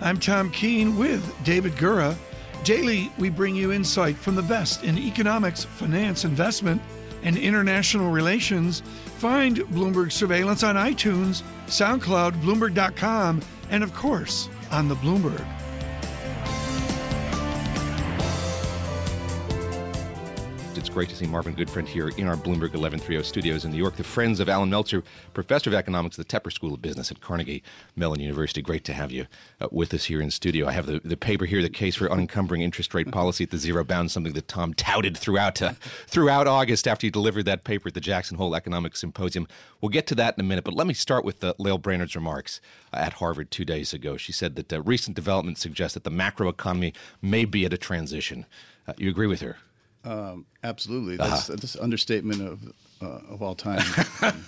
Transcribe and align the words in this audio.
I'm 0.00 0.18
Tom 0.20 0.50
Keene 0.50 0.96
with 0.98 1.34
David 1.44 1.72
Gura. 1.72 2.14
Daily, 2.64 3.10
we 3.18 3.30
bring 3.30 3.56
you 3.56 3.72
insight 3.72 4.16
from 4.16 4.34
the 4.34 4.42
best 4.42 4.84
in 4.84 4.98
economics, 4.98 5.64
finance, 5.64 6.24
investment, 6.24 6.82
and 7.22 7.36
international 7.36 8.10
relations. 8.10 8.82
Find 9.18 9.56
Bloomberg 9.56 10.12
Surveillance 10.12 10.62
on 10.62 10.74
iTunes, 10.76 11.42
SoundCloud, 11.66 12.40
Bloomberg.com, 12.42 13.40
and 13.70 13.82
of 13.82 13.94
course, 13.94 14.48
on 14.70 14.88
the 14.88 14.96
Bloomberg. 14.96 15.55
Great 20.96 21.10
to 21.10 21.16
see 21.16 21.26
Marvin 21.26 21.54
Goodfriend 21.54 21.88
here 21.88 22.08
in 22.08 22.26
our 22.26 22.36
Bloomberg 22.36 22.72
1130 22.72 23.22
studios 23.22 23.66
in 23.66 23.70
New 23.70 23.76
York. 23.76 23.96
The 23.96 24.02
friends 24.02 24.40
of 24.40 24.48
Allan 24.48 24.70
Meltzer, 24.70 25.02
professor 25.34 25.68
of 25.68 25.74
economics 25.74 26.18
at 26.18 26.26
the 26.26 26.40
Tepper 26.40 26.50
School 26.50 26.72
of 26.72 26.80
Business 26.80 27.10
at 27.10 27.20
Carnegie 27.20 27.62
Mellon 27.96 28.18
University. 28.18 28.62
Great 28.62 28.82
to 28.84 28.94
have 28.94 29.12
you 29.12 29.26
uh, 29.60 29.68
with 29.70 29.92
us 29.92 30.06
here 30.06 30.22
in 30.22 30.30
studio. 30.30 30.66
I 30.66 30.72
have 30.72 30.86
the, 30.86 31.02
the 31.04 31.18
paper 31.18 31.44
here, 31.44 31.60
the 31.60 31.68
case 31.68 31.96
for 31.96 32.08
unencumbering 32.08 32.62
interest 32.62 32.94
rate 32.94 33.12
policy 33.12 33.44
at 33.44 33.50
the 33.50 33.58
zero 33.58 33.84
bound, 33.84 34.10
something 34.10 34.32
that 34.32 34.48
Tom 34.48 34.72
touted 34.72 35.18
throughout 35.18 35.60
uh, 35.60 35.74
throughout 36.06 36.46
August 36.46 36.88
after 36.88 37.06
he 37.06 37.10
delivered 37.10 37.44
that 37.44 37.64
paper 37.64 37.88
at 37.88 37.94
the 37.94 38.00
Jackson 38.00 38.38
Hole 38.38 38.54
Economic 38.54 38.96
Symposium. 38.96 39.46
We'll 39.82 39.90
get 39.90 40.06
to 40.06 40.14
that 40.14 40.38
in 40.38 40.40
a 40.40 40.48
minute, 40.48 40.64
but 40.64 40.72
let 40.72 40.86
me 40.86 40.94
start 40.94 41.26
with 41.26 41.44
uh, 41.44 41.52
Lael 41.58 41.76
Brainard's 41.76 42.16
remarks 42.16 42.58
uh, 42.94 42.96
at 42.96 43.12
Harvard 43.12 43.50
two 43.50 43.66
days 43.66 43.92
ago. 43.92 44.16
She 44.16 44.32
said 44.32 44.56
that 44.56 44.72
uh, 44.72 44.80
recent 44.80 45.14
developments 45.14 45.60
suggest 45.60 45.92
that 45.92 46.04
the 46.04 46.10
macroeconomy 46.10 46.94
may 47.20 47.44
be 47.44 47.66
at 47.66 47.74
a 47.74 47.78
transition. 47.78 48.46
Uh, 48.88 48.94
you 48.96 49.10
agree 49.10 49.26
with 49.26 49.42
her? 49.42 49.58
Um, 50.06 50.46
absolutely, 50.62 51.16
that's, 51.16 51.50
uh-huh. 51.50 51.56
that's 51.60 51.74
an 51.74 51.82
understatement 51.82 52.40
of 52.40 52.72
uh, 53.02 53.20
of 53.28 53.42
all 53.42 53.54
time. 53.54 53.82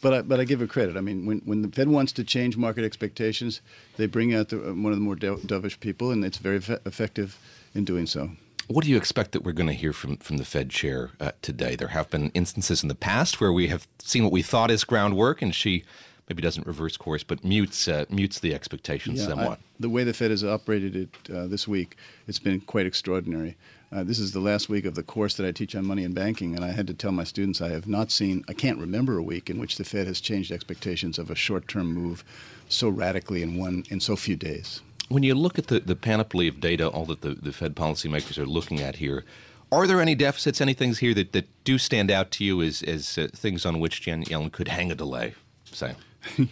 but 0.00 0.14
I, 0.14 0.22
but 0.22 0.40
I 0.40 0.44
give 0.44 0.62
it 0.62 0.70
credit. 0.70 0.96
I 0.96 1.00
mean, 1.00 1.26
when, 1.26 1.38
when 1.40 1.62
the 1.62 1.68
Fed 1.68 1.88
wants 1.88 2.12
to 2.12 2.24
change 2.24 2.56
market 2.56 2.84
expectations, 2.84 3.60
they 3.96 4.06
bring 4.06 4.34
out 4.34 4.50
the, 4.50 4.58
one 4.58 4.92
of 4.92 4.98
the 4.98 5.04
more 5.04 5.16
dovish 5.16 5.80
people, 5.80 6.10
and 6.10 6.24
it's 6.24 6.38
very 6.38 6.56
effective 6.56 7.38
in 7.74 7.84
doing 7.84 8.06
so. 8.06 8.30
What 8.68 8.84
do 8.84 8.90
you 8.90 8.96
expect 8.96 9.32
that 9.32 9.44
we're 9.44 9.52
going 9.52 9.68
to 9.68 9.74
hear 9.74 9.92
from, 9.92 10.16
from 10.18 10.38
the 10.38 10.44
Fed 10.44 10.70
chair 10.70 11.10
uh, 11.20 11.32
today? 11.42 11.76
There 11.76 11.88
have 11.88 12.08
been 12.08 12.30
instances 12.30 12.82
in 12.82 12.88
the 12.88 12.94
past 12.94 13.40
where 13.40 13.52
we 13.52 13.68
have 13.68 13.86
seen 13.98 14.22
what 14.22 14.32
we 14.32 14.40
thought 14.40 14.70
is 14.70 14.84
groundwork, 14.84 15.42
and 15.42 15.54
she 15.54 15.84
maybe 16.28 16.40
doesn't 16.40 16.66
reverse 16.66 16.96
course, 16.96 17.22
but 17.22 17.44
mutes 17.44 17.88
uh, 17.88 18.06
mutes 18.08 18.40
the 18.40 18.54
expectations 18.54 19.20
yeah, 19.20 19.26
somewhat. 19.26 19.58
I, 19.58 19.64
the 19.80 19.90
way 19.90 20.04
the 20.04 20.14
Fed 20.14 20.30
has 20.30 20.42
operated 20.42 20.96
it 20.96 21.34
uh, 21.34 21.46
this 21.46 21.68
week, 21.68 21.96
it's 22.26 22.38
been 22.38 22.60
quite 22.60 22.86
extraordinary. 22.86 23.56
Uh, 23.94 24.02
this 24.02 24.18
is 24.18 24.32
the 24.32 24.40
last 24.40 24.68
week 24.68 24.84
of 24.84 24.96
the 24.96 25.04
course 25.04 25.34
that 25.34 25.46
I 25.46 25.52
teach 25.52 25.76
on 25.76 25.86
money 25.86 26.02
and 26.02 26.12
banking, 26.12 26.56
and 26.56 26.64
I 26.64 26.72
had 26.72 26.88
to 26.88 26.94
tell 26.94 27.12
my 27.12 27.22
students 27.22 27.60
I 27.60 27.68
have 27.68 27.86
not 27.86 28.10
seen, 28.10 28.44
I 28.48 28.52
can't 28.52 28.78
remember 28.78 29.18
a 29.18 29.22
week 29.22 29.48
in 29.48 29.56
which 29.60 29.76
the 29.76 29.84
Fed 29.84 30.08
has 30.08 30.20
changed 30.20 30.50
expectations 30.50 31.16
of 31.16 31.30
a 31.30 31.36
short-term 31.36 31.94
move 31.94 32.24
so 32.68 32.88
radically 32.88 33.40
in 33.40 33.56
one 33.56 33.84
in 33.90 34.00
so 34.00 34.16
few 34.16 34.34
days. 34.34 34.82
When 35.10 35.22
you 35.22 35.36
look 35.36 35.60
at 35.60 35.68
the, 35.68 35.78
the 35.78 35.94
panoply 35.94 36.48
of 36.48 36.58
data, 36.58 36.88
all 36.88 37.04
that 37.04 37.20
the, 37.20 37.34
the 37.34 37.52
Fed 37.52 37.76
policymakers 37.76 38.36
are 38.36 38.46
looking 38.46 38.80
at 38.80 38.96
here, 38.96 39.24
are 39.70 39.86
there 39.86 40.00
any 40.00 40.16
deficits, 40.16 40.60
any 40.60 40.74
things 40.74 40.98
here 40.98 41.14
that, 41.14 41.30
that 41.30 41.46
do 41.62 41.78
stand 41.78 42.10
out 42.10 42.32
to 42.32 42.44
you 42.44 42.62
as, 42.62 42.82
as 42.82 43.16
uh, 43.16 43.28
things 43.32 43.64
on 43.64 43.78
which 43.78 44.00
Jan 44.00 44.24
Yellen 44.24 44.50
could 44.50 44.66
hang 44.66 44.90
a 44.90 44.96
delay, 44.96 45.34
say? 45.64 45.94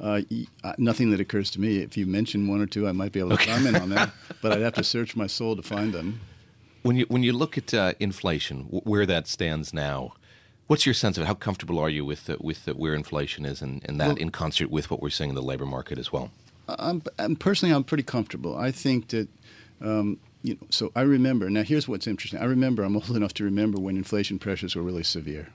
Uh, 0.00 0.22
uh, 0.64 0.72
nothing 0.78 1.10
that 1.10 1.20
occurs 1.20 1.50
to 1.50 1.60
me. 1.60 1.76
If 1.78 1.94
you 1.94 2.06
mention 2.06 2.48
one 2.48 2.62
or 2.62 2.66
two, 2.66 2.88
I 2.88 2.92
might 2.92 3.12
be 3.12 3.20
able 3.20 3.30
to 3.30 3.34
okay. 3.34 3.52
comment 3.52 3.78
on 3.78 3.90
that, 3.90 4.10
but 4.40 4.52
I'd 4.52 4.62
have 4.62 4.72
to 4.74 4.84
search 4.84 5.14
my 5.14 5.26
soul 5.26 5.56
to 5.56 5.62
find 5.62 5.92
them. 5.92 6.18
When 6.82 6.96
you 6.96 7.06
when 7.08 7.22
you 7.22 7.32
look 7.32 7.58
at 7.58 7.74
uh, 7.74 7.92
inflation, 8.00 8.64
w- 8.64 8.82
where 8.84 9.06
that 9.06 9.28
stands 9.28 9.74
now, 9.74 10.14
what's 10.66 10.86
your 10.86 10.94
sense 10.94 11.18
of 11.18 11.24
it? 11.24 11.26
how 11.26 11.34
comfortable 11.34 11.78
are 11.78 11.90
you 11.90 12.04
with 12.04 12.30
uh, 12.30 12.36
with 12.40 12.68
uh, 12.68 12.72
where 12.72 12.94
inflation 12.94 13.44
is, 13.44 13.60
and, 13.60 13.82
and 13.84 14.00
that 14.00 14.08
well, 14.08 14.16
in 14.16 14.30
concert 14.30 14.70
with 14.70 14.90
what 14.90 15.02
we're 15.02 15.10
seeing 15.10 15.30
in 15.30 15.36
the 15.36 15.42
labor 15.42 15.66
market 15.66 15.98
as 15.98 16.12
well? 16.12 16.30
I'm, 16.68 17.02
I'm 17.18 17.36
personally 17.36 17.74
I'm 17.74 17.84
pretty 17.84 18.04
comfortable. 18.04 18.56
I 18.56 18.70
think 18.70 19.08
that. 19.08 19.28
Um, 19.82 20.18
you 20.42 20.54
know, 20.54 20.66
so 20.70 20.90
I 20.96 21.02
remember. 21.02 21.50
Now, 21.50 21.62
here's 21.62 21.86
what's 21.86 22.06
interesting. 22.06 22.40
I 22.40 22.44
remember. 22.44 22.82
I'm 22.82 22.96
old 22.96 23.10
enough 23.16 23.34
to 23.34 23.44
remember 23.44 23.78
when 23.78 23.96
inflation 23.96 24.38
pressures 24.38 24.74
were 24.74 24.82
really 24.82 25.02
severe, 25.02 25.48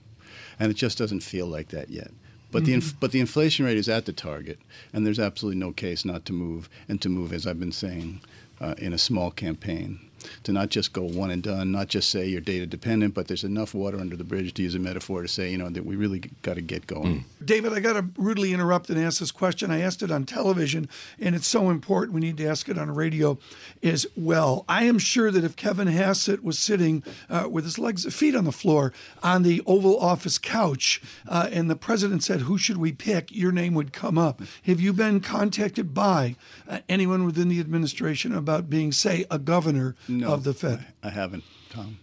and 0.59 0.71
it 0.71 0.75
just 0.75 0.97
doesn't 0.97 1.21
feel 1.21 1.47
like 1.47 1.69
that 1.69 1.89
yet. 1.89 2.11
But 2.51 2.59
mm-hmm. 2.59 2.65
the 2.65 2.73
inf- 2.75 2.99
but 2.99 3.11
the 3.11 3.19
inflation 3.19 3.65
rate 3.65 3.77
is 3.77 3.89
at 3.89 4.05
the 4.05 4.13
target, 4.13 4.59
and 4.93 5.05
there's 5.05 5.19
absolutely 5.19 5.59
no 5.59 5.71
case 5.71 6.05
not 6.05 6.25
to 6.25 6.33
move 6.33 6.69
and 6.87 7.01
to 7.01 7.09
move, 7.09 7.33
as 7.33 7.47
I've 7.47 7.59
been 7.59 7.71
saying, 7.71 8.21
uh, 8.61 8.75
in 8.77 8.93
a 8.93 8.97
small 8.99 9.31
campaign 9.31 10.04
to 10.43 10.51
not 10.51 10.69
just 10.69 10.93
go 10.93 11.03
one 11.03 11.31
and 11.31 11.43
done, 11.43 11.71
not 11.71 11.87
just 11.87 12.09
say 12.09 12.25
you're 12.25 12.41
data 12.41 12.65
dependent, 12.65 13.13
but 13.13 13.27
there's 13.27 13.43
enough 13.43 13.73
water 13.73 13.99
under 13.99 14.15
the 14.15 14.23
bridge, 14.23 14.53
to 14.55 14.63
use 14.63 14.75
a 14.75 14.79
metaphor, 14.79 15.21
to 15.21 15.27
say, 15.27 15.51
you 15.51 15.57
know, 15.57 15.69
that 15.69 15.85
we 15.85 15.95
really 15.95 16.19
got 16.41 16.55
to 16.55 16.61
get 16.61 16.87
going. 16.87 17.25
Mm. 17.41 17.45
David, 17.45 17.73
I 17.73 17.79
got 17.79 17.93
to 17.93 18.05
rudely 18.17 18.53
interrupt 18.53 18.89
and 18.89 18.99
ask 18.99 19.19
this 19.19 19.31
question. 19.31 19.71
I 19.71 19.81
asked 19.81 20.01
it 20.01 20.11
on 20.11 20.25
television, 20.25 20.89
and 21.19 21.35
it's 21.35 21.47
so 21.47 21.69
important 21.69 22.13
we 22.13 22.21
need 22.21 22.37
to 22.37 22.47
ask 22.47 22.67
it 22.69 22.77
on 22.77 22.89
radio 22.91 23.37
as 23.83 24.05
well. 24.15 24.65
I 24.67 24.85
am 24.85 24.97
sure 24.97 25.31
that 25.31 25.43
if 25.43 25.55
Kevin 25.55 25.87
Hassett 25.87 26.43
was 26.43 26.57
sitting 26.57 27.03
uh, 27.29 27.47
with 27.49 27.63
his 27.63 27.77
legs, 27.77 28.11
feet 28.13 28.35
on 28.35 28.45
the 28.45 28.51
floor 28.51 28.93
on 29.21 29.43
the 29.43 29.61
Oval 29.65 29.99
Office 29.99 30.37
couch, 30.37 31.01
uh, 31.27 31.49
and 31.51 31.69
the 31.69 31.75
president 31.75 32.23
said, 32.23 32.41
Who 32.41 32.57
should 32.57 32.77
we 32.77 32.91
pick? 32.91 33.35
your 33.35 33.51
name 33.51 33.73
would 33.73 33.93
come 33.93 34.17
up. 34.17 34.41
Have 34.63 34.79
you 34.79 34.93
been 34.93 35.19
contacted 35.19 35.93
by 35.93 36.35
uh, 36.67 36.79
anyone 36.89 37.25
within 37.25 37.49
the 37.49 37.59
administration 37.59 38.33
about 38.33 38.69
being, 38.69 38.91
say, 38.91 39.25
a 39.29 39.37
governor? 39.37 39.95
No, 40.19 40.33
of 40.33 40.43
the 40.43 40.53
Fed? 40.53 40.85
I, 41.03 41.07
I 41.07 41.11
haven't, 41.11 41.43
Tom. 41.69 41.99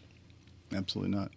Absolutely 0.75 1.17
not. 1.17 1.31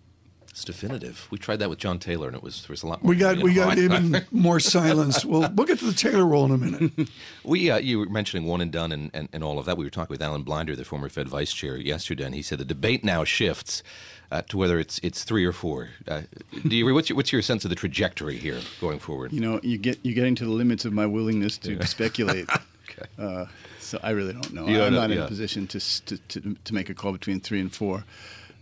It's 0.56 0.64
definitive. 0.64 1.28
We 1.32 1.38
tried 1.38 1.58
that 1.58 1.70
with 1.70 1.80
John 1.80 2.00
Taylor, 2.00 2.28
and 2.28 2.38
it 2.38 2.42
was 2.42 2.62
there 2.62 2.72
was 2.72 2.82
a 2.82 2.88
lot 2.88 3.04
more. 3.04 3.10
We 3.10 3.18
got 3.18 3.40
we 3.40 3.54
got 3.54 3.78
even 3.78 4.26
more 4.32 4.62
silence. 4.62 5.26
We'll 5.26 5.50
we'll 5.54 5.68
get 5.68 5.80
to 5.80 5.86
the 5.86 5.92
Taylor 5.92 6.26
rule 6.26 6.46
in 6.46 6.52
a 6.52 6.58
minute. 6.58 7.10
we 7.44 7.70
uh, 7.70 7.78
you 7.78 8.00
were 8.00 8.06
mentioning 8.06 8.48
one 8.48 8.62
and 8.62 8.72
done 8.72 8.94
and, 8.94 9.12
and, 9.14 9.28
and 9.34 9.44
all 9.44 9.60
of 9.60 9.66
that. 9.66 9.76
We 9.76 9.84
were 9.84 9.90
talking 9.90 10.14
with 10.14 10.22
Alan 10.22 10.44
Blinder, 10.44 10.74
the 10.74 10.86
former 10.86 11.10
Fed 11.10 11.28
vice 11.28 11.52
chair, 11.52 11.76
yesterday, 11.76 12.24
and 12.24 12.34
he 12.34 12.42
said 12.42 12.60
the 12.60 12.64
debate 12.64 13.04
now 13.04 13.26
shifts 13.26 13.84
uh, 14.32 14.44
to 14.44 14.58
whether 14.58 14.80
it's 14.80 14.98
it's 15.04 15.26
three 15.26 15.44
or 15.44 15.52
four. 15.52 15.90
Uh, 16.08 16.22
do 16.66 16.74
you 16.74 16.94
what's 16.94 17.10
your, 17.10 17.18
what's 17.18 17.34
your 17.34 17.42
sense 17.42 17.66
of 17.66 17.70
the 17.70 17.76
trajectory 17.76 18.38
here 18.38 18.62
going 18.80 19.00
forward? 19.00 19.34
You 19.34 19.42
know, 19.42 19.60
you 19.62 19.78
get 19.78 20.00
you're 20.04 20.16
getting 20.16 20.36
to 20.36 20.46
the 20.46 20.52
limits 20.52 20.86
of 20.86 20.94
my 20.94 21.06
willingness 21.06 21.58
to 21.58 21.74
yeah. 21.74 21.84
speculate. 21.86 22.50
okay. 22.50 23.50
Uh, 23.86 23.98
so 23.98 24.00
I 24.04 24.12
really 24.12 24.34
don't 24.34 24.54
know. 24.54 24.66
I'm 24.66 24.94
not 24.94 25.12
in 25.12 25.20
a 25.20 25.28
position 25.28 25.68
to, 25.68 25.80
to, 26.06 26.18
to, 26.18 26.56
to, 26.64 26.74
make 26.74 26.90
a 26.90 26.94
call 26.94 27.12
between 27.12 27.40
three 27.40 27.60
and 27.60 27.74
four. 27.74 28.06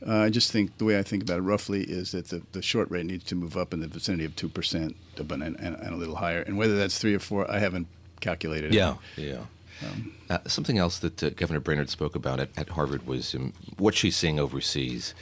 Uh, 0.05 0.17
I 0.17 0.29
just 0.29 0.51
think 0.51 0.77
the 0.77 0.85
way 0.85 0.99
I 0.99 1.03
think 1.03 1.23
about 1.23 1.39
it 1.39 1.43
roughly 1.43 1.83
is 1.83 2.11
that 2.11 2.27
the, 2.27 2.41
the 2.51 2.61
short 2.61 2.91
rate 2.91 3.05
needs 3.05 3.23
to 3.25 3.35
move 3.35 3.55
up 3.55 3.73
in 3.73 3.79
the 3.79 3.87
vicinity 3.87 4.25
of 4.25 4.35
2% 4.35 4.95
and, 5.17 5.31
and, 5.41 5.57
and 5.57 5.93
a 5.93 5.95
little 5.95 6.15
higher. 6.15 6.41
And 6.41 6.57
whether 6.57 6.75
that's 6.75 6.97
three 6.97 7.15
or 7.15 7.19
four, 7.19 7.49
I 7.49 7.59
haven't 7.59 7.87
calculated. 8.19 8.73
Yeah, 8.73 8.95
it. 9.15 9.23
yeah. 9.23 9.43
Um, 9.81 10.13
uh, 10.29 10.39
something 10.45 10.77
else 10.77 10.99
that 10.99 11.23
uh, 11.23 11.29
Governor 11.31 11.59
Brainard 11.59 11.89
spoke 11.89 12.15
about 12.15 12.39
at, 12.39 12.49
at 12.57 12.69
Harvard 12.69 13.07
was 13.07 13.33
um, 13.33 13.53
what 13.77 13.95
she's 13.95 14.15
seeing 14.15 14.39
overseas. 14.39 15.13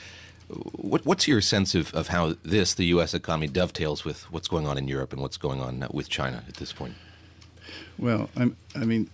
What, 0.73 1.05
what's 1.05 1.27
your 1.27 1.41
sense 1.41 1.75
of, 1.75 1.93
of 1.93 2.07
how 2.07 2.35
this, 2.43 2.73
the 2.73 2.85
U.S. 2.85 3.13
economy, 3.13 3.47
dovetails 3.47 4.03
with 4.03 4.23
what's 4.31 4.47
going 4.47 4.67
on 4.67 4.77
in 4.77 4.87
Europe 4.87 5.13
and 5.13 5.21
what's 5.21 5.37
going 5.37 5.61
on 5.61 5.85
with 5.91 6.09
China 6.09 6.43
at 6.47 6.55
this 6.55 6.73
point? 6.73 6.95
Well, 7.97 8.29
I'm, 8.35 8.57
I 8.75 8.83
mean, 8.83 9.09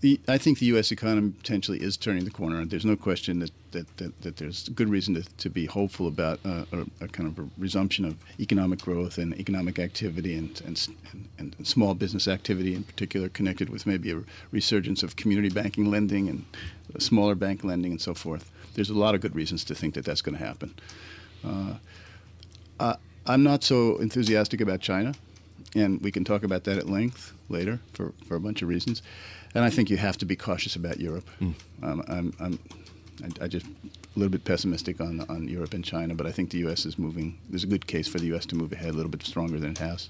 the, 0.00 0.20
I 0.28 0.38
think 0.38 0.60
the 0.60 0.66
U.S. 0.66 0.92
economy 0.92 1.30
potentially 1.30 1.82
is 1.82 1.96
turning 1.96 2.24
the 2.24 2.30
corner. 2.30 2.64
There's 2.64 2.84
no 2.84 2.96
question 2.96 3.40
that, 3.40 3.50
that, 3.72 3.96
that, 3.96 4.22
that 4.22 4.36
there's 4.36 4.68
good 4.68 4.88
reason 4.88 5.14
to, 5.14 5.22
to 5.22 5.50
be 5.50 5.66
hopeful 5.66 6.06
about 6.06 6.38
uh, 6.44 6.64
a, 6.72 7.04
a, 7.04 7.08
kind 7.08 7.28
of 7.28 7.38
a 7.38 7.48
resumption 7.58 8.04
of 8.04 8.16
economic 8.38 8.80
growth 8.80 9.18
and 9.18 9.34
economic 9.40 9.78
activity 9.78 10.36
and, 10.36 10.60
and, 10.64 10.88
and, 11.38 11.56
and, 11.58 11.66
small 11.66 11.94
business 11.94 12.28
activity 12.28 12.74
in 12.74 12.84
particular, 12.84 13.28
connected 13.28 13.70
with 13.70 13.86
maybe 13.86 14.12
a 14.12 14.22
resurgence 14.52 15.02
of 15.02 15.16
community 15.16 15.48
banking 15.48 15.90
lending 15.90 16.28
and 16.28 16.44
smaller 16.98 17.34
bank 17.34 17.64
lending 17.64 17.92
and 17.92 18.00
so 18.00 18.14
forth. 18.14 18.50
There's 18.74 18.90
a 18.90 18.94
lot 18.94 19.16
of 19.16 19.20
good 19.20 19.34
reasons 19.34 19.64
to 19.64 19.74
think 19.74 19.94
that 19.94 20.04
that's 20.04 20.22
going 20.22 20.38
to 20.38 20.44
happen. 20.44 20.74
Uh, 21.44 21.74
I'm 23.28 23.42
not 23.42 23.62
so 23.62 23.98
enthusiastic 23.98 24.62
about 24.62 24.80
China, 24.80 25.12
and 25.74 26.00
we 26.00 26.10
can 26.10 26.24
talk 26.24 26.44
about 26.44 26.64
that 26.64 26.78
at 26.78 26.88
length 26.88 27.34
later 27.50 27.78
for, 27.92 28.14
for 28.26 28.36
a 28.36 28.40
bunch 28.40 28.62
of 28.62 28.68
reasons 28.68 29.02
and 29.54 29.64
I 29.64 29.70
think 29.70 29.90
you 29.90 29.96
have 29.96 30.18
to 30.18 30.26
be 30.26 30.36
cautious 30.36 30.76
about 30.76 31.00
Europe. 31.00 31.28
Mm. 31.40 31.54
Um, 31.82 32.04
I'm, 32.08 32.34
I'm 32.40 32.58
I, 33.22 33.44
I, 33.44 33.48
just 33.48 33.66
a 33.66 34.18
little 34.18 34.30
bit 34.30 34.44
pessimistic 34.44 35.00
on 35.00 35.20
on 35.28 35.48
Europe 35.48 35.74
and 35.74 35.84
China, 35.84 36.14
but 36.14 36.26
I 36.26 36.32
think 36.32 36.50
the 36.50 36.58
U.S. 36.58 36.86
is 36.86 36.98
moving. 36.98 37.38
There's 37.48 37.64
a 37.64 37.68
good 37.68 37.86
case 37.86 38.08
for 38.08 38.18
the 38.18 38.26
U.S. 38.26 38.46
to 38.46 38.56
move 38.56 38.72
ahead 38.72 38.90
a 38.90 38.92
little 38.92 39.10
bit 39.10 39.24
stronger 39.24 39.58
than 39.58 39.70
it 39.72 39.78
has. 39.78 40.08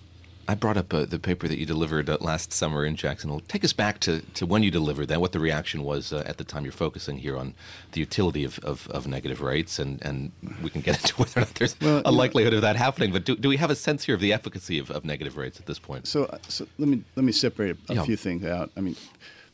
I 0.49 0.55
brought 0.55 0.79
up 0.79 0.95
uh, 0.95 1.05
the 1.05 1.19
paper 1.19 1.47
that 1.47 1.59
you 1.59 1.67
delivered 1.67 2.09
uh, 2.09 2.17
last 2.23 2.55
summer 2.55 2.87
in 2.87 2.97
Jackson 2.97 3.29
Hole. 3.29 3.41
Take 3.41 3.65
us 3.65 3.75
back 3.75 4.01
to, 4.01 4.23
to 4.33 4.47
when 4.47 4.63
you 4.63 4.71
delivered 4.71 5.09
that, 5.09 5.21
what 5.21 5.33
the 5.33 5.41
reaction 5.41 5.85
was 5.85 6.11
uh, 6.11 6.23
at 6.25 6.39
the 6.39 6.45
time. 6.45 6.65
You're 6.65 6.73
focusing 6.73 7.19
here 7.19 7.37
on 7.37 7.53
the 7.93 8.01
utility 8.01 8.45
of, 8.45 8.59
of, 8.61 8.89
of, 8.89 9.07
negative 9.07 9.43
rates, 9.43 9.79
and, 9.79 10.03
and 10.03 10.33
we 10.63 10.71
can 10.71 10.81
get 10.81 10.97
into 11.03 11.15
whether 11.17 11.41
or 11.41 11.41
not 11.43 11.55
there's 11.57 11.79
well, 11.83 12.01
a 12.07 12.11
likelihood 12.11 12.55
of 12.55 12.63
that 12.63 12.77
happening. 12.77 13.13
But 13.13 13.27
do, 13.27 13.37
do 13.37 13.51
we 13.51 13.59
have 13.59 13.71
a 13.71 13.75
sense 13.75 14.05
here 14.05 14.15
of 14.15 14.23
the 14.23 14.33
efficacy 14.33 14.79
of, 14.79 14.91
of 14.91 15.05
negative 15.05 15.37
rates 15.37 15.61
at 15.61 15.67
this 15.67 15.79
point? 15.79 16.07
So, 16.07 16.25
uh, 16.25 16.39
so 16.49 16.67
let 16.79 16.89
me 16.89 17.05
let 17.15 17.25
me 17.25 17.33
separate 17.33 17.77
a 17.91 17.97
yeah. 17.97 18.05
few 18.05 18.17
things 18.17 18.43
out. 18.47 18.71
I 18.75 18.81
mean, 18.81 18.97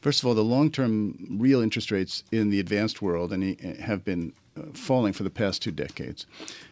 first 0.00 0.22
of 0.22 0.28
all, 0.28 0.34
the 0.34 0.44
long-term 0.44 1.38
real 1.40 1.60
interest 1.60 1.90
rates 1.90 2.22
in 2.30 2.50
the 2.50 2.60
advanced 2.60 3.02
world 3.02 3.32
and 3.32 3.58
have 3.80 4.04
been 4.04 4.32
uh, 4.56 4.62
falling 4.74 5.12
for 5.12 5.24
the 5.24 5.30
past 5.30 5.60
two 5.60 5.72
decades, 5.72 6.24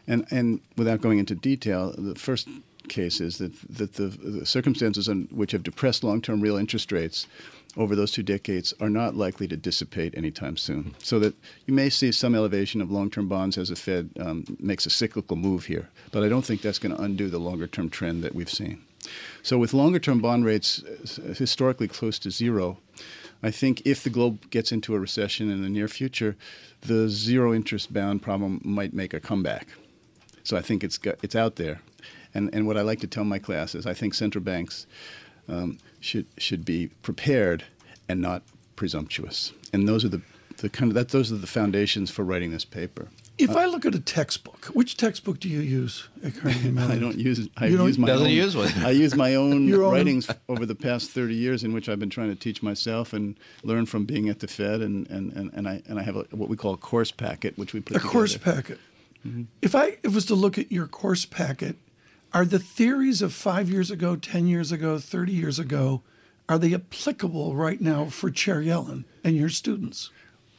and 0.07 0.25
and 0.31 0.61
without 0.77 1.01
going 1.01 1.19
into 1.19 1.35
detail, 1.35 1.93
the 1.99 2.15
first 2.15 2.47
case 2.89 3.21
is 3.21 3.39
that, 3.39 3.53
that 3.69 3.95
the, 3.95 4.07
the 4.07 4.47
circumstances 4.47 5.09
which 5.31 5.53
have 5.53 5.63
depressed 5.63 6.05
long 6.05 6.21
term 6.21 6.41
real 6.41 6.57
interest 6.57 6.93
rates 6.93 7.27
over 7.77 7.97
those 7.97 8.13
two 8.13 8.23
decades 8.23 8.75
are 8.81 8.91
not 8.91 9.17
likely 9.17 9.49
to 9.49 9.57
dissipate 9.57 10.17
anytime 10.17 10.57
soon. 10.57 10.95
So 10.99 11.19
that 11.21 11.35
you 11.67 11.73
may 11.73 11.89
see 11.89 12.13
some 12.13 12.35
elevation 12.35 12.81
of 12.81 12.91
long 12.91 13.11
term 13.11 13.29
bonds 13.29 13.57
as 13.57 13.69
the 13.69 13.77
Fed 13.77 14.11
um, 14.21 14.45
makes 14.59 14.87
a 14.87 14.91
cyclical 14.91 15.37
move 15.37 15.67
here. 15.67 15.89
But 16.11 16.23
I 16.23 16.29
don't 16.29 16.45
think 16.45 16.63
that's 16.63 16.79
going 16.79 16.95
to 16.95 17.03
undo 17.03 17.29
the 17.29 17.39
longer 17.39 17.67
term 17.67 17.89
trend 17.89 18.23
that 18.25 18.35
we've 18.35 18.51
seen. 18.51 18.83
So, 19.43 19.59
with 19.59 19.75
longer 19.75 19.99
term 19.99 20.21
bond 20.21 20.45
rates 20.45 20.83
uh, 20.83 21.35
historically 21.35 21.89
close 21.89 22.19
to 22.21 22.31
zero, 22.31 22.79
I 23.43 23.51
think 23.51 23.83
if 23.85 24.05
the 24.05 24.11
globe 24.11 24.51
gets 24.51 24.71
into 24.71 24.95
a 24.95 25.01
recession 25.01 25.51
in 25.51 25.63
the 25.63 25.69
near 25.69 25.89
future, 25.89 26.37
the 26.83 27.09
zero 27.09 27.53
interest 27.53 27.93
bound 27.93 28.23
problem 28.23 28.61
might 28.65 28.93
make 28.93 29.13
a 29.15 29.21
comeback. 29.21 29.69
So 30.45 30.57
I 30.57 30.61
think 30.61 30.85
it's 30.85 30.99
got, 30.99 31.17
it's 31.23 31.37
out 31.37 31.57
there. 31.57 31.81
And, 32.35 32.51
and 32.55 32.67
what 32.67 32.77
I 32.77 32.83
like 32.83 33.01
to 33.01 33.07
tell 33.07 33.25
my 33.25 33.39
class 33.39 33.75
is 33.75 33.87
I 33.87 33.95
think 33.95 34.15
central 34.15 34.43
banks 34.43 34.87
um, 35.49 35.79
should, 36.01 36.27
should 36.39 36.65
be 36.65 36.89
prepared 37.03 37.65
and 38.09 38.21
not 38.21 38.43
presumptuous. 38.77 39.53
And 39.73 39.89
those 39.89 40.05
are 40.05 40.09
the, 40.09 40.23
the 40.59 40.69
kind 40.69 40.91
of 40.91 40.95
that, 40.95 41.11
those 41.11 41.33
are 41.33 41.37
the 41.37 41.47
foundations 41.47 42.11
for 42.11 42.25
writing 42.25 42.51
this 42.51 42.65
paper. 42.65 43.09
If 43.39 43.51
uh, 43.51 43.61
I 43.61 43.67
look 43.67 43.87
at 43.87 43.95
a 43.95 44.01
textbook, 44.01 44.67
which 44.67 44.97
textbook 44.97 45.41
do 45.41 45.49
you 45.49 45.61
use 45.61 46.09
at 46.23 46.37
Carnegie 46.37 46.71
Mellon? 46.73 46.91
I 46.91 46.99
don't 46.99 47.17
use. 47.19 47.49
I 47.57 47.67
you 47.67 47.83
use 47.83 47.99
my 47.99 48.07
doesn't 48.07 48.27
own, 48.27 48.33
use 48.33 48.57
one. 48.57 48.71
I 48.85 48.91
use 48.91 49.15
my 49.17 49.35
own 49.37 49.73
writings 49.73 50.29
over 50.49 50.67
the 50.67 50.75
past 50.75 51.11
thirty 51.11 51.35
years, 51.35 51.65
in 51.65 51.73
which 51.73 51.89
I've 51.89 51.99
been 51.99 52.11
trying 52.11 52.29
to 52.29 52.37
teach 52.37 52.63
myself 52.63 53.13
and 53.15 53.39
learn 53.63 53.87
from 53.87 54.05
being 54.05 54.29
at 54.29 54.41
the 54.41 54.49
Fed, 54.49 54.83
and 54.83 55.09
and, 55.09 55.33
and, 55.33 55.51
and 55.55 55.67
I 55.67 55.83
and 55.89 55.99
I 55.99 56.03
have 56.03 56.17
a, 56.17 56.27
what 56.31 56.51
we 56.51 56.57
call 56.57 56.75
a 56.75 56.77
course 56.77 57.11
packet, 57.11 57.57
which 57.57 57.73
we 57.73 57.81
put 57.81 57.97
a 57.97 58.01
together. 58.01 58.13
course 58.13 58.37
packet. 58.37 58.79
Mm-hmm. 59.27 59.45
If 59.63 59.75
I 59.75 59.97
if 60.03 60.15
was 60.15 60.27
to 60.27 60.35
look 60.35 60.59
at 60.59 60.71
your 60.71 60.87
course 60.87 61.25
packet, 61.25 61.77
are 62.35 62.45
the 62.45 62.59
theories 62.59 63.23
of 63.23 63.33
five 63.33 63.69
years 63.69 63.91
ago, 63.91 64.17
10 64.17 64.47
years 64.47 64.73
ago, 64.73 64.99
30 64.99 65.33
years 65.33 65.59
ago, 65.59 66.03
are 66.49 66.59
they 66.59 66.75
applicable 66.75 67.55
right 67.55 67.81
now 67.81 68.07
for 68.07 68.31
Chair 68.31 68.61
Yellen 68.61 69.05
and 69.23 69.37
your 69.37 69.49
students? 69.49 70.11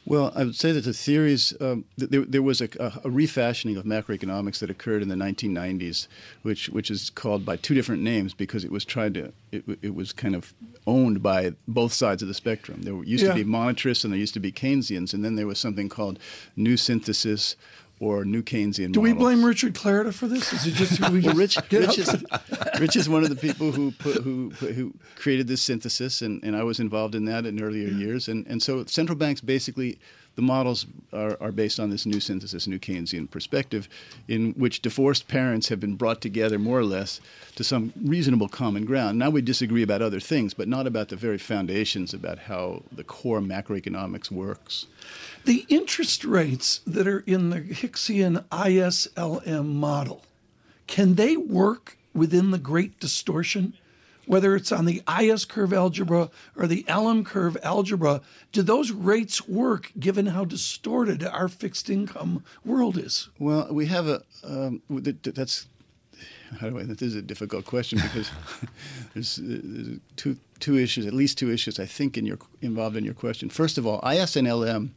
Well, 0.06 0.32
I 0.34 0.44
would 0.44 0.54
say 0.54 0.70
that 0.72 0.84
the 0.84 0.92
theories, 0.92 1.54
um, 1.62 1.86
there, 1.96 2.26
there, 2.26 2.42
was 2.42 2.60
a, 2.60 2.68
a, 3.04 3.08
refashioning 3.08 3.78
of 3.78 3.86
macroeconomics 3.86 4.58
that 4.58 4.68
occurred 4.68 5.00
in 5.00 5.08
the 5.08 5.14
1990s, 5.14 6.08
which, 6.42 6.68
which 6.68 6.90
is 6.90 7.08
called 7.08 7.46
by 7.46 7.56
two 7.56 7.72
different 7.72 8.02
names 8.02 8.34
because 8.34 8.64
it 8.64 8.70
was 8.70 8.84
tried 8.84 9.14
to, 9.14 9.32
it, 9.50 9.64
it 9.80 9.94
was 9.94 10.12
kind 10.12 10.34
of 10.34 10.52
owned 10.86 11.22
by 11.22 11.54
both 11.66 11.94
sides 11.94 12.20
of 12.20 12.28
the 12.28 12.34
spectrum. 12.34 12.82
There 12.82 13.02
used 13.02 13.24
yeah. 13.24 13.30
to 13.30 13.34
be 13.34 13.50
monetarists 13.50 14.04
and 14.04 14.12
there 14.12 14.20
used 14.20 14.34
to 14.34 14.40
be 14.40 14.52
Keynesians, 14.52 15.14
and 15.14 15.24
then 15.24 15.36
there 15.36 15.46
was 15.46 15.58
something 15.58 15.88
called 15.88 16.18
new 16.54 16.76
synthesis 16.76 17.56
or 18.00 18.24
new 18.24 18.42
Keynesian. 18.42 18.92
Do 18.92 19.00
models. 19.00 19.02
we 19.02 19.12
blame 19.12 19.44
Richard 19.44 19.74
Clarida 19.74 20.12
for 20.12 20.26
this? 20.26 20.52
Is 20.52 20.66
it 20.66 20.74
just 20.74 21.10
we 21.10 21.20
well, 21.24 21.34
Rich, 21.34 21.58
Rich 21.70 21.98
is, 21.98 22.24
Rich 22.80 22.96
is 22.96 23.08
one 23.08 23.22
of 23.22 23.30
the 23.30 23.36
people 23.36 23.72
who 23.72 23.92
put, 23.92 24.16
who 24.22 24.50
who 24.50 24.92
created 25.16 25.46
this 25.46 25.62
synthesis, 25.62 26.22
and, 26.22 26.42
and 26.42 26.56
I 26.56 26.62
was 26.62 26.80
involved 26.80 27.14
in 27.14 27.24
that 27.26 27.46
in 27.46 27.62
earlier 27.62 27.88
yeah. 27.88 27.98
years. 27.98 28.28
And 28.28 28.46
and 28.46 28.62
so 28.62 28.84
central 28.86 29.16
banks 29.16 29.40
basically 29.40 29.98
the 30.36 30.42
models 30.42 30.86
are, 31.12 31.36
are 31.40 31.52
based 31.52 31.78
on 31.78 31.90
this 31.90 32.06
new 32.06 32.20
synthesis, 32.20 32.66
new 32.66 32.78
Keynesian 32.78 33.30
perspective, 33.30 33.88
in 34.28 34.52
which 34.54 34.82
divorced 34.82 35.28
parents 35.28 35.68
have 35.68 35.80
been 35.80 35.94
brought 35.94 36.20
together 36.20 36.58
more 36.58 36.78
or 36.78 36.84
less 36.84 37.20
to 37.54 37.64
some 37.64 37.92
reasonable 38.02 38.48
common 38.48 38.84
ground. 38.84 39.18
Now 39.18 39.30
we 39.30 39.42
disagree 39.42 39.82
about 39.82 40.02
other 40.02 40.20
things, 40.20 40.54
but 40.54 40.68
not 40.68 40.86
about 40.86 41.08
the 41.08 41.16
very 41.16 41.38
foundations 41.38 42.12
about 42.12 42.40
how 42.40 42.82
the 42.90 43.04
core 43.04 43.40
macroeconomics 43.40 44.30
works. 44.30 44.86
The 45.44 45.64
interest 45.68 46.24
rates 46.24 46.80
that 46.86 47.06
are 47.06 47.20
in 47.26 47.50
the 47.50 47.60
Hicksian 47.60 48.44
ISLM 48.48 49.66
model, 49.66 50.22
can 50.86 51.14
they 51.14 51.36
work 51.36 51.96
within 52.12 52.50
the 52.50 52.58
great 52.58 52.98
distortion? 52.98 53.74
Whether 54.26 54.56
it's 54.56 54.72
on 54.72 54.84
the 54.84 55.02
IS 55.20 55.44
curve 55.44 55.72
algebra 55.72 56.30
or 56.56 56.66
the 56.66 56.84
LM 56.88 57.24
curve 57.24 57.56
algebra, 57.62 58.20
do 58.52 58.62
those 58.62 58.90
rates 58.90 59.48
work 59.48 59.92
given 59.98 60.26
how 60.26 60.44
distorted 60.44 61.24
our 61.24 61.48
fixed 61.48 61.90
income 61.90 62.44
world 62.64 62.96
is? 62.96 63.28
Well, 63.38 63.68
we 63.70 63.86
have 63.86 64.06
a 64.06 64.22
um, 64.44 64.82
that's 64.90 65.66
how 66.60 66.70
do 66.70 66.78
I? 66.78 66.84
This 66.84 67.02
is 67.02 67.14
a 67.14 67.22
difficult 67.22 67.64
question 67.64 67.98
because 67.98 68.30
there's, 69.14 69.40
there's, 69.42 69.98
two 70.16 70.36
two 70.60 70.78
issues, 70.78 71.06
at 71.06 71.12
least 71.12 71.36
two 71.36 71.50
issues, 71.50 71.78
I 71.78 71.86
think, 71.86 72.16
in 72.16 72.26
your 72.26 72.38
involved 72.62 72.96
in 72.96 73.04
your 73.04 73.14
question. 73.14 73.48
First 73.48 73.78
of 73.78 73.86
all, 73.86 74.00
ISNLM 74.02 74.90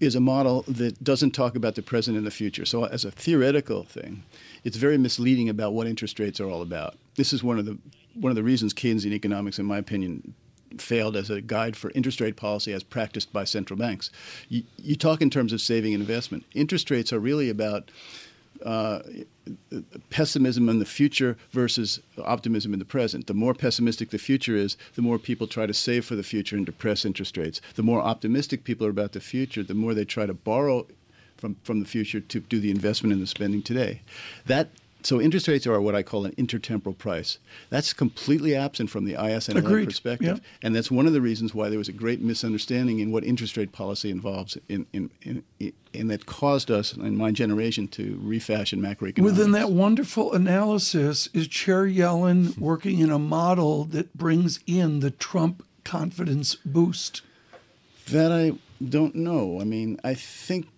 is 0.00 0.14
a 0.14 0.20
model 0.20 0.64
that 0.68 1.02
doesn't 1.02 1.32
talk 1.32 1.54
about 1.54 1.74
the 1.74 1.82
present 1.82 2.16
and 2.16 2.26
the 2.26 2.30
future. 2.30 2.64
So, 2.64 2.84
as 2.84 3.04
a 3.04 3.10
theoretical 3.10 3.84
thing, 3.84 4.22
it's 4.64 4.76
very 4.76 4.98
misleading 4.98 5.48
about 5.48 5.72
what 5.72 5.86
interest 5.86 6.18
rates 6.18 6.40
are 6.40 6.48
all 6.48 6.62
about. 6.62 6.96
This 7.16 7.32
is 7.32 7.42
one 7.42 7.58
of 7.58 7.66
the 7.66 7.78
one 8.20 8.30
of 8.30 8.36
the 8.36 8.42
reasons 8.42 8.72
Keynesian 8.74 9.12
economics, 9.12 9.58
in 9.58 9.66
my 9.66 9.78
opinion, 9.78 10.34
failed 10.78 11.16
as 11.16 11.30
a 11.30 11.40
guide 11.40 11.76
for 11.76 11.90
interest 11.94 12.20
rate 12.20 12.36
policy 12.36 12.72
as 12.72 12.82
practiced 12.82 13.32
by 13.32 13.44
central 13.44 13.78
banks. 13.78 14.10
You, 14.48 14.62
you 14.78 14.96
talk 14.96 15.22
in 15.22 15.30
terms 15.30 15.52
of 15.52 15.60
saving 15.60 15.94
and 15.94 16.00
investment. 16.00 16.44
Interest 16.54 16.90
rates 16.90 17.12
are 17.12 17.20
really 17.20 17.48
about 17.48 17.90
uh, 18.64 19.00
pessimism 20.10 20.68
in 20.68 20.78
the 20.78 20.84
future 20.84 21.36
versus 21.50 22.00
optimism 22.24 22.72
in 22.72 22.78
the 22.78 22.84
present. 22.84 23.26
The 23.26 23.34
more 23.34 23.54
pessimistic 23.54 24.10
the 24.10 24.18
future 24.18 24.56
is, 24.56 24.76
the 24.94 25.02
more 25.02 25.18
people 25.18 25.46
try 25.46 25.66
to 25.66 25.74
save 25.74 26.04
for 26.04 26.16
the 26.16 26.22
future 26.22 26.56
and 26.56 26.66
depress 26.66 27.04
interest 27.04 27.36
rates. 27.36 27.60
The 27.74 27.82
more 27.82 28.00
optimistic 28.00 28.64
people 28.64 28.86
are 28.86 28.90
about 28.90 29.12
the 29.12 29.20
future, 29.20 29.62
the 29.62 29.74
more 29.74 29.94
they 29.94 30.04
try 30.04 30.26
to 30.26 30.34
borrow 30.34 30.86
from, 31.36 31.56
from 31.62 31.80
the 31.80 31.86
future 31.86 32.20
to 32.20 32.40
do 32.40 32.60
the 32.60 32.70
investment 32.70 33.12
and 33.12 33.22
the 33.22 33.26
spending 33.26 33.62
today. 33.62 34.02
That 34.46 34.70
so 35.02 35.20
interest 35.20 35.46
rates 35.46 35.66
are 35.66 35.80
what 35.80 35.94
I 35.94 36.02
call 36.02 36.24
an 36.24 36.32
intertemporal 36.32 36.96
price. 36.96 37.38
That's 37.70 37.92
completely 37.92 38.54
absent 38.54 38.90
from 38.90 39.04
the 39.04 39.14
ISNLM 39.14 39.56
Agreed. 39.56 39.86
perspective, 39.86 40.40
yeah. 40.42 40.58
and 40.62 40.74
that's 40.74 40.90
one 40.90 41.06
of 41.06 41.12
the 41.12 41.20
reasons 41.20 41.54
why 41.54 41.68
there 41.68 41.78
was 41.78 41.88
a 41.88 41.92
great 41.92 42.20
misunderstanding 42.20 42.98
in 42.98 43.12
what 43.12 43.24
interest 43.24 43.56
rate 43.56 43.72
policy 43.72 44.10
involves, 44.10 44.58
in, 44.68 44.86
in, 44.92 45.10
in, 45.22 45.44
in 45.60 45.72
and 45.94 46.10
that 46.10 46.26
caused 46.26 46.70
us 46.70 46.92
in 46.92 47.16
my 47.16 47.30
generation 47.30 47.88
to 47.88 48.18
refashion 48.22 48.80
macroeconomics. 48.80 49.22
Within 49.22 49.52
that 49.52 49.70
wonderful 49.70 50.32
analysis, 50.32 51.28
is 51.32 51.48
Chair 51.48 51.86
Yellen 51.86 52.58
working 52.58 52.98
in 52.98 53.10
a 53.10 53.18
model 53.18 53.84
that 53.86 54.16
brings 54.16 54.60
in 54.66 55.00
the 55.00 55.10
Trump 55.10 55.64
confidence 55.84 56.56
boost? 56.64 57.22
That 58.10 58.30
I 58.30 58.52
don't 58.86 59.14
know. 59.14 59.60
I 59.60 59.64
mean, 59.64 59.98
I 60.04 60.14
think 60.14 60.68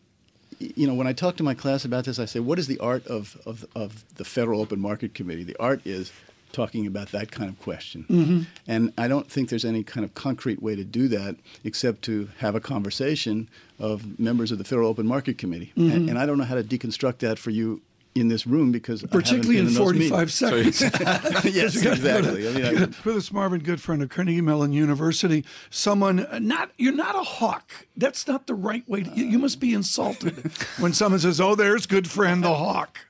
you 0.59 0.87
know, 0.87 0.95
when 0.95 1.07
I 1.07 1.13
talk 1.13 1.37
to 1.37 1.43
my 1.43 1.55
class 1.55 1.85
about 1.85 2.05
this, 2.05 2.19
I 2.19 2.25
say, 2.25 2.41
what 2.41 2.59
is 2.59 2.67
the 2.67 2.79
art 2.79 3.07
of, 3.07 3.41
of, 3.47 3.67
of 3.75 4.05
the 4.17 4.25
Federal 4.25 4.61
Open 4.61 4.81
Market 4.81 5.15
Committee? 5.15 5.45
The 5.45 5.57
art 5.61 5.81
is 5.85 6.13
talking 6.53 6.87
about 6.87 7.13
that 7.13 7.31
kind 7.31 7.51
of 7.51 7.61
question. 7.61 8.05
Mm-hmm. 8.09 8.43
And 8.67 8.93
I 8.97 9.07
don't 9.09 9.31
think 9.31 9.51
there's 9.51 9.65
any 9.65 9.83
kind 9.83 10.05
of 10.05 10.15
concrete 10.15 10.63
way 10.63 10.75
to 10.77 10.85
do 10.85 11.09
that 11.09 11.37
except 11.65 12.03
to 12.03 12.31
have 12.39 12.55
a 12.55 12.61
conversation 12.61 13.49
of 13.79 14.19
members 14.19 14.51
of 14.51 14.59
the 14.59 14.65
Federal 14.65 14.89
Open 14.89 15.07
Market 15.07 15.39
Committee. 15.39 15.73
Mm-hmm. 15.77 15.95
And, 15.95 16.09
and, 16.11 16.19
I 16.19 16.27
don't 16.27 16.39
know 16.39 16.45
how 16.45 16.55
to 16.55 16.65
deconstruct 16.65 17.19
that 17.19 17.39
for 17.39 17.51
you 17.51 17.83
in 18.21 18.29
this 18.29 18.47
room 18.47 18.73
because 18.73 19.03
particularly 19.03 19.59
in, 19.59 19.69
in 19.69 19.75
45 19.75 20.33
seconds. 20.33 20.81
yes, 21.45 21.77
exactly. 21.83 22.49
I 22.49 22.73
mean, 22.73 22.93
for 22.93 23.13
this 23.13 23.33
Marvin 23.33 23.61
Goodfriend 23.61 24.03
of 24.03 24.09
Carnegie 24.09 24.41
Mellon 24.41 24.73
University, 24.73 25.45
someone 25.71 26.21
uh, 26.27 26.39
not 26.39 26.71
you're 26.77 26.93
not 26.93 27.15
a 27.15 27.23
hawk. 27.23 27.87
That's 27.97 28.27
not 28.27 28.47
the 28.47 28.55
right 28.55 28.89
way. 28.89 29.03
To, 29.03 29.11
you, 29.11 29.25
you 29.25 29.39
must 29.39 29.61
be 29.61 29.75
insulted 29.75 30.53
when 30.79 30.93
someone 30.93 31.21
says, 31.21 31.41
"Oh, 31.41 31.55
there's 31.55 31.87
Goodfriend 31.87 32.43
the 32.43 32.55
hawk." 32.55 33.01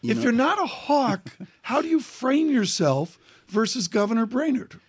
You 0.00 0.10
if 0.10 0.16
know, 0.16 0.24
you're 0.24 0.32
not 0.32 0.58
a 0.58 0.66
hawk, 0.66 1.30
how 1.62 1.80
do 1.80 1.88
you 1.88 2.00
frame 2.00 2.50
yourself 2.50 3.18
versus 3.46 3.86
Governor 3.86 4.26
Brainard? 4.26 4.80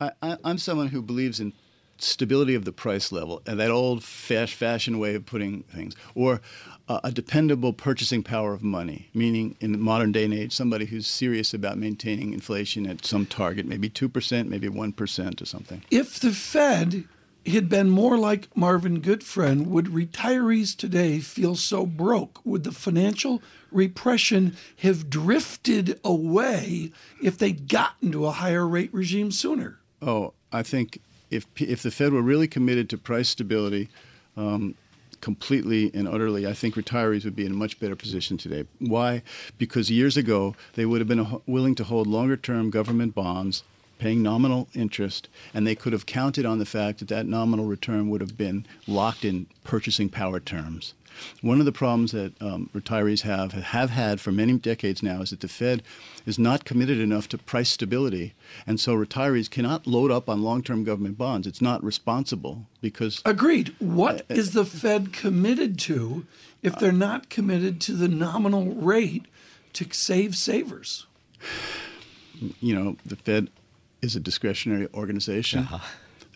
I, 0.00 0.10
am 0.22 0.58
someone 0.58 0.88
who 0.88 1.02
believes 1.02 1.38
in 1.40 1.52
stability 1.98 2.54
of 2.54 2.64
the 2.64 2.72
price 2.72 3.12
level 3.12 3.42
and 3.46 3.58
that 3.60 3.70
old 3.70 4.04
fashioned 4.04 5.00
way 5.00 5.14
of 5.14 5.24
putting 5.24 5.62
things, 5.64 5.94
or 6.14 6.40
uh, 6.88 7.00
a 7.02 7.10
dependable 7.10 7.72
purchasing 7.72 8.22
power 8.22 8.52
of 8.52 8.62
money, 8.62 9.08
meaning 9.12 9.56
in 9.60 9.72
the 9.72 9.78
modern 9.78 10.12
day 10.12 10.24
and 10.24 10.34
age, 10.34 10.52
somebody 10.52 10.86
who's 10.86 11.06
serious 11.06 11.52
about 11.52 11.78
maintaining 11.78 12.32
inflation 12.32 12.86
at 12.86 13.04
some 13.04 13.26
target, 13.26 13.66
maybe 13.66 13.90
2%, 13.90 14.46
maybe 14.46 14.68
1% 14.68 15.42
or 15.42 15.44
something. 15.44 15.82
If 15.90 16.20
the 16.20 16.30
Fed 16.30 17.04
had 17.46 17.68
been 17.68 17.90
more 17.90 18.16
like 18.16 18.54
Marvin 18.56 19.00
Goodfriend, 19.00 19.66
would 19.66 19.86
retirees 19.86 20.76
today 20.76 21.18
feel 21.18 21.56
so 21.56 21.86
broke? 21.86 22.40
Would 22.44 22.64
the 22.64 22.72
financial 22.72 23.42
repression 23.70 24.56
have 24.78 25.10
drifted 25.10 26.00
away 26.04 26.92
if 27.22 27.38
they'd 27.38 27.68
gotten 27.68 28.12
to 28.12 28.26
a 28.26 28.32
higher 28.32 28.66
rate 28.66 28.92
regime 28.92 29.30
sooner? 29.30 29.78
Oh, 30.02 30.34
I 30.52 30.62
think 30.62 31.00
if 31.30 31.46
if 31.56 31.82
the 31.82 31.90
Fed 31.90 32.12
were 32.12 32.22
really 32.22 32.48
committed 32.48 32.88
to 32.90 32.98
price 32.98 33.28
stability, 33.28 33.88
um, 34.36 34.74
completely 35.20 35.90
and 35.94 36.06
utterly, 36.08 36.46
I 36.46 36.52
think 36.52 36.74
retirees 36.74 37.24
would 37.24 37.36
be 37.36 37.46
in 37.46 37.52
a 37.52 37.56
much 37.56 37.78
better 37.80 37.96
position 37.96 38.36
today. 38.36 38.64
Why? 38.78 39.22
Because 39.58 39.90
years 39.90 40.16
ago 40.16 40.54
they 40.74 40.86
would 40.86 41.00
have 41.00 41.08
been 41.08 41.40
willing 41.46 41.74
to 41.76 41.84
hold 41.84 42.06
longer-term 42.06 42.70
government 42.70 43.14
bonds 43.14 43.62
paying 43.98 44.22
nominal 44.22 44.68
interest, 44.74 45.28
and 45.54 45.66
they 45.66 45.74
could 45.74 45.92
have 45.92 46.06
counted 46.06 46.44
on 46.44 46.58
the 46.58 46.66
fact 46.66 46.98
that 46.98 47.08
that 47.08 47.26
nominal 47.26 47.64
return 47.64 48.08
would 48.10 48.20
have 48.20 48.36
been 48.36 48.66
locked 48.86 49.24
in 49.24 49.46
purchasing 49.64 50.08
power 50.08 50.38
terms. 50.38 50.94
One 51.40 51.60
of 51.60 51.66
the 51.66 51.72
problems 51.72 52.12
that 52.12 52.40
um, 52.40 52.70
retirees 52.74 53.22
have 53.22 53.52
have 53.52 53.90
had 53.90 54.20
for 54.20 54.32
many 54.32 54.54
decades 54.54 55.02
now 55.02 55.22
is 55.22 55.30
that 55.30 55.40
the 55.40 55.48
Fed 55.48 55.82
is 56.24 56.38
not 56.38 56.64
committed 56.64 56.98
enough 56.98 57.28
to 57.28 57.38
price 57.38 57.70
stability, 57.70 58.34
and 58.66 58.80
so 58.80 58.94
retirees 58.94 59.50
cannot 59.50 59.86
load 59.86 60.10
up 60.10 60.28
on 60.28 60.42
long-term 60.42 60.84
government 60.84 61.18
bonds. 61.18 61.46
It's 61.46 61.62
not 61.62 61.82
responsible 61.82 62.66
because 62.80 63.22
agreed. 63.24 63.74
What 63.78 64.22
uh, 64.22 64.34
is 64.34 64.52
the 64.52 64.64
Fed 64.64 65.12
committed 65.12 65.78
to 65.80 66.26
if 66.62 66.78
they're 66.78 66.92
not 66.92 67.28
committed 67.28 67.80
to 67.82 67.92
the 67.92 68.08
nominal 68.08 68.74
rate 68.74 69.26
to 69.74 69.86
save 69.92 70.36
savers? 70.36 71.06
You 72.60 72.74
know, 72.74 72.96
the 73.04 73.16
Fed 73.16 73.50
is 74.02 74.16
a 74.16 74.20
discretionary 74.20 74.88
organization 74.94 75.60
uh-huh. 75.60 75.78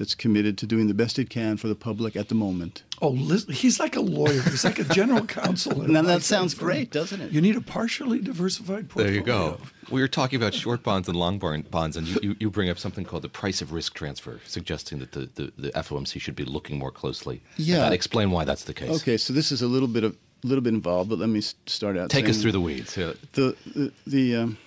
That's 0.01 0.15
committed 0.15 0.57
to 0.57 0.67
doing 0.67 0.89
the 0.89 0.95
best 0.95 1.19
it 1.19 1.29
can 1.29 1.59
for 1.59 1.69
the 1.69 1.75
public 1.75 2.17
at 2.17 2.31
the 2.31 2.35
moment. 2.35 2.85
Oh, 3.03 3.13
he's 3.13 3.79
like 3.79 3.97
a 3.97 4.01
lawyer. 4.01 4.41
He's 4.41 4.65
like 4.65 4.79
a 4.79 4.85
general 4.85 5.27
counsel. 5.41 5.83
now 5.83 6.01
that 6.01 6.23
sounds 6.23 6.55
great, 6.55 6.91
doesn't 6.91 7.21
it? 7.21 7.33
You 7.33 7.43
need 7.43 7.55
a 7.55 7.61
partially 7.61 8.19
diversified 8.19 8.89
portfolio. 8.89 9.11
There 9.11 9.15
you 9.15 9.23
go. 9.23 9.61
We 9.91 10.01
were 10.01 10.09
talking 10.09 10.39
about 10.39 10.55
short 10.55 10.83
bonds 10.83 11.07
and 11.07 11.19
long 11.19 11.39
bonds, 11.39 11.99
and 11.99 12.09
you, 12.09 12.35
you, 12.41 12.49
bring 12.49 12.71
up 12.71 12.79
something 12.79 13.05
called 13.05 13.25
the 13.25 13.29
price 13.29 13.61
of 13.61 13.73
risk 13.73 13.93
transfer, 13.93 14.41
suggesting 14.47 15.01
that 15.01 15.13
the, 15.13 15.29
the, 15.35 15.53
the 15.59 15.71
FOMC 15.73 16.19
should 16.19 16.37
be 16.37 16.47
looking 16.47 16.79
more 16.79 16.91
closely. 16.91 17.43
Yeah. 17.59 17.91
Explain 17.91 18.31
why 18.31 18.47
that's 18.47 18.65
the 18.65 18.73
case. 18.73 19.03
Okay, 19.03 19.19
so 19.19 19.35
this 19.35 19.53
is 19.53 19.61
a 19.61 19.67
little 19.67 19.89
bit 19.89 20.03
of 20.03 20.17
a 20.43 20.47
little 20.47 20.63
bit 20.63 20.73
involved, 20.73 21.11
but 21.11 21.19
let 21.19 21.29
me 21.29 21.43
start 21.43 21.99
out. 21.99 22.09
Take 22.09 22.27
us 22.27 22.41
through 22.41 22.53
the 22.53 22.61
weeds. 22.63 22.97
Yeah. 22.97 23.13
The 23.35 23.55
the, 23.67 23.93
the 24.07 24.37
um, 24.37 24.59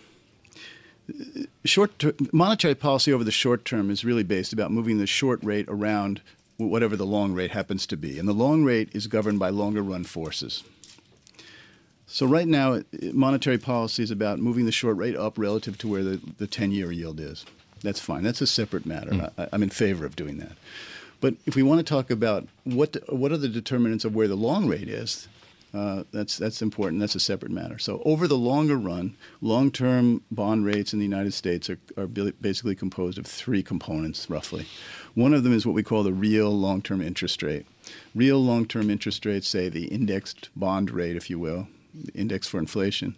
short 1.65 1.97
ter- 1.99 2.13
monetary 2.31 2.75
policy 2.75 3.11
over 3.11 3.23
the 3.23 3.31
short 3.31 3.65
term 3.65 3.89
is 3.89 4.05
really 4.05 4.23
based 4.23 4.53
about 4.53 4.71
moving 4.71 4.97
the 4.97 5.07
short 5.07 5.43
rate 5.43 5.65
around 5.67 6.21
whatever 6.57 6.95
the 6.95 7.05
long 7.05 7.33
rate 7.33 7.51
happens 7.51 7.85
to 7.87 7.97
be, 7.97 8.19
and 8.19 8.27
the 8.27 8.33
long 8.33 8.63
rate 8.63 8.89
is 8.93 9.07
governed 9.07 9.39
by 9.39 9.49
longer 9.49 9.81
run 9.81 10.03
forces. 10.03 10.63
So 12.05 12.27
right 12.27 12.47
now, 12.47 12.81
monetary 13.11 13.57
policy 13.57 14.03
is 14.03 14.11
about 14.11 14.39
moving 14.39 14.65
the 14.65 14.71
short 14.71 14.97
rate 14.97 15.15
up 15.15 15.37
relative 15.37 15.77
to 15.79 15.87
where 15.87 16.03
the, 16.03 16.21
the 16.37 16.47
10-year 16.47 16.91
yield 16.91 17.19
is. 17.19 17.43
That's 17.81 17.99
fine. 17.99 18.23
That's 18.23 18.39
a 18.39 18.47
separate 18.47 18.85
matter. 18.85 19.11
Mm. 19.11 19.31
I, 19.37 19.47
I'm 19.51 19.63
in 19.63 19.69
favor 19.69 20.05
of 20.05 20.15
doing 20.15 20.37
that. 20.37 20.53
But 21.19 21.35
if 21.45 21.55
we 21.55 21.63
want 21.63 21.79
to 21.79 21.83
talk 21.83 22.11
about 22.11 22.47
what 22.65 22.97
what 23.07 23.31
are 23.31 23.37
the 23.37 23.47
determinants 23.47 24.03
of 24.03 24.13
where 24.13 24.27
the 24.27 24.35
long 24.35 24.67
rate 24.67 24.89
is, 24.89 25.27
uh, 25.73 26.03
that's 26.11 26.37
that's 26.37 26.61
important. 26.61 26.99
That's 26.99 27.15
a 27.15 27.19
separate 27.19 27.51
matter. 27.51 27.79
So 27.79 28.01
over 28.05 28.27
the 28.27 28.37
longer 28.37 28.77
run, 28.77 29.17
long-term 29.41 30.21
bond 30.29 30.65
rates 30.65 30.93
in 30.93 30.99
the 30.99 31.05
United 31.05 31.33
States 31.33 31.69
are, 31.69 31.79
are 31.97 32.07
basically 32.07 32.75
composed 32.75 33.17
of 33.17 33.25
three 33.25 33.63
components, 33.63 34.29
roughly. 34.29 34.67
One 35.15 35.33
of 35.33 35.43
them 35.43 35.53
is 35.53 35.65
what 35.65 35.75
we 35.75 35.83
call 35.83 36.03
the 36.03 36.13
real 36.13 36.51
long-term 36.51 37.01
interest 37.01 37.41
rate. 37.41 37.65
Real 38.13 38.39
long-term 38.39 38.89
interest 38.89 39.25
rates, 39.25 39.47
say 39.47 39.67
the 39.67 39.85
indexed 39.85 40.49
bond 40.55 40.91
rate, 40.91 41.15
if 41.15 41.29
you 41.29 41.39
will, 41.39 41.67
the 41.93 42.13
index 42.13 42.47
for 42.47 42.59
inflation. 42.59 43.15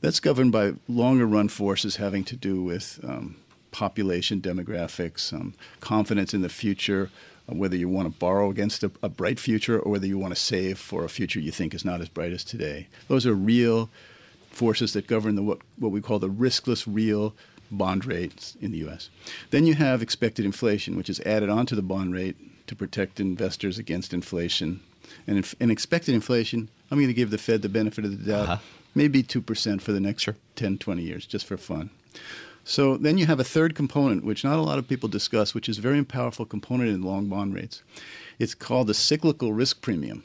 That's 0.00 0.20
governed 0.20 0.52
by 0.52 0.74
longer-run 0.88 1.48
forces 1.48 1.96
having 1.96 2.24
to 2.24 2.36
do 2.36 2.62
with 2.62 3.00
um, 3.02 3.36
population 3.70 4.40
demographics, 4.40 5.32
um, 5.32 5.54
confidence 5.80 6.32
in 6.32 6.40
the 6.40 6.48
future, 6.48 7.10
whether 7.56 7.76
you 7.76 7.88
want 7.88 8.12
to 8.12 8.18
borrow 8.18 8.50
against 8.50 8.82
a, 8.82 8.90
a, 9.02 9.08
bright 9.08 9.40
future 9.40 9.78
or 9.78 9.92
whether 9.92 10.06
you 10.06 10.18
want 10.18 10.34
to 10.34 10.40
save 10.40 10.78
for 10.78 11.04
a 11.04 11.08
future 11.08 11.40
you 11.40 11.50
think 11.50 11.74
is 11.74 11.84
not 11.84 12.00
as 12.00 12.08
bright 12.08 12.32
as 12.32 12.44
today. 12.44 12.88
Those 13.08 13.26
are 13.26 13.34
real 13.34 13.88
forces 14.50 14.92
that 14.92 15.06
govern 15.06 15.34
the, 15.34 15.42
what, 15.42 15.58
what 15.78 15.92
we 15.92 16.00
call 16.00 16.18
the 16.18 16.28
riskless 16.28 16.84
real 16.86 17.34
bond 17.70 18.04
rates 18.04 18.56
in 18.60 18.72
the 18.72 18.78
U.S. 18.78 19.08
Then 19.50 19.66
you 19.66 19.74
have 19.74 20.02
expected 20.02 20.44
inflation, 20.44 20.96
which 20.96 21.08
is 21.08 21.20
added 21.20 21.48
onto 21.48 21.74
the 21.74 21.82
bond 21.82 22.14
rate 22.14 22.36
to 22.66 22.76
protect 22.76 23.20
investors 23.20 23.78
against 23.78 24.12
inflation. 24.12 24.80
And 25.26 25.54
in, 25.58 25.70
expected 25.70 26.14
inflation, 26.14 26.68
I'm 26.90 26.98
going 26.98 27.08
to 27.08 27.14
give 27.14 27.30
the 27.30 27.38
Fed 27.38 27.62
the 27.62 27.68
benefit 27.68 28.04
of 28.04 28.10
the 28.10 28.30
doubt, 28.30 28.48
uh-huh. 28.48 28.58
maybe 28.94 29.22
2% 29.22 29.80
for 29.80 29.92
the 29.92 30.00
next 30.00 30.22
sure. 30.22 30.36
10, 30.56 30.78
20 30.78 31.02
years, 31.02 31.26
just 31.26 31.46
for 31.46 31.56
fun. 31.56 31.90
So 32.68 32.98
then 32.98 33.16
you 33.16 33.24
have 33.24 33.40
a 33.40 33.44
third 33.44 33.74
component, 33.74 34.26
which 34.26 34.44
not 34.44 34.58
a 34.58 34.62
lot 34.62 34.78
of 34.78 34.86
people 34.86 35.08
discuss, 35.08 35.54
which 35.54 35.70
is 35.70 35.78
a 35.78 35.80
very 35.80 36.04
powerful 36.04 36.44
component 36.44 36.90
in 36.90 37.00
long 37.00 37.26
bond 37.26 37.54
rates. 37.54 37.82
It's 38.38 38.54
called 38.54 38.88
the 38.88 38.94
cyclical 38.94 39.54
risk 39.54 39.80
premium. 39.80 40.22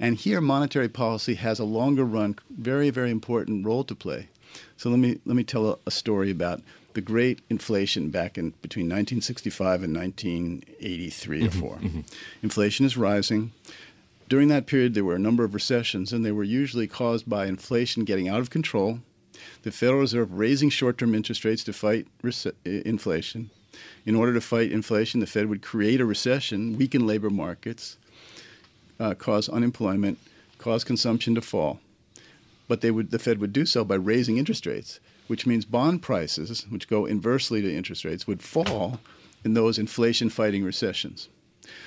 And 0.00 0.16
here, 0.16 0.40
monetary 0.40 0.88
policy 0.88 1.34
has 1.34 1.60
a 1.60 1.64
longer 1.64 2.04
run, 2.04 2.36
very, 2.50 2.90
very 2.90 3.12
important 3.12 3.64
role 3.64 3.84
to 3.84 3.94
play. 3.94 4.30
So 4.76 4.90
let 4.90 4.98
me, 4.98 5.20
let 5.24 5.36
me 5.36 5.44
tell 5.44 5.70
a, 5.70 5.78
a 5.86 5.92
story 5.92 6.32
about 6.32 6.60
the 6.94 7.00
great 7.00 7.38
inflation 7.48 8.10
back 8.10 8.36
in 8.36 8.50
between 8.60 8.86
1965 8.86 9.84
and 9.84 9.94
1983 9.94 11.40
mm-hmm, 11.40 11.46
or 11.46 11.68
4. 11.68 11.76
Mm-hmm. 11.76 12.00
Inflation 12.42 12.84
is 12.84 12.96
rising. 12.96 13.52
During 14.28 14.48
that 14.48 14.66
period, 14.66 14.94
there 14.94 15.04
were 15.04 15.14
a 15.14 15.20
number 15.20 15.44
of 15.44 15.54
recessions, 15.54 16.12
and 16.12 16.24
they 16.24 16.32
were 16.32 16.42
usually 16.42 16.88
caused 16.88 17.28
by 17.28 17.46
inflation 17.46 18.02
getting 18.02 18.28
out 18.28 18.40
of 18.40 18.50
control– 18.50 18.98
the 19.62 19.70
Federal 19.70 20.00
Reserve 20.00 20.32
raising 20.32 20.70
short 20.70 20.98
term 20.98 21.14
interest 21.14 21.44
rates 21.44 21.64
to 21.64 21.72
fight 21.72 22.06
inflation. 22.64 23.50
In 24.06 24.14
order 24.14 24.32
to 24.34 24.40
fight 24.40 24.70
inflation, 24.70 25.20
the 25.20 25.26
Fed 25.26 25.48
would 25.48 25.62
create 25.62 26.00
a 26.00 26.04
recession, 26.04 26.76
weaken 26.76 27.06
labor 27.06 27.30
markets, 27.30 27.96
uh, 29.00 29.14
cause 29.14 29.48
unemployment, 29.48 30.18
cause 30.58 30.84
consumption 30.84 31.34
to 31.34 31.40
fall. 31.40 31.80
But 32.68 32.80
they 32.80 32.90
would, 32.90 33.10
the 33.10 33.18
Fed 33.18 33.40
would 33.40 33.52
do 33.52 33.66
so 33.66 33.84
by 33.84 33.96
raising 33.96 34.38
interest 34.38 34.66
rates, 34.66 35.00
which 35.26 35.46
means 35.46 35.64
bond 35.64 36.02
prices, 36.02 36.66
which 36.68 36.88
go 36.88 37.04
inversely 37.04 37.62
to 37.62 37.74
interest 37.74 38.04
rates, 38.04 38.26
would 38.26 38.42
fall 38.42 39.00
in 39.44 39.54
those 39.54 39.78
inflation 39.78 40.30
fighting 40.30 40.64
recessions. 40.64 41.28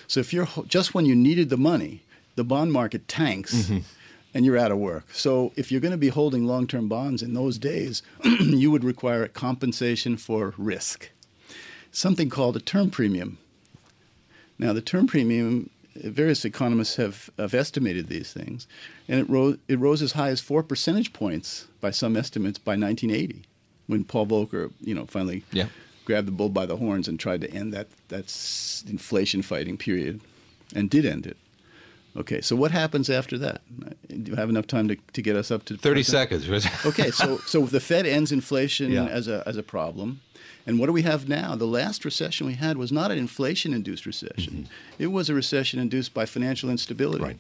So 0.08 0.20
if 0.20 0.34
you're 0.34 0.48
just 0.68 0.94
when 0.94 1.06
you 1.06 1.16
needed 1.16 1.50
the 1.50 1.58
money, 1.58 2.04
the 2.36 2.44
bond 2.44 2.74
market 2.74 3.08
tanks. 3.08 3.54
Mm-hmm 3.54 3.78
and 4.34 4.46
you're 4.46 4.58
out 4.58 4.72
of 4.72 4.78
work. 4.78 5.06
So 5.14 5.52
if 5.56 5.72
you're 5.72 5.82
going 5.82 5.92
to 5.92 5.98
be 5.98 6.10
holding 6.10 6.46
long-term 6.46 6.88
bonds 6.88 7.24
in 7.24 7.34
those 7.34 7.58
days, 7.58 8.02
you 8.24 8.72
would 8.72 8.84
require 8.84 9.24
a 9.24 9.30
compensation 9.30 10.18
for 10.18 10.54
risk, 10.58 11.10
something 11.92 12.30
called 12.30 12.56
a 12.56 12.60
term 12.60 12.90
premium. 12.90 13.38
Now, 14.60 14.74
the 14.74 14.82
term 14.82 15.08
premium, 15.08 15.70
various 15.96 16.44
economists 16.44 16.96
have, 16.96 17.30
have 17.38 17.54
estimated 17.54 18.08
these 18.08 18.34
things, 18.34 18.68
and 19.08 19.20
it 19.20 19.30
rose, 19.30 19.58
it 19.68 19.80
rose 19.80 20.02
as 20.02 20.14
high 20.14 20.30
as 20.30 20.42
four 20.42 20.64
percentage 20.64 21.14
points 21.14 21.68
by 21.80 21.92
some 21.92 22.18
estimates 22.18 22.58
by 22.58 22.72
1980, 22.72 23.44
when 23.88 24.04
Paul 24.04 24.28
Volcker, 24.28 24.72
you 24.82 24.94
know, 24.94 25.06
finally 25.06 25.44
yeah. 25.52 25.68
grabbed 26.06 26.28
the 26.28 26.32
bull 26.32 26.50
by 26.50 26.66
the 26.66 26.78
horns 26.78 27.08
and 27.08 27.20
tried 27.20 27.42
to 27.42 27.52
end 27.52 27.74
that 27.74 27.88
that 28.10 28.26
inflation 28.90 29.42
fighting 29.42 29.78
period, 29.78 30.22
and 30.76 30.90
did 30.90 31.06
end 31.06 31.28
it. 31.28 31.38
Okay, 32.18 32.42
so 32.42 32.56
what 32.56 32.72
happens 32.72 33.10
after 33.10 33.38
that? 33.38 33.62
Do 34.08 34.32
you 34.32 34.36
have 34.36 34.50
enough 34.50 34.66
time 34.66 34.88
to, 34.88 34.96
to 34.96 35.22
get 35.22 35.36
us 35.36 35.52
up 35.52 35.66
to 35.66 35.78
30 35.78 36.04
seconds? 36.04 36.50
okay, 36.86 37.12
so 37.12 37.38
so 37.40 37.62
the 37.62 37.80
Fed 37.80 38.08
ends 38.08 38.32
inflation 38.32 38.92
yeah. 38.92 39.06
as 39.06 39.28
a 39.28 39.44
as 39.46 39.56
a 39.56 39.64
problem. 39.64 40.22
And 40.66 40.80
what 40.80 40.88
do 40.88 40.92
we 40.92 41.04
have 41.04 41.30
now? 41.30 41.56
The 41.56 41.68
last 41.68 42.04
recession 42.04 42.46
we 42.46 42.56
had 42.56 42.78
was 42.78 42.92
not 42.92 43.12
an 43.12 43.18
inflation 43.18 43.74
induced 43.74 44.06
recession. 44.06 44.54
Mm-hmm. 44.54 45.04
It 45.04 45.08
was 45.08 45.30
a 45.30 45.34
recession 45.34 45.80
induced 45.80 46.14
by 46.14 46.26
financial 46.26 46.70
instability. 46.70 47.24
Right. 47.24 47.40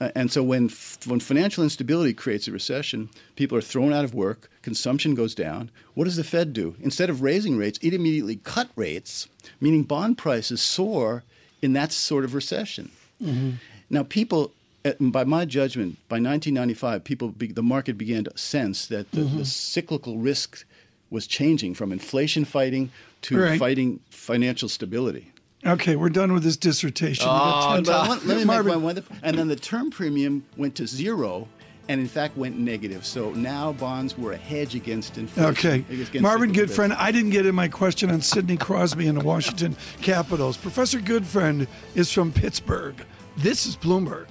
Uh, 0.00 0.10
and 0.14 0.30
so 0.30 0.42
when 0.42 0.70
when 1.06 1.20
financial 1.20 1.64
instability 1.64 2.12
creates 2.12 2.46
a 2.46 2.52
recession, 2.52 3.08
people 3.34 3.56
are 3.56 3.62
thrown 3.62 3.92
out 3.92 4.04
of 4.04 4.14
work, 4.14 4.50
consumption 4.62 5.14
goes 5.14 5.34
down. 5.34 5.70
What 5.94 6.04
does 6.04 6.16
the 6.16 6.24
Fed 6.24 6.52
do? 6.52 6.76
Instead 6.80 7.10
of 7.10 7.22
raising 7.22 7.56
rates, 7.56 7.78
it 7.82 7.94
immediately 7.94 8.36
cut 8.36 8.68
rates, 8.76 9.26
meaning 9.60 9.82
bond 9.84 10.18
prices 10.18 10.60
soar 10.60 11.24
in 11.62 11.72
that 11.72 11.92
sort 11.92 12.24
of 12.24 12.34
recession. 12.34 12.90
Mm-hmm. 13.22 13.50
Now, 13.90 14.04
people, 14.04 14.52
by 15.00 15.24
my 15.24 15.44
judgment, 15.44 15.96
by 16.08 16.16
1995, 16.16 17.04
people 17.04 17.28
be, 17.30 17.48
the 17.48 17.62
market 17.62 17.98
began 17.98 18.24
to 18.24 18.38
sense 18.38 18.86
that 18.86 19.10
the, 19.10 19.22
mm-hmm. 19.22 19.38
the, 19.38 19.44
cyclical 19.44 20.18
risk 20.18 20.64
was 21.10 21.26
changing 21.26 21.74
from 21.74 21.90
inflation 21.92 22.44
fighting 22.44 22.90
to 23.22 23.38
right. 23.38 23.58
fighting 23.58 24.00
financial 24.10 24.68
stability. 24.68 25.32
Okay, 25.66 25.96
we're 25.96 26.08
done 26.08 26.32
with 26.32 26.42
this 26.42 26.56
dissertation. 26.56 27.26
Oh, 27.28 27.82
want, 27.86 28.26
let 28.26 28.38
me 28.38 28.44
Marvin. 28.44 28.72
make 28.72 28.82
one, 28.82 28.94
one. 28.94 29.04
And 29.22 29.36
then 29.36 29.48
the 29.48 29.56
term 29.56 29.90
premium 29.90 30.46
went 30.56 30.76
to 30.76 30.86
zero 30.86 31.48
and 31.90 32.00
in 32.00 32.06
fact 32.06 32.36
went 32.36 32.56
negative. 32.56 33.04
So 33.04 33.32
now 33.32 33.72
bonds 33.72 34.16
were 34.16 34.32
a 34.32 34.36
hedge 34.36 34.76
against 34.76 35.18
inflation. 35.18 35.50
Okay. 35.50 35.84
against 35.90 36.20
Marvin 36.20 36.54
cyclical 36.54 36.76
Goodfriend, 36.76 36.96
I 36.96 37.10
didn't 37.10 37.30
get 37.30 37.46
in 37.46 37.54
my 37.54 37.66
question 37.66 38.10
on 38.10 38.20
Sidney 38.20 38.56
Crosby 38.56 39.08
and 39.08 39.20
the 39.20 39.24
Washington 39.24 39.76
Capitals. 40.00 40.56
Professor 40.56 41.00
Goodfriend 41.00 41.66
is 41.96 42.12
from 42.12 42.32
Pittsburgh. 42.32 42.94
This 43.36 43.66
is 43.66 43.76
Bloomberg. 43.76 44.26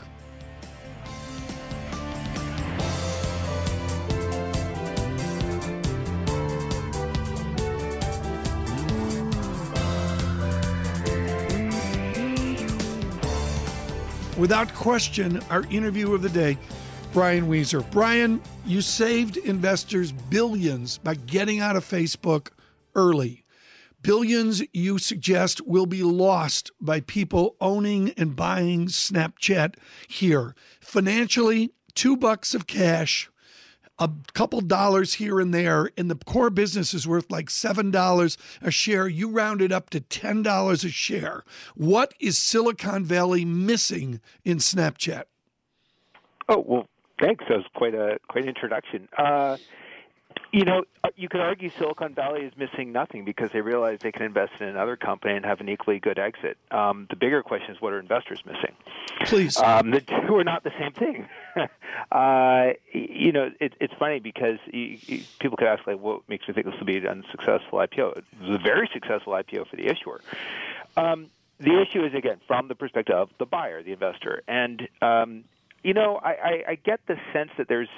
Without 14.38 14.74
question, 14.74 15.41
our 15.50 15.63
interview 15.65 16.13
of 16.13 16.22
the 16.22 16.29
day, 16.29 16.58
Brian 17.12 17.50
Wieser. 17.50 17.82
Brian, 17.91 18.41
you 18.65 18.79
saved 18.82 19.36
investors 19.36 20.13
billions 20.13 20.98
by 20.98 21.15
getting 21.15 21.60
out 21.60 21.75
of 21.75 21.84
Facebook 21.84 22.50
early. 22.96 23.38
Billions, 24.01 24.63
you 24.74 24.98
suggest, 24.98 25.65
will 25.68 25.86
be 25.86 26.03
lost 26.03 26.72
by 26.79 27.01
people 27.01 27.56
owning 27.60 28.12
and 28.12 28.36
buying 28.36 28.88
Snapchat 28.88 29.75
here. 30.08 30.56
Financially, 30.79 31.74
two 31.96 32.15
bucks 32.15 32.56
of 32.56 32.65
cash, 32.65 33.29
a 34.00 34.10
couple 34.34 34.62
dollars 34.62 35.15
here 35.15 35.39
and 35.39 35.53
there, 35.53 35.89
and 35.98 36.10
the 36.10 36.15
core 36.15 36.50
business 36.50 36.94
is 36.94 37.08
worth 37.08 37.29
like 37.29 37.48
$7 37.48 38.38
a 38.62 38.72
share. 38.72 39.08
You 39.08 39.29
round 39.29 39.62
it 39.62 39.74
up 39.74 39.89
to 39.89 40.00
$10 40.00 40.86
a 40.86 40.89
share. 40.89 41.44
What 41.75 42.13
is 42.20 42.38
Silicon 42.38 43.03
Valley 43.03 43.44
missing 43.44 44.22
in 44.46 44.60
Snapchat? 44.60 45.24
Oh, 46.48 46.63
well, 46.65 46.88
thanks. 47.20 47.44
That 47.50 47.58
was 47.58 47.65
quite 47.75 47.94
a 47.94 48.18
quite 48.29 48.44
an 48.44 48.50
introduction. 48.50 49.08
Uh, 49.18 49.58
you 50.51 50.65
know, 50.65 50.84
uh, 51.03 51.10
you 51.15 51.29
could 51.29 51.41
argue 51.41 51.70
Silicon 51.77 52.15
Valley 52.15 52.41
is 52.41 52.53
missing 52.58 52.91
nothing 52.91 53.24
because 53.24 53.51
they 53.51 53.62
realize 53.62 54.00
they 54.01 54.12
can 54.12 54.24
invest 54.24 54.53
in 54.60 54.68
another 54.68 54.96
company 54.96 55.36
and 55.36 55.46
have 55.46 55.62
an 55.62 55.70
equally 55.70 56.00
good 56.00 56.18
exit. 56.18 56.58
Um, 56.72 57.08
the 57.10 57.15
bigger 57.15 57.44
question 57.44 57.75
is 57.75 57.82
what 57.82 57.94
are 57.94 58.00
investors 58.00 58.41
missing? 58.46 58.75
Please. 59.25 59.58
Um, 59.58 59.91
the 59.91 60.01
two 60.01 60.36
are 60.36 60.44
not 60.44 60.63
the 60.63 60.72
same 60.79 60.94
thing. 60.94 61.27
uh, 62.12 62.74
you 62.91 63.32
know, 63.32 63.51
it, 63.60 63.74
it's 63.79 63.94
funny 64.00 64.20
because 64.20 64.58
you, 64.72 64.98
you, 65.01 65.24
people 65.39 65.58
could 65.58 65.68
ask, 65.68 65.86
like, 65.86 66.00
what 66.00 66.27
makes 66.27 66.48
you 66.48 66.53
think 66.53 66.65
this 66.65 66.75
will 66.79 66.86
be 66.86 66.98
an 66.98 67.08
unsuccessful 67.08 67.79
IPO? 67.79 68.18
It 68.18 68.24
was 68.41 68.56
a 68.56 68.63
very 68.63 68.89
successful 68.91 69.34
IPO 69.34 69.70
for 69.70 69.75
the 69.75 69.88
issuer. 69.88 70.22
Um, 70.98 71.27
the 71.60 71.79
issue 71.82 72.03
is, 72.03 72.13
again, 72.13 72.39
from 72.48 72.70
the 72.70 72.75
perspective 72.75 73.15
of 73.15 73.29
the 73.38 73.46
buyer, 73.46 73.84
the 73.84 73.91
investor. 73.91 74.41
And, 74.48 74.88
um, 75.01 75.44
you 75.83 75.93
know, 75.93 76.19
I, 76.21 76.29
I, 76.29 76.63
I 76.69 76.75
get 76.75 77.00
the 77.07 77.15
sense 77.33 77.51
that 77.57 77.67
there's 77.67 77.89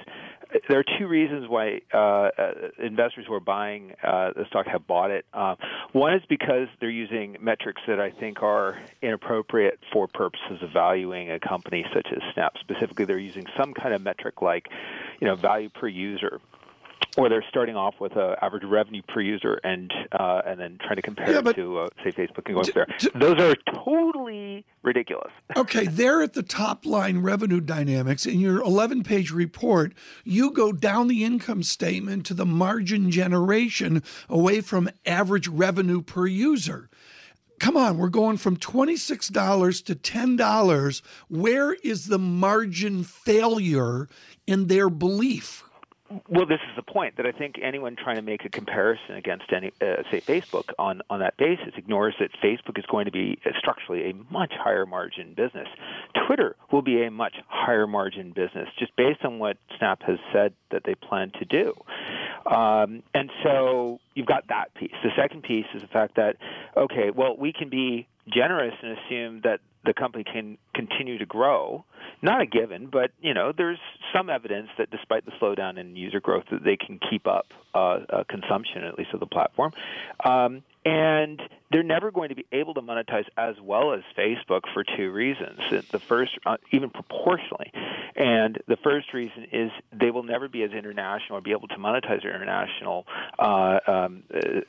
there 0.67 0.79
are 0.79 0.85
two 0.99 1.07
reasons 1.07 1.47
why 1.47 1.81
uh, 1.93 1.97
uh, 1.97 2.29
investors 2.79 3.25
who 3.27 3.33
are 3.33 3.39
buying 3.39 3.93
uh, 4.03 4.31
the 4.35 4.45
stock 4.47 4.67
have 4.67 4.85
bought 4.85 5.11
it. 5.11 5.25
Uh, 5.33 5.55
one 5.93 6.13
is 6.13 6.21
because 6.27 6.67
they're 6.79 6.89
using 6.89 7.37
metrics 7.39 7.81
that 7.87 7.99
I 7.99 8.11
think 8.11 8.43
are 8.43 8.77
inappropriate 9.01 9.79
for 9.93 10.07
purposes 10.07 10.61
of 10.61 10.71
valuing 10.71 11.31
a 11.31 11.39
company 11.39 11.85
such 11.93 12.07
as 12.11 12.21
Snap. 12.33 12.53
Specifically, 12.59 13.05
they're 13.05 13.17
using 13.17 13.45
some 13.57 13.73
kind 13.73 13.93
of 13.93 14.01
metric 14.01 14.41
like, 14.41 14.67
you 15.19 15.27
know, 15.27 15.35
value 15.35 15.69
per 15.69 15.87
user 15.87 16.41
or 17.17 17.29
they're 17.29 17.45
starting 17.49 17.75
off 17.75 17.95
with 17.99 18.15
an 18.15 18.35
average 18.41 18.63
revenue 18.63 19.01
per 19.07 19.21
user 19.21 19.59
and 19.63 19.91
uh, 20.11 20.41
and 20.45 20.59
then 20.59 20.77
trying 20.79 20.95
to 20.95 21.01
compare 21.01 21.31
Yeah, 21.31 21.49
it 21.49 21.55
to 21.55 21.79
uh, 21.79 21.87
say 22.03 22.11
Facebook 22.11 22.45
and 22.45 22.55
going 22.55 22.69
there. 22.73 22.87
Those 23.15 23.39
are 23.39 23.55
totally 23.73 24.65
ridiculous. 24.83 25.31
Okay, 25.57 25.85
there 25.85 26.21
at 26.21 26.33
the 26.33 26.43
top 26.43 26.85
line 26.85 27.19
revenue 27.19 27.59
dynamics 27.59 28.25
in 28.25 28.39
your 28.39 28.61
11 28.61 29.03
page 29.03 29.31
report, 29.31 29.93
you 30.23 30.51
go 30.51 30.71
down 30.71 31.07
the 31.07 31.23
income 31.23 31.61
statement 31.61 32.25
to 32.27 32.33
the 32.33 32.45
margin 32.45 33.11
generation 33.11 34.01
away 34.29 34.61
from 34.61 34.89
average 35.05 35.47
revenue 35.47 36.01
per 36.01 36.25
user. 36.25 36.89
Come 37.59 37.77
on, 37.77 37.97
we're 37.99 38.09
going 38.09 38.37
from 38.37 38.57
$26 38.57 39.85
to 39.85 39.95
$10. 39.95 41.01
Where 41.27 41.73
is 41.73 42.07
the 42.07 42.17
margin 42.17 43.03
failure 43.03 44.09
in 44.47 44.65
their 44.67 44.89
belief? 44.89 45.63
Well, 46.27 46.45
this 46.45 46.59
is 46.69 46.75
the 46.75 46.83
point 46.83 47.17
that 47.17 47.25
I 47.25 47.31
think 47.31 47.55
anyone 47.61 47.95
trying 47.95 48.17
to 48.17 48.21
make 48.21 48.43
a 48.43 48.49
comparison 48.49 49.15
against 49.15 49.45
any, 49.53 49.71
uh, 49.81 50.03
say, 50.09 50.19
Facebook 50.19 50.71
on 50.77 51.01
on 51.09 51.19
that 51.19 51.37
basis 51.37 51.73
ignores 51.77 52.15
that 52.19 52.31
Facebook 52.43 52.77
is 52.77 52.85
going 52.85 53.05
to 53.05 53.11
be 53.11 53.39
uh, 53.45 53.51
structurally 53.57 54.09
a 54.09 54.13
much 54.31 54.51
higher 54.53 54.85
margin 54.85 55.33
business. 55.33 55.67
Twitter 56.27 56.55
will 56.71 56.81
be 56.81 57.03
a 57.03 57.11
much 57.11 57.35
higher 57.47 57.87
margin 57.87 58.31
business, 58.31 58.67
just 58.77 58.95
based 58.95 59.23
on 59.23 59.39
what 59.39 59.57
Snap 59.77 60.01
has 60.03 60.17
said 60.33 60.53
that 60.71 60.83
they 60.85 60.95
plan 60.95 61.31
to 61.39 61.45
do. 61.45 61.73
Um, 62.45 63.03
and 63.13 63.29
so 63.43 63.99
you've 64.15 64.25
got 64.27 64.47
that 64.47 64.73
piece. 64.73 64.91
The 65.03 65.11
second 65.15 65.43
piece 65.43 65.65
is 65.73 65.81
the 65.81 65.87
fact 65.87 66.15
that 66.15 66.37
okay, 66.75 67.11
well, 67.11 67.37
we 67.37 67.53
can 67.53 67.69
be 67.69 68.07
generous 68.27 68.73
and 68.81 68.97
assume 68.97 69.41
that 69.43 69.59
the 69.85 69.93
company 69.93 70.23
can 70.23 70.57
continue 70.73 71.17
to 71.17 71.25
grow. 71.25 71.85
Not 72.21 72.41
a 72.41 72.45
given, 72.45 72.87
but 72.87 73.11
you 73.19 73.33
know, 73.33 73.51
there's 73.55 73.79
some 74.13 74.29
evidence 74.29 74.69
that 74.77 74.91
despite 74.91 75.25
the 75.25 75.31
slowdown 75.41 75.77
in 75.77 75.95
user 75.95 76.19
growth, 76.19 76.45
that 76.51 76.63
they 76.63 76.77
can 76.77 76.99
keep 77.09 77.25
up 77.27 77.47
uh, 77.73 77.77
uh, 77.77 78.23
consumption 78.29 78.83
at 78.83 78.97
least 78.97 79.11
of 79.13 79.19
the 79.19 79.25
platform. 79.25 79.71
Um, 80.23 80.63
and 80.83 81.41
they're 81.71 81.83
never 81.83 82.11
going 82.11 82.29
to 82.29 82.35
be 82.35 82.45
able 82.51 82.73
to 82.73 82.81
monetize 82.81 83.25
as 83.37 83.55
well 83.61 83.93
as 83.93 84.01
Facebook 84.17 84.61
for 84.73 84.83
two 84.83 85.11
reasons. 85.11 85.59
The 85.91 85.99
first, 85.99 86.31
uh, 86.45 86.57
even 86.71 86.89
proportionally, 86.89 87.71
and 88.15 88.59
the 88.67 88.77
first 88.77 89.13
reason 89.13 89.47
is 89.51 89.71
they 89.91 90.11
will 90.11 90.23
never 90.23 90.47
be 90.47 90.63
as 90.63 90.71
international 90.71 91.37
or 91.37 91.41
be 91.41 91.51
able 91.51 91.67
to 91.69 91.77
monetize 91.77 92.23
their 92.23 92.35
international 92.35 93.05
uh, 93.37 93.79
um, 93.87 94.23
uh, 94.33 94.61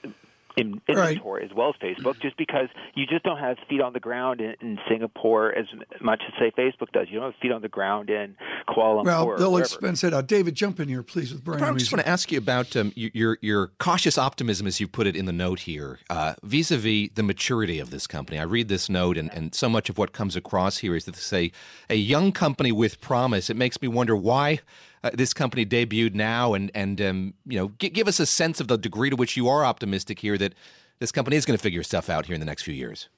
in 0.57 0.81
Right. 0.89 1.11
inventory 1.11 1.45
as 1.45 1.51
well 1.55 1.71
as 1.71 1.75
Facebook, 1.77 2.21
just 2.21 2.37
because 2.37 2.69
you 2.95 3.07
just 3.07 3.25
don't 3.25 3.39
have 3.39 3.57
feet 3.69 3.81
on 3.81 3.93
the 3.93 4.01
ground 4.01 4.41
in, 4.41 4.55
in 4.61 4.79
Singapore 4.89 5.53
as 5.55 5.67
much 6.01 6.23
as 6.27 6.35
say 6.39 6.51
Facebook 6.57 6.93
does. 6.93 7.09
You 7.11 7.21
don't 7.21 7.33
have 7.33 7.41
feet 7.41 7.53
on 7.53 7.63
the 7.63 7.69
ground 7.69 8.11
in 8.11 8.37
Kuala 8.69 9.03
Lumpur. 9.03 9.05
Well, 9.07 9.25
or 9.27 9.39
they'll 9.39 9.57
expense 9.57 10.05
it 10.05 10.13
out. 10.13 10.27
David, 10.27 10.55
jump 10.55 10.81
in 10.81 10.89
here, 10.89 11.03
please, 11.03 11.33
with 11.33 11.43
Brian. 11.45 11.63
I 11.63 11.73
just 11.75 11.93
want 11.93 12.03
to 12.05 12.09
ask 12.09 12.31
you 12.31 12.39
about 12.39 12.77
um, 12.77 12.93
your 12.95 13.39
your 13.41 13.69
cautious 13.79 14.19
optimism, 14.19 14.67
as 14.67 14.81
you 14.81 14.89
put 14.89 15.07
it 15.07 15.17
in 15.17 15.25
the 15.25 15.33
note 15.33 15.61
here, 15.61 15.99
uh, 16.11 16.35
vis-a-vis 16.43 17.09
the 17.15 17.23
maturity 17.23 17.79
of 17.79 17.91
this 17.91 18.07
company. 18.07 18.39
I 18.39 18.45
read 18.45 18.69
this 18.69 18.89
note, 18.89 19.17
and, 19.17 19.33
and 19.33 19.55
so 19.55 19.69
much 19.69 19.89
of 19.89 19.99
what 19.99 20.13
comes 20.13 20.37
across 20.37 20.79
here 20.79 20.95
is 20.95 21.07
that 21.07 21.15
this 21.15 21.27
is 21.27 21.33
a, 21.33 21.53
a 21.91 21.97
young 21.97 22.33
company 22.33 22.73
with 22.73 23.01
promise. 23.01 23.49
It 23.51 23.57
makes 23.57 23.81
me 23.81 23.89
wonder 23.89 24.15
why 24.17 24.61
uh, 25.05 25.11
this 25.15 25.33
company 25.35 25.65
debuted 25.67 26.15
now, 26.15 26.55
and 26.55 26.71
and 26.75 27.01
um, 27.01 27.35
you 27.47 27.59
know, 27.59 27.73
g- 27.79 27.89
give 27.91 28.09
us 28.09 28.21
a 28.21 28.27
sense 28.27 28.61
of 28.61 28.69
the 28.69 28.77
degree 28.79 29.11
to 29.11 29.17
which 29.17 29.37
you 29.37 29.49
are 29.49 29.65
optimistic 29.65 30.19
here 30.21 30.39
that 30.39 30.55
this 30.99 31.13
company 31.13 31.37
is 31.37 31.45
going 31.45 31.57
to 31.59 31.63
figure 31.63 31.83
stuff 31.83 32.09
out 32.09 32.27
here 32.27 32.35
in 32.35 32.41
the 32.41 32.47
next 32.47 32.63
few 32.63 32.75
years. 32.75 33.09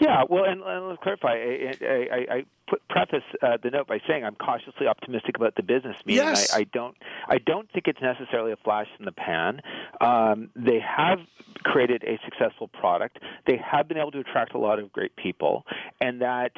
Yeah, 0.00 0.22
well, 0.30 0.44
and, 0.44 0.62
and 0.62 0.88
let's 0.88 1.02
clarify. 1.02 1.32
I, 1.34 1.74
I, 1.82 2.34
I- 2.36 2.44
put 2.70 2.86
preface 2.88 3.24
uh, 3.42 3.56
the 3.60 3.68
note 3.68 3.88
by 3.88 3.98
saying 4.06 4.24
I'm 4.24 4.36
cautiously 4.36 4.86
optimistic 4.86 5.36
about 5.36 5.56
the 5.56 5.62
business. 5.64 5.96
Meaning, 6.06 6.22
Yes. 6.22 6.54
I, 6.54 6.58
I 6.60 6.64
don't, 6.72 6.96
I 7.28 7.38
don't 7.38 7.68
think 7.72 7.88
it's 7.88 8.00
necessarily 8.00 8.52
a 8.52 8.56
flash 8.56 8.86
in 9.00 9.06
the 9.06 9.10
pan. 9.10 9.60
Um, 10.00 10.50
they 10.54 10.78
have 10.78 11.18
created 11.64 12.04
a 12.04 12.20
successful 12.24 12.68
product. 12.68 13.18
They 13.48 13.56
have 13.56 13.88
been 13.88 13.98
able 13.98 14.12
to 14.12 14.20
attract 14.20 14.54
a 14.54 14.58
lot 14.58 14.78
of 14.78 14.92
great 14.92 15.16
people, 15.16 15.66
and 16.00 16.20
that 16.22 16.52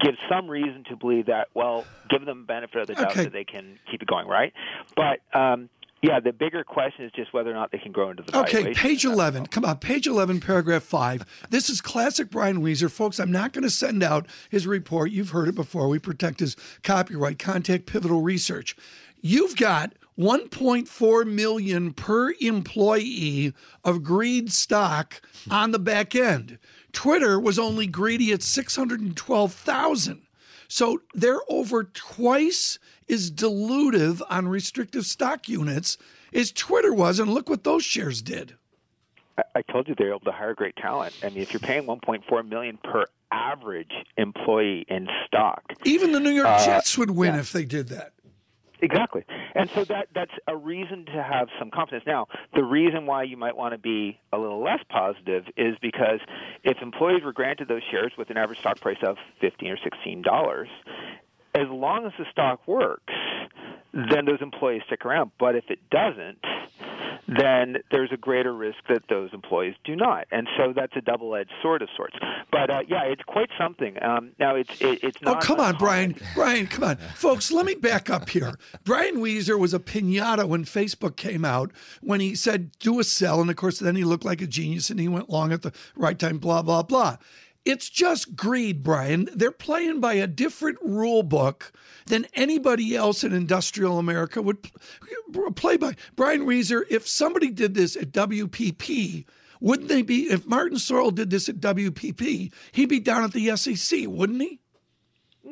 gives 0.00 0.18
some 0.28 0.48
reason 0.48 0.84
to 0.90 0.96
believe 0.96 1.26
that. 1.26 1.48
Well, 1.54 1.84
give 2.10 2.24
them 2.24 2.44
benefit 2.44 2.82
of 2.82 2.86
the 2.88 2.94
doubt 2.94 3.10
Okay. 3.12 3.24
that 3.24 3.32
they 3.32 3.44
can 3.44 3.78
keep 3.90 4.02
it 4.02 4.08
going, 4.08 4.26
right? 4.26 4.52
But 4.96 5.20
um, 5.38 5.68
yeah, 6.02 6.20
the 6.20 6.32
bigger 6.32 6.62
question 6.62 7.04
is 7.04 7.12
just 7.12 7.32
whether 7.32 7.50
or 7.50 7.54
not 7.54 7.72
they 7.72 7.78
can 7.78 7.90
grow 7.92 8.10
into 8.10 8.22
the 8.22 8.38
Okay, 8.40 8.72
page 8.74 9.04
11. 9.04 9.46
Come 9.46 9.64
on, 9.64 9.78
page 9.78 10.06
11, 10.06 10.40
paragraph 10.40 10.82
5. 10.82 11.24
This 11.50 11.68
is 11.70 11.80
classic 11.80 12.30
Brian 12.30 12.60
Wieser. 12.62 12.90
Folks, 12.90 13.18
I'm 13.18 13.32
not 13.32 13.52
going 13.52 13.64
to 13.64 13.70
send 13.70 14.02
out 14.02 14.26
his 14.50 14.66
report. 14.66 15.10
You've 15.10 15.30
heard 15.30 15.48
it 15.48 15.54
before. 15.54 15.88
We 15.88 15.98
protect 15.98 16.40
his 16.40 16.56
copyright. 16.84 17.38
Contact 17.38 17.86
Pivotal 17.86 18.20
Research. 18.22 18.76
You've 19.20 19.56
got 19.56 19.94
1.4 20.16 21.26
million 21.26 21.92
per 21.92 22.32
employee 22.40 23.52
of 23.84 24.02
greed 24.02 24.52
stock 24.52 25.20
on 25.50 25.72
the 25.72 25.78
back 25.78 26.14
end. 26.14 26.58
Twitter 27.02 27.38
was 27.38 27.60
only 27.60 27.86
greedy 27.86 28.32
at 28.32 28.42
612,000. 28.42 30.22
So 30.66 31.00
they're 31.14 31.38
over 31.48 31.84
twice 31.84 32.80
as 33.08 33.30
dilutive 33.30 34.20
on 34.28 34.48
restrictive 34.48 35.06
stock 35.06 35.48
units 35.48 35.96
as 36.34 36.50
Twitter 36.50 36.92
was, 36.92 37.20
and 37.20 37.32
look 37.32 37.48
what 37.48 37.62
those 37.62 37.84
shares 37.84 38.20
did. 38.20 38.56
I- 39.54 39.62
told 39.70 39.86
you 39.86 39.94
they're 39.96 40.08
able 40.08 40.18
to 40.20 40.32
hire 40.32 40.54
great 40.54 40.74
talent. 40.74 41.14
I 41.22 41.28
mean, 41.28 41.38
if 41.38 41.52
you're 41.52 41.60
paying 41.60 41.84
1.4 41.86 42.42
million 42.48 42.78
per 42.82 43.04
average 43.30 43.92
employee 44.16 44.84
in 44.88 45.06
stock, 45.24 45.62
Even 45.84 46.10
the 46.10 46.18
New 46.18 46.30
York 46.30 46.48
Uh, 46.48 46.64
Jets 46.66 46.98
would 46.98 47.12
win 47.12 47.36
if 47.36 47.52
they 47.52 47.64
did 47.64 47.90
that. 47.90 48.12
Exactly. 48.80 49.24
And 49.54 49.70
so 49.70 49.84
that 49.84 50.08
that's 50.14 50.32
a 50.46 50.56
reason 50.56 51.06
to 51.06 51.22
have 51.22 51.48
some 51.58 51.70
confidence. 51.70 52.04
Now, 52.06 52.26
the 52.54 52.64
reason 52.64 53.06
why 53.06 53.24
you 53.24 53.36
might 53.36 53.56
want 53.56 53.72
to 53.72 53.78
be 53.78 54.20
a 54.32 54.38
little 54.38 54.62
less 54.62 54.80
positive 54.88 55.44
is 55.56 55.76
because 55.80 56.20
if 56.64 56.78
employees 56.82 57.22
were 57.24 57.32
granted 57.32 57.68
those 57.68 57.82
shares 57.90 58.12
with 58.16 58.30
an 58.30 58.36
average 58.36 58.60
stock 58.60 58.80
price 58.80 58.98
of 59.02 59.16
15 59.40 59.70
or 59.70 59.78
16 59.82 60.22
dollars, 60.22 60.68
as 61.54 61.68
long 61.68 62.06
as 62.06 62.12
the 62.18 62.24
stock 62.30 62.66
works, 62.66 63.12
then 63.92 64.24
those 64.26 64.40
employees 64.40 64.82
stick 64.86 65.04
around. 65.04 65.30
But 65.38 65.56
if 65.56 65.64
it 65.70 65.78
doesn't, 65.90 66.38
then 67.26 67.76
there's 67.90 68.10
a 68.12 68.16
greater 68.16 68.54
risk 68.54 68.78
that 68.88 69.02
those 69.10 69.30
employees 69.34 69.74
do 69.84 69.94
not, 69.94 70.26
and 70.30 70.48
so 70.56 70.72
that's 70.74 70.94
a 70.96 71.00
double-edged 71.02 71.52
sword 71.60 71.82
of 71.82 71.88
sorts. 71.94 72.16
But 72.50 72.70
uh, 72.70 72.80
yeah, 72.88 73.02
it's 73.02 73.22
quite 73.22 73.50
something. 73.58 74.02
Um, 74.02 74.30
now 74.38 74.54
it's 74.54 74.70
it, 74.80 75.00
it's 75.02 75.18
Oh, 75.26 75.36
come 75.36 75.60
on. 75.60 75.76
Brian. 75.76 76.16
Brian, 76.34 76.66
come 76.66 76.84
on. 76.84 76.96
Folks, 77.14 77.50
let 77.52 77.66
me 77.66 77.74
back 77.74 78.08
up 78.08 78.30
here. 78.30 78.54
Brian 78.84 79.16
Wieser 79.16 79.58
was 79.58 79.74
a 79.74 79.78
pinata 79.78 80.48
when 80.48 80.64
Facebook 80.64 81.16
came 81.16 81.44
out, 81.44 81.70
when 82.00 82.20
he 82.20 82.34
said, 82.34 82.70
do 82.78 82.98
a 82.98 83.04
sell. 83.04 83.40
And 83.42 83.50
of 83.50 83.56
course, 83.56 83.78
then 83.78 83.96
he 83.96 84.04
looked 84.04 84.24
like 84.24 84.40
a 84.40 84.46
genius 84.46 84.88
and 84.88 84.98
he 84.98 85.08
went 85.08 85.28
long 85.28 85.52
at 85.52 85.60
the 85.62 85.72
right 85.96 86.18
time, 86.18 86.38
blah, 86.38 86.62
blah, 86.62 86.82
blah. 86.82 87.18
It's 87.68 87.90
just 87.90 88.34
greed, 88.34 88.82
Brian. 88.82 89.28
They're 89.34 89.50
playing 89.50 90.00
by 90.00 90.14
a 90.14 90.26
different 90.26 90.78
rule 90.80 91.22
book 91.22 91.70
than 92.06 92.26
anybody 92.32 92.96
else 92.96 93.22
in 93.22 93.34
industrial 93.34 93.98
America 93.98 94.40
would 94.40 94.66
play 95.54 95.76
by. 95.76 95.94
Brian 96.16 96.46
Wieser, 96.46 96.84
if 96.88 97.06
somebody 97.06 97.50
did 97.50 97.74
this 97.74 97.94
at 97.94 98.10
WPP, 98.10 99.26
wouldn't 99.60 99.90
they 99.90 100.00
be, 100.00 100.30
if 100.30 100.46
Martin 100.46 100.78
Sorrell 100.78 101.14
did 101.14 101.28
this 101.28 101.46
at 101.50 101.60
WPP, 101.60 102.50
he'd 102.72 102.88
be 102.88 103.00
down 103.00 103.24
at 103.24 103.32
the 103.32 103.54
SEC, 103.54 104.04
wouldn't 104.06 104.40
he? 104.40 104.60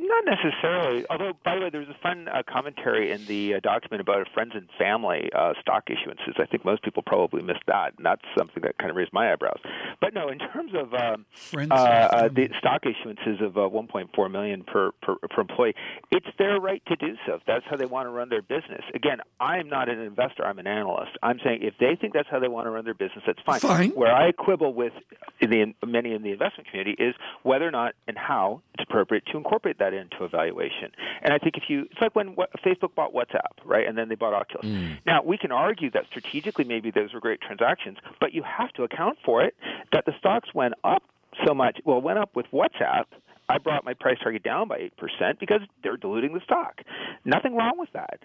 Not 0.06 0.24
necessarily. 0.24 1.04
Although, 1.10 1.32
by 1.44 1.56
the 1.56 1.62
way, 1.62 1.70
there 1.70 1.80
was 1.80 1.88
a 1.88 1.98
fun 2.00 2.28
uh, 2.28 2.42
commentary 2.48 3.10
in 3.10 3.26
the 3.26 3.54
uh, 3.54 3.60
document 3.60 4.00
about 4.00 4.28
friends 4.32 4.52
and 4.54 4.68
family 4.78 5.30
uh, 5.34 5.54
stock 5.60 5.86
issuances. 5.86 6.38
I 6.38 6.46
think 6.46 6.64
most 6.64 6.82
people 6.84 7.02
probably 7.02 7.42
missed 7.42 7.64
that, 7.66 7.94
and 7.96 8.06
that's 8.06 8.22
something 8.38 8.62
that 8.62 8.78
kind 8.78 8.90
of 8.90 8.96
raised 8.96 9.12
my 9.12 9.32
eyebrows. 9.32 9.58
But 10.00 10.14
no, 10.14 10.28
in 10.28 10.38
terms 10.38 10.72
of 10.74 10.94
um, 10.94 11.26
Friends 11.32 11.72
uh, 11.72 11.74
uh, 11.74 12.28
the 12.28 12.48
stock 12.58 12.82
issuances 12.84 13.44
of 13.44 13.56
uh, 13.56 13.62
1.4 13.62 14.30
million 14.30 14.62
per, 14.62 14.92
per 15.02 15.16
per 15.16 15.40
employee, 15.40 15.74
it's 16.12 16.26
their 16.38 16.60
right 16.60 16.82
to 16.86 16.96
do 16.96 17.16
so. 17.26 17.34
If 17.34 17.42
that's 17.46 17.64
how 17.68 17.76
they 17.76 17.86
want 17.86 18.06
to 18.06 18.10
run 18.10 18.28
their 18.28 18.42
business. 18.42 18.82
Again, 18.94 19.18
I'm 19.40 19.68
not 19.68 19.88
an 19.88 19.98
investor. 20.00 20.46
I'm 20.46 20.60
an 20.60 20.68
analyst. 20.68 21.12
I'm 21.22 21.40
saying 21.42 21.62
if 21.62 21.74
they 21.80 21.96
think 22.00 22.12
that's 22.12 22.28
how 22.30 22.38
they 22.38 22.48
want 22.48 22.66
to 22.66 22.70
run 22.70 22.84
their 22.84 22.94
business, 22.94 23.24
that's 23.26 23.40
fine. 23.44 23.60
Fine. 23.60 23.90
Where 23.90 24.14
I 24.14 24.30
quibble 24.30 24.72
with 24.72 24.92
the 25.40 25.74
many 25.84 26.14
in 26.14 26.22
the 26.22 26.30
investment 26.30 26.68
community 26.70 27.02
is 27.02 27.14
whether 27.42 27.66
or 27.66 27.72
not 27.72 27.94
and 28.06 28.16
how 28.16 28.62
it's 28.74 28.84
appropriate 28.88 29.24
to 29.32 29.36
incorporate 29.36 29.78
that 29.78 29.94
into 29.96 30.24
evaluation. 30.24 30.92
And 31.22 31.32
I 31.32 31.38
think 31.38 31.56
if 31.56 31.64
you, 31.68 31.82
it's 31.90 32.00
like 32.00 32.14
when 32.14 32.36
Facebook 32.64 32.94
bought 32.94 33.12
WhatsApp, 33.12 33.64
right, 33.64 33.86
and 33.86 33.96
then 33.96 34.08
they 34.08 34.14
bought 34.14 34.34
Oculus. 34.34 34.66
Mm. 34.66 34.98
Now 35.06 35.22
we 35.22 35.38
can 35.38 35.52
argue 35.52 35.90
that 35.92 36.04
strategically 36.06 36.64
maybe 36.64 36.90
those 36.90 37.12
were 37.12 37.20
great 37.20 37.40
transactions, 37.40 37.98
but 38.20 38.32
you 38.34 38.42
have 38.42 38.72
to 38.74 38.84
account 38.84 39.18
for 39.24 39.42
it 39.42 39.54
that 39.92 40.04
the 40.06 40.12
stocks 40.18 40.54
went 40.54 40.74
up 40.84 41.02
so 41.46 41.54
much. 41.54 41.78
Well, 41.84 42.00
went 42.00 42.18
up 42.18 42.34
with 42.34 42.46
WhatsApp. 42.52 43.04
I 43.48 43.58
brought 43.58 43.84
my 43.84 43.94
price 43.94 44.18
target 44.22 44.42
down 44.42 44.68
by 44.68 44.90
8% 45.00 45.38
because 45.38 45.60
they're 45.82 45.96
diluting 45.96 46.34
the 46.34 46.40
stock. 46.40 46.80
Nothing 47.24 47.54
wrong 47.54 47.74
with 47.78 47.90
that. 47.92 48.18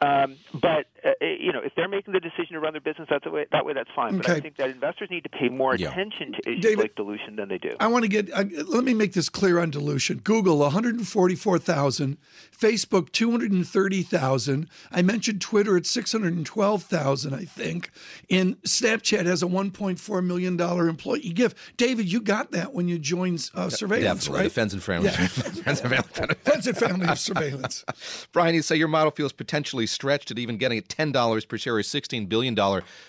Um, 0.00 0.36
but, 0.54 0.86
uh, 1.04 1.10
you 1.20 1.52
know, 1.52 1.60
if 1.62 1.72
they're 1.76 1.88
making 1.88 2.12
the 2.14 2.20
decision 2.20 2.54
to 2.54 2.60
run 2.60 2.72
their 2.72 2.80
business 2.80 3.08
that 3.10 3.30
way, 3.30 3.46
that 3.52 3.64
way 3.66 3.72
that's 3.74 3.90
fine. 3.94 4.16
But 4.16 4.30
I 4.30 4.40
think 4.40 4.56
that 4.56 4.70
investors 4.70 5.08
need 5.10 5.24
to 5.24 5.28
pay 5.28 5.48
more 5.48 5.76
Yeah. 5.76 5.90
attention 5.90 6.32
to 6.32 6.38
issues 6.50 6.62
David- 6.62 6.78
like 6.78 6.94
dilution 6.96 7.36
than 7.36 7.48
they 7.48 7.58
do. 7.58 7.70
I 7.80 7.86
want 7.86 8.04
to 8.04 8.08
get, 8.08 8.30
uh, 8.32 8.44
let 8.66 8.82
me 8.84 8.94
make 8.94 9.12
this 9.12 9.28
clear 9.28 9.58
on 9.58 9.70
dilution. 9.70 10.18
Google, 10.24 10.62
144,000. 10.62 12.16
Facebook, 12.58 13.10
230,000. 13.12 14.68
I 14.90 15.02
mentioned 15.02 15.40
Twitter 15.40 15.76
at 15.76 15.84
612,000, 15.86 17.34
I 17.34 17.44
think. 17.44 17.90
And 18.30 18.60
Snapchat 18.62 19.26
has 19.26 19.42
a 19.42 19.46
$1.4 19.46 20.24
million 20.24 20.58
employee 20.60 21.20
gift. 21.32 21.56
David, 21.76 22.10
you 22.10 22.20
got 22.20 22.52
that 22.52 22.72
when 22.72 22.88
you 22.88 22.98
joined 22.98 23.50
uh, 23.54 23.68
surveillance, 23.68 24.20
Definitely. 24.24 24.42
right? 24.44 24.52
Friends 24.62 24.74
and 24.74 24.82
family. 24.84 25.10
friends 25.62 25.80
and 25.80 25.90
family. 25.90 26.34
Friends 26.44 26.66
and 26.68 26.76
family 26.76 27.08
of 27.08 27.18
surveillance. 27.18 27.84
Brian, 28.32 28.54
you 28.54 28.62
say 28.62 28.76
your 28.76 28.86
model 28.86 29.10
feels 29.10 29.32
potentially 29.32 29.88
stretched 29.88 30.30
at 30.30 30.38
even 30.38 30.56
getting 30.56 30.78
a 30.78 30.82
$10 30.82 31.48
per 31.48 31.58
share, 31.58 31.78
a 31.80 31.82
$16 31.82 32.28
billion 32.28 32.54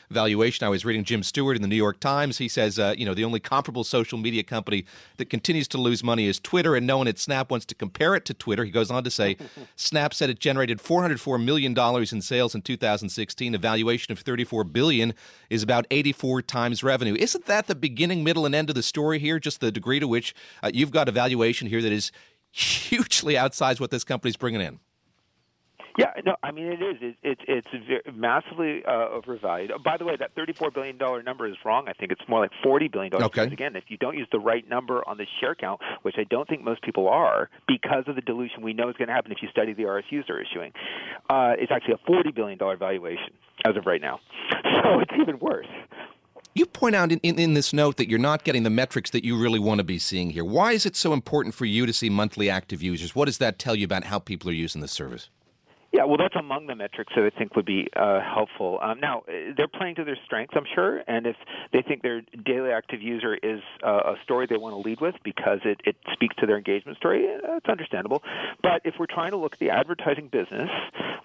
valuation. 0.09 0.65
I 0.65 0.69
was 0.69 0.83
reading 0.83 1.03
Jim 1.03 1.21
Stewart 1.21 1.55
in 1.55 1.61
the 1.61 1.67
New 1.67 1.75
York 1.75 1.99
Times. 1.99 2.39
He 2.39 2.47
says, 2.47 2.79
uh, 2.79 2.95
you 2.97 3.05
know, 3.05 3.13
the 3.13 3.23
only 3.23 3.39
comparable 3.39 3.83
social 3.83 4.17
media 4.17 4.41
company 4.41 4.83
that 5.17 5.29
continues 5.29 5.67
to 5.67 5.77
lose 5.77 6.03
money 6.03 6.25
is 6.25 6.39
Twitter, 6.39 6.75
and 6.75 6.87
no 6.87 6.97
one 6.97 7.07
at 7.07 7.19
Snap 7.19 7.51
wants 7.51 7.67
to 7.67 7.75
compare 7.75 8.15
it 8.15 8.25
to 8.25 8.33
Twitter. 8.33 8.65
He 8.65 8.71
goes 8.71 8.89
on 8.89 9.03
to 9.03 9.11
say, 9.11 9.37
Snap 9.75 10.15
said 10.15 10.31
it 10.31 10.39
generated 10.39 10.79
$404 10.79 11.43
million 11.43 11.77
in 11.77 12.21
sales 12.21 12.55
in 12.55 12.63
2016. 12.63 13.53
A 13.53 13.57
valuation 13.59 14.11
of 14.11 14.23
$34 14.23 14.73
billion 14.73 15.13
is 15.51 15.61
about 15.61 15.85
84 15.91 16.41
times 16.41 16.83
revenue. 16.83 17.15
Isn't 17.19 17.45
that 17.45 17.67
the 17.67 17.75
beginning, 17.75 18.23
middle, 18.23 18.47
and 18.47 18.55
end 18.55 18.69
of 18.69 18.75
the 18.75 18.81
story 18.81 19.19
here? 19.19 19.37
Just 19.37 19.59
the 19.59 19.71
degree 19.71 19.99
to 19.99 20.07
which 20.07 20.33
uh, 20.63 20.71
you've 20.73 20.89
got 20.89 21.07
a 21.07 21.11
valuation 21.11 21.42
here 21.51 21.81
that 21.81 21.91
is 21.91 22.11
hugely 22.51 23.33
outsized 23.33 23.79
what 23.79 23.91
this 23.91 24.03
company's 24.03 24.37
bringing 24.37 24.61
in. 24.61 24.79
Yeah, 25.97 26.11
no, 26.25 26.35
I 26.41 26.51
mean 26.51 26.65
it 26.67 26.81
is. 26.81 26.97
It, 27.01 27.15
it, 27.21 27.39
it's 27.47 27.67
ve- 27.71 28.11
massively 28.11 28.83
uh, 28.83 29.09
overvalued. 29.09 29.71
Oh, 29.71 29.77
by 29.77 29.97
the 29.97 30.05
way, 30.05 30.15
that 30.17 30.33
thirty-four 30.35 30.71
billion 30.71 30.97
dollar 30.97 31.21
number 31.21 31.47
is 31.47 31.55
wrong. 31.63 31.87
I 31.87 31.93
think 31.93 32.11
it's 32.11 32.27
more 32.27 32.39
like 32.39 32.49
forty 32.63 32.87
billion 32.87 33.11
dollars. 33.11 33.25
Okay. 33.25 33.41
Because 33.41 33.53
again, 33.53 33.75
if 33.75 33.83
you 33.89 33.97
don't 33.97 34.17
use 34.17 34.27
the 34.31 34.39
right 34.39 34.67
number 34.67 35.07
on 35.07 35.17
the 35.17 35.27
share 35.39 35.53
count, 35.53 35.81
which 36.01 36.15
I 36.17 36.23
don't 36.23 36.47
think 36.49 36.63
most 36.63 36.81
people 36.81 37.07
are, 37.07 37.49
because 37.67 38.05
of 38.07 38.15
the 38.15 38.21
dilution 38.21 38.63
we 38.63 38.73
know 38.73 38.89
is 38.89 38.95
going 38.97 39.07
to 39.07 39.13
happen 39.13 39.31
if 39.31 39.43
you 39.43 39.49
study 39.49 39.73
the 39.73 39.83
RSUs 39.83 40.23
they're 40.27 40.41
issuing, 40.41 40.71
uh, 41.29 41.53
it's 41.59 41.71
actually 41.71 41.93
a 41.93 42.07
forty 42.07 42.31
billion 42.31 42.57
dollar 42.57 42.75
valuation 42.75 43.33
as 43.63 43.75
of 43.77 43.85
right 43.85 44.01
now. 44.01 44.19
So 44.83 44.99
it's 44.99 45.13
even 45.21 45.39
worse. 45.39 45.67
You 46.55 46.67
point 46.67 46.95
out 46.95 47.11
in, 47.11 47.19
in, 47.19 47.39
in 47.39 47.55
this 47.55 47.73
note 47.73 47.97
that 47.97 48.07
you're 48.07 48.19
not 48.19 48.43
getting 48.43 48.61
the 48.61 48.69
metrics 48.69 49.09
that 49.09 49.25
you 49.25 49.41
really 49.41 49.57
want 49.57 49.79
to 49.79 49.83
be 49.83 49.97
seeing 49.97 50.29
here. 50.29 50.45
Why 50.45 50.73
is 50.73 50.85
it 50.85 50.95
so 50.95 51.11
important 51.11 51.55
for 51.55 51.65
you 51.65 51.87
to 51.87 51.93
see 51.93 52.11
monthly 52.11 52.47
active 52.47 52.83
users? 52.83 53.15
What 53.15 53.25
does 53.25 53.39
that 53.39 53.57
tell 53.57 53.75
you 53.75 53.85
about 53.85 54.03
how 54.03 54.19
people 54.19 54.51
are 54.51 54.53
using 54.53 54.79
the 54.79 54.87
service? 54.87 55.29
Yeah, 55.91 56.05
well, 56.05 56.17
that's 56.17 56.35
among 56.35 56.67
the 56.67 56.75
metrics 56.75 57.13
that 57.15 57.23
I 57.23 57.37
think 57.37 57.55
would 57.55 57.65
be 57.65 57.87
uh, 57.95 58.19
helpful. 58.21 58.79
Um, 58.81 58.99
now, 58.99 59.19
uh, 59.27 59.53
they're 59.55 59.67
playing 59.67 59.95
to 59.95 60.03
their 60.03 60.17
strengths, 60.25 60.53
I'm 60.55 60.65
sure, 60.73 61.03
and 61.07 61.25
if 61.27 61.35
they 61.71 61.83
think 61.83 62.01
their 62.01 62.21
daily 62.45 62.71
active 62.71 63.01
user 63.01 63.35
is 63.35 63.61
uh, 63.83 64.13
a 64.13 64.15
story 64.23 64.47
they 64.47 64.57
want 64.57 64.73
to 64.73 64.79
lead 64.79 65.01
with 65.01 65.15
because 65.23 65.59
it, 65.65 65.81
it 65.85 65.95
speaks 66.11 66.35
to 66.37 66.47
their 66.47 66.57
engagement 66.57 66.97
story, 66.97 67.27
uh, 67.27 67.47
that's 67.53 67.67
understandable. 67.67 68.23
But 68.61 68.81
if 68.85 68.95
we're 68.99 69.05
trying 69.05 69.31
to 69.31 69.37
look 69.37 69.53
at 69.53 69.59
the 69.59 69.69
advertising 69.69 70.29
business, 70.29 70.69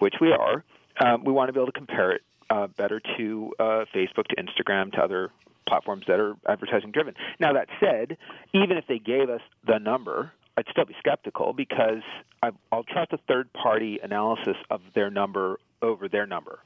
which 0.00 0.16
we 0.20 0.32
are, 0.32 0.64
um, 1.02 1.24
we 1.24 1.32
want 1.32 1.48
to 1.48 1.52
be 1.52 1.60
able 1.60 1.72
to 1.72 1.78
compare 1.78 2.12
it 2.12 2.22
uh, 2.50 2.66
better 2.68 3.00
to 3.16 3.52
uh, 3.58 3.84
Facebook, 3.94 4.26
to 4.28 4.36
Instagram, 4.36 4.92
to 4.92 5.02
other 5.02 5.30
platforms 5.66 6.04
that 6.08 6.18
are 6.18 6.34
advertising 6.48 6.90
driven. 6.90 7.14
Now, 7.38 7.52
that 7.52 7.68
said, 7.78 8.16
even 8.54 8.76
if 8.76 8.86
they 8.86 8.98
gave 8.98 9.28
us 9.28 9.42
the 9.66 9.78
number, 9.78 10.32
I'd 10.56 10.66
still 10.70 10.86
be 10.86 10.96
skeptical 10.98 11.52
because 11.52 12.02
I, 12.42 12.50
I'll 12.72 12.84
trust 12.84 13.12
a 13.12 13.18
third 13.28 13.52
party 13.52 14.00
analysis 14.02 14.56
of 14.70 14.80
their 14.94 15.10
number 15.10 15.60
over 15.82 16.08
their 16.08 16.26
number. 16.26 16.58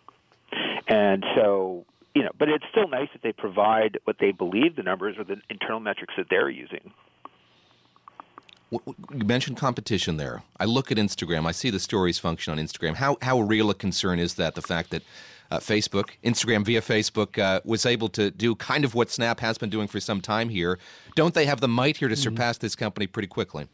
And 0.89 1.25
so, 1.35 1.85
you 2.15 2.23
know, 2.23 2.31
but 2.39 2.49
it's 2.49 2.65
still 2.71 2.89
nice 2.89 3.09
if 3.15 3.23
they 3.23 3.33
provide 3.33 3.99
what 4.05 4.17
they 4.19 4.33
believe 4.33 4.77
the 4.77 4.83
numbers 4.83 5.17
or 5.19 5.25
the 5.25 5.37
internal 5.51 5.81
metrics 5.81 6.15
that 6.17 6.27
they're 6.31 6.51
using. 6.51 6.93
You 8.71 8.81
mentioned 9.27 9.59
competition 9.59 10.17
there. 10.17 10.43
I 10.59 10.65
look 10.65 10.91
at 10.91 10.97
Instagram. 10.97 11.47
I 11.47 11.53
see 11.53 11.69
the 11.69 11.79
stories 11.79 12.19
function 12.19 12.53
on 12.53 12.65
Instagram. 12.65 12.95
How 12.95 13.19
how 13.21 13.41
real 13.41 13.69
a 13.69 13.75
concern 13.75 14.19
is 14.19 14.35
that? 14.35 14.55
The 14.55 14.63
fact 14.63 14.91
that 14.91 15.03
uh, 15.53 15.59
Facebook, 15.59 16.11
Instagram 16.25 16.65
via 16.65 16.81
Facebook, 16.81 17.39
uh, 17.39 17.61
was 17.65 17.85
able 17.85 18.09
to 18.09 18.31
do 18.31 18.55
kind 18.55 18.87
of 18.87 18.95
what 18.95 19.11
Snap 19.11 19.39
has 19.41 19.59
been 19.59 19.69
doing 19.69 19.87
for 19.87 20.01
some 20.01 20.23
time 20.23 20.49
here. 20.49 20.79
Don't 21.15 21.35
they 21.35 21.45
have 21.45 21.61
the 21.61 21.69
might 21.69 21.99
here 21.99 22.09
to 22.09 22.17
surpass 22.17 22.57
this 22.57 22.75
company 22.75 23.07
pretty 23.07 23.29
quickly? 23.29 23.69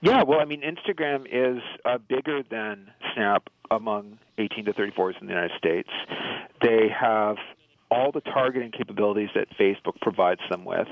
Yeah, 0.00 0.22
well, 0.22 0.40
I 0.40 0.46
mean, 0.46 0.62
Instagram 0.62 1.26
is 1.30 1.62
uh, 1.84 1.98
bigger 1.98 2.42
than 2.42 2.90
Snap 3.14 3.48
among 3.70 4.18
18 4.38 4.64
to 4.64 4.72
34s 4.72 5.20
in 5.20 5.26
the 5.26 5.34
United 5.34 5.56
States. 5.58 5.90
They 6.62 6.88
have 6.88 7.36
all 7.90 8.10
the 8.10 8.22
targeting 8.22 8.70
capabilities 8.70 9.28
that 9.34 9.48
Facebook 9.58 10.00
provides 10.00 10.40
them 10.48 10.64
with. 10.64 10.88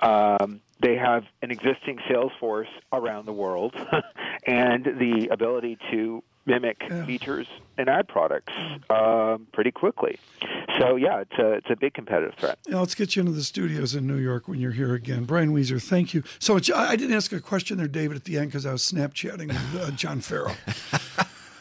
Um, 0.00 0.60
they 0.80 0.96
have 0.96 1.24
an 1.42 1.52
existing 1.52 1.98
sales 2.08 2.32
force 2.40 2.68
around 2.92 3.26
the 3.26 3.32
world 3.32 3.74
and 4.46 4.84
the 4.84 5.28
ability 5.30 5.78
to 5.92 6.22
mimic 6.46 6.82
features 7.04 7.46
and 7.76 7.88
ad 7.88 8.08
products 8.08 8.52
um, 8.88 9.46
pretty 9.52 9.70
quickly. 9.70 10.18
So, 10.78 10.96
yeah, 10.96 11.20
it's 11.20 11.38
a, 11.38 11.52
it's 11.52 11.70
a 11.70 11.76
big 11.76 11.94
competitive 11.94 12.34
threat. 12.38 12.58
Yeah, 12.66 12.80
let's 12.80 12.94
get 12.94 13.16
you 13.16 13.20
into 13.20 13.32
the 13.32 13.42
studios 13.42 13.94
in 13.94 14.06
New 14.06 14.16
York 14.16 14.48
when 14.48 14.58
you're 14.58 14.72
here 14.72 14.94
again. 14.94 15.24
Brian 15.24 15.52
Wieser, 15.52 15.82
thank 15.82 16.14
you. 16.14 16.22
So 16.38 16.56
it's, 16.56 16.70
I 16.70 16.96
I 16.96 16.96
didn't 16.96 17.14
ask 17.14 17.30
a 17.32 17.40
question 17.40 17.76
there, 17.76 17.88
David, 17.88 18.16
at 18.16 18.24
the 18.24 18.38
end 18.38 18.48
because 18.48 18.64
I 18.64 18.72
was 18.72 18.82
Snapchatting 18.82 19.48
with 19.48 19.82
uh, 19.82 19.90
John 19.90 20.20
Farrow. 20.20 20.54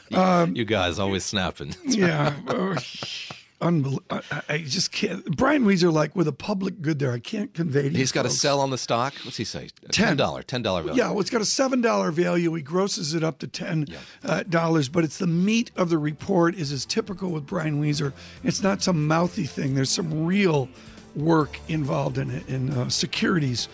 you 0.54 0.64
guys 0.64 0.98
always 0.98 1.26
snapping. 1.26 1.76
Yeah. 1.84 2.34
uh, 3.62 3.68
unbel- 3.68 4.00
I, 4.10 4.42
I 4.50 4.58
just 4.60 4.92
can't. 4.92 5.24
Brian 5.38 5.64
Wieser, 5.66 5.92
like 5.92 6.16
with 6.16 6.28
a 6.28 6.32
public 6.32 6.82
good 6.82 7.00
there, 7.00 7.12
I 7.12 7.20
can't 7.20 7.54
convey 7.54 7.84
to 7.84 7.90
you 7.90 7.98
He's 7.98 8.12
got 8.12 8.24
to 8.24 8.30
folks. 8.30 8.42
sell 8.42 8.60
on 8.60 8.70
the 8.70 8.78
stock. 8.78 9.14
What's 9.24 9.38
he 9.38 9.44
say? 9.44 9.70
Ten. 9.92 10.18
$10. 10.18 10.46
$10 10.46 10.64
value. 10.64 10.94
Yeah, 10.94 11.10
well, 11.12 11.20
it's 11.22 11.30
got 11.30 11.42
a 11.42 11.46
seven 11.46 11.82
dollar 11.82 12.12
value. 12.12 12.54
He 12.54 12.62
grosses 12.62 13.14
it 13.14 13.24
up 13.24 13.40
to 13.40 13.48
ten 13.48 13.88
uh, 14.24 14.44
dollars, 14.44 14.90
but 14.90 15.04
it's 15.04 15.18
the 15.18 15.28
meat 15.28 15.72
of 15.76 15.90
the 15.90 15.98
report. 15.98 16.56
Is 16.56 16.72
as 16.72 16.86
typical 16.86 17.32
with 17.32 17.46
Brian 17.46 17.82
Wieser. 17.82 18.14
It's 18.44 18.62
not 18.62 18.82
some 18.82 19.08
mouthy 19.08 19.46
thing. 19.46 19.76
There's 19.76 19.90
some 19.90 20.26
real 20.26 20.70
work 21.16 21.60
involved 21.68 22.18
in 22.18 22.30
it 22.32 22.48
in 22.50 22.70
uh, 22.72 22.90
securities 22.90 23.68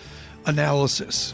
analysis. 0.45 1.33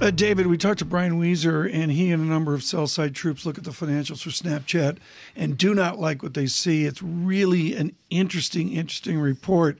Uh, 0.00 0.10
David, 0.10 0.48
we 0.48 0.58
talked 0.58 0.80
to 0.80 0.84
Brian 0.84 1.20
Wieser, 1.20 1.72
and 1.72 1.92
he 1.92 2.10
and 2.10 2.20
a 2.20 2.26
number 2.26 2.52
of 2.52 2.64
sell 2.64 2.88
side 2.88 3.14
troops 3.14 3.46
look 3.46 3.58
at 3.58 3.64
the 3.64 3.70
financials 3.70 4.22
for 4.22 4.30
Snapchat 4.30 4.98
and 5.36 5.56
do 5.56 5.72
not 5.72 6.00
like 6.00 6.22
what 6.22 6.34
they 6.34 6.46
see. 6.46 6.84
It's 6.84 7.00
really 7.00 7.76
an 7.76 7.94
interesting, 8.10 8.72
interesting 8.72 9.20
report 9.20 9.78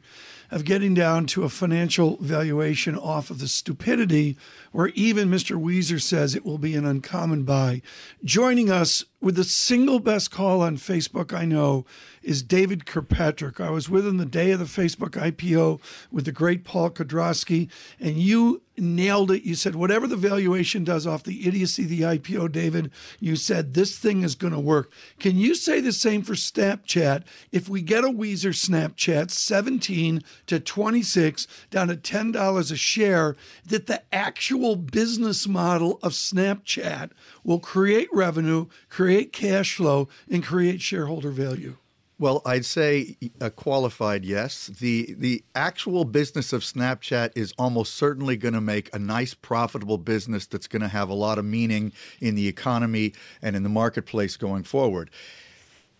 of 0.53 0.65
getting 0.65 0.95
down 0.95 1.27
to 1.27 1.43
a 1.43 1.49
financial 1.49 2.17
valuation 2.21 2.97
off 2.97 3.29
of 3.29 3.41
the 3.41 3.49
stupidity, 3.49 4.37
where 4.75 4.89
even 4.89 5.31
Mr. 5.31 5.57
Wieser 5.57 6.03
says 6.03 6.35
it 6.35 6.45
will 6.45 6.59
be 6.59 6.75
an 6.75 6.85
uncommon 6.85 7.45
buy. 7.45 7.81
Joining 8.25 8.73
us 8.73 9.05
with 9.21 9.37
the 9.37 9.45
single 9.45 10.01
best 10.01 10.33
call 10.33 10.63
on 10.63 10.77
Facebook 10.77 11.33
I 11.33 11.45
know 11.45 11.87
is 12.25 12.43
David 12.43 12.85
Kirkpatrick. 12.85 13.61
I 13.61 13.71
was 13.71 13.89
with 13.89 14.05
him 14.05 14.17
the 14.17 14.27
day 14.27 14.51
of 14.51 14.59
the 14.59 14.65
Facebook 14.65 15.11
IPO 15.11 15.81
with 16.11 16.25
the 16.25 16.33
great 16.33 16.65
Paul 16.65 16.91
Kedrosky, 16.91 17.71
and 18.01 18.17
you 18.17 18.63
nailed 18.77 19.31
it. 19.31 19.45
You 19.45 19.55
said 19.55 19.77
whatever 19.77 20.07
the 20.07 20.17
valuation 20.17 20.85
does 20.85 21.07
off 21.07 21.23
the 21.23 21.47
idiocy 21.47 21.85
of 21.85 21.89
the 21.91 22.01
IPO, 22.01 22.51
David, 22.51 22.91
you 23.21 23.37
said 23.37 23.75
this 23.75 23.97
thing 23.97 24.23
is 24.23 24.35
going 24.35 24.53
to 24.53 24.59
work. 24.59 24.91
Can 25.21 25.37
you 25.37 25.55
say 25.55 25.81
the 25.81 25.93
same 25.93 26.23
for 26.23 26.35
Snapchat? 26.35 27.23
If 27.53 27.69
we 27.69 27.83
get 27.83 28.05
a 28.05 28.09
Wieser 28.09 28.53
Snapchat 28.53 29.31
17 29.31 30.23
to 30.47 30.61
26 30.61 31.47
down 31.71 31.89
to 31.89 31.97
$10 31.97 32.73
a 32.73 32.77
share, 32.77 33.37
that 33.67 33.87
the 33.87 34.03
actual 34.13 34.64
business 34.73 35.47
model 35.47 35.99
of 36.03 36.13
Snapchat 36.13 37.11
will 37.45 37.61
create 37.61 38.09
revenue, 38.13 38.67
create 38.89 39.33
cash 39.33 39.77
flow, 39.77 40.09
and 40.31 40.43
create 40.43 40.81
shareholder 40.81 41.31
value? 41.31 41.77
Well, 42.19 42.41
I'd 42.47 42.65
say 42.65 43.17
a 43.41 43.51
qualified 43.51 44.25
yes. 44.25 44.69
The 44.69 45.15
the 45.19 45.45
actual 45.55 46.05
business 46.05 46.53
of 46.53 46.63
Snapchat 46.63 47.33
is 47.35 47.53
almost 47.59 47.95
certainly 47.95 48.37
going 48.37 48.55
to 48.55 48.61
make 48.61 48.95
a 48.95 48.99
nice 48.99 49.35
profitable 49.35 49.99
business 49.99 50.47
that's 50.47 50.69
going 50.69 50.83
to 50.83 50.89
have 50.89 51.09
a 51.09 51.15
lot 51.15 51.39
of 51.39 51.45
meaning 51.45 51.93
in 52.21 52.35
the 52.35 52.49
economy 52.49 53.13
and 53.43 53.57
in 53.57 53.63
the 53.63 53.69
marketplace 53.69 54.37
going 54.37 54.63
forward. 54.63 55.11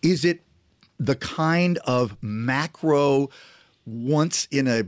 Is 0.01 0.23
it 0.25 0.41
the 0.97 1.15
kind 1.15 1.77
of 1.79 2.15
macro 2.21 3.29
once 3.85 4.47
in 4.51 4.67
a 4.67 4.85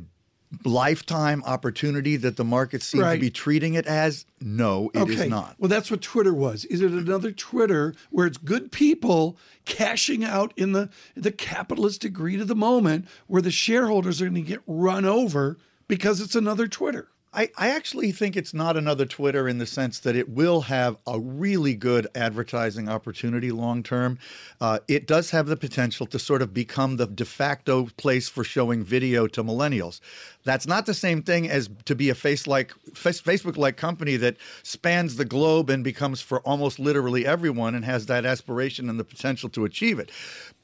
lifetime 0.63 1.43
opportunity 1.45 2.15
that 2.17 2.37
the 2.37 2.43
market 2.43 2.81
seems 2.81 3.03
Right. 3.03 3.15
to 3.15 3.19
be 3.21 3.29
treating 3.29 3.73
it 3.73 3.85
as? 3.85 4.25
No, 4.41 4.89
it 4.93 5.09
is 5.09 5.27
not. 5.29 5.55
Well, 5.59 5.69
that's 5.69 5.91
what 5.91 6.01
Twitter 6.01 6.33
was. 6.33 6.65
Is 6.65 6.81
it 6.81 6.91
another 6.91 7.31
Twitter 7.31 7.93
where 8.11 8.25
it's 8.27 8.37
good 8.37 8.71
people 8.71 9.37
cashing 9.65 10.23
out 10.23 10.53
in 10.55 10.71
the 10.71 10.89
the 11.15 11.31
capitalistic 11.31 12.13
greed 12.13 12.39
of 12.41 12.47
the 12.47 12.55
moment, 12.55 13.05
where 13.27 13.41
the 13.41 13.51
shareholders 13.51 14.21
are 14.21 14.25
going 14.29 14.35
to 14.35 14.41
get 14.41 14.61
run 14.67 15.05
over 15.05 15.57
because 15.87 16.21
it's 16.21 16.35
another 16.35 16.67
Twitter? 16.67 17.09
I, 17.37 17.51
I 17.55 17.69
actually 17.69 18.11
think 18.11 18.35
it's 18.35 18.55
not 18.55 18.77
another 18.77 19.05
Twitter 19.05 19.47
in 19.47 19.59
the 19.59 19.67
sense 19.67 19.99
that 19.99 20.15
it 20.15 20.27
will 20.27 20.61
have 20.61 20.97
a 21.05 21.19
really 21.19 21.75
good 21.75 22.07
advertising 22.15 22.89
opportunity 22.89 23.51
long 23.51 23.83
term. 23.83 24.17
Uh, 24.59 24.79
it 24.87 25.05
does 25.05 25.29
have 25.29 25.45
the 25.45 25.55
potential 25.55 26.07
to 26.07 26.17
sort 26.17 26.41
of 26.41 26.51
become 26.51 26.97
the 26.97 27.05
de 27.05 27.25
facto 27.25 27.89
place 27.97 28.27
for 28.27 28.43
showing 28.43 28.83
video 28.83 29.27
to 29.27 29.43
millennials. 29.43 29.99
That's 30.45 30.65
not 30.65 30.87
the 30.87 30.95
same 30.95 31.21
thing 31.21 31.47
as 31.47 31.69
to 31.85 31.93
be 31.93 32.09
a 32.09 32.15
face 32.15 32.47
like 32.47 32.73
Facebook 32.93 33.55
like 33.55 33.77
company 33.77 34.15
that 34.15 34.37
spans 34.63 35.17
the 35.17 35.25
globe 35.25 35.69
and 35.69 35.83
becomes 35.83 36.21
for 36.21 36.39
almost 36.39 36.79
literally 36.79 37.27
everyone 37.27 37.75
and 37.75 37.85
has 37.85 38.07
that 38.07 38.25
aspiration 38.25 38.89
and 38.89 38.99
the 38.99 39.03
potential 39.03 39.47
to 39.49 39.63
achieve 39.63 39.99
it. 39.99 40.09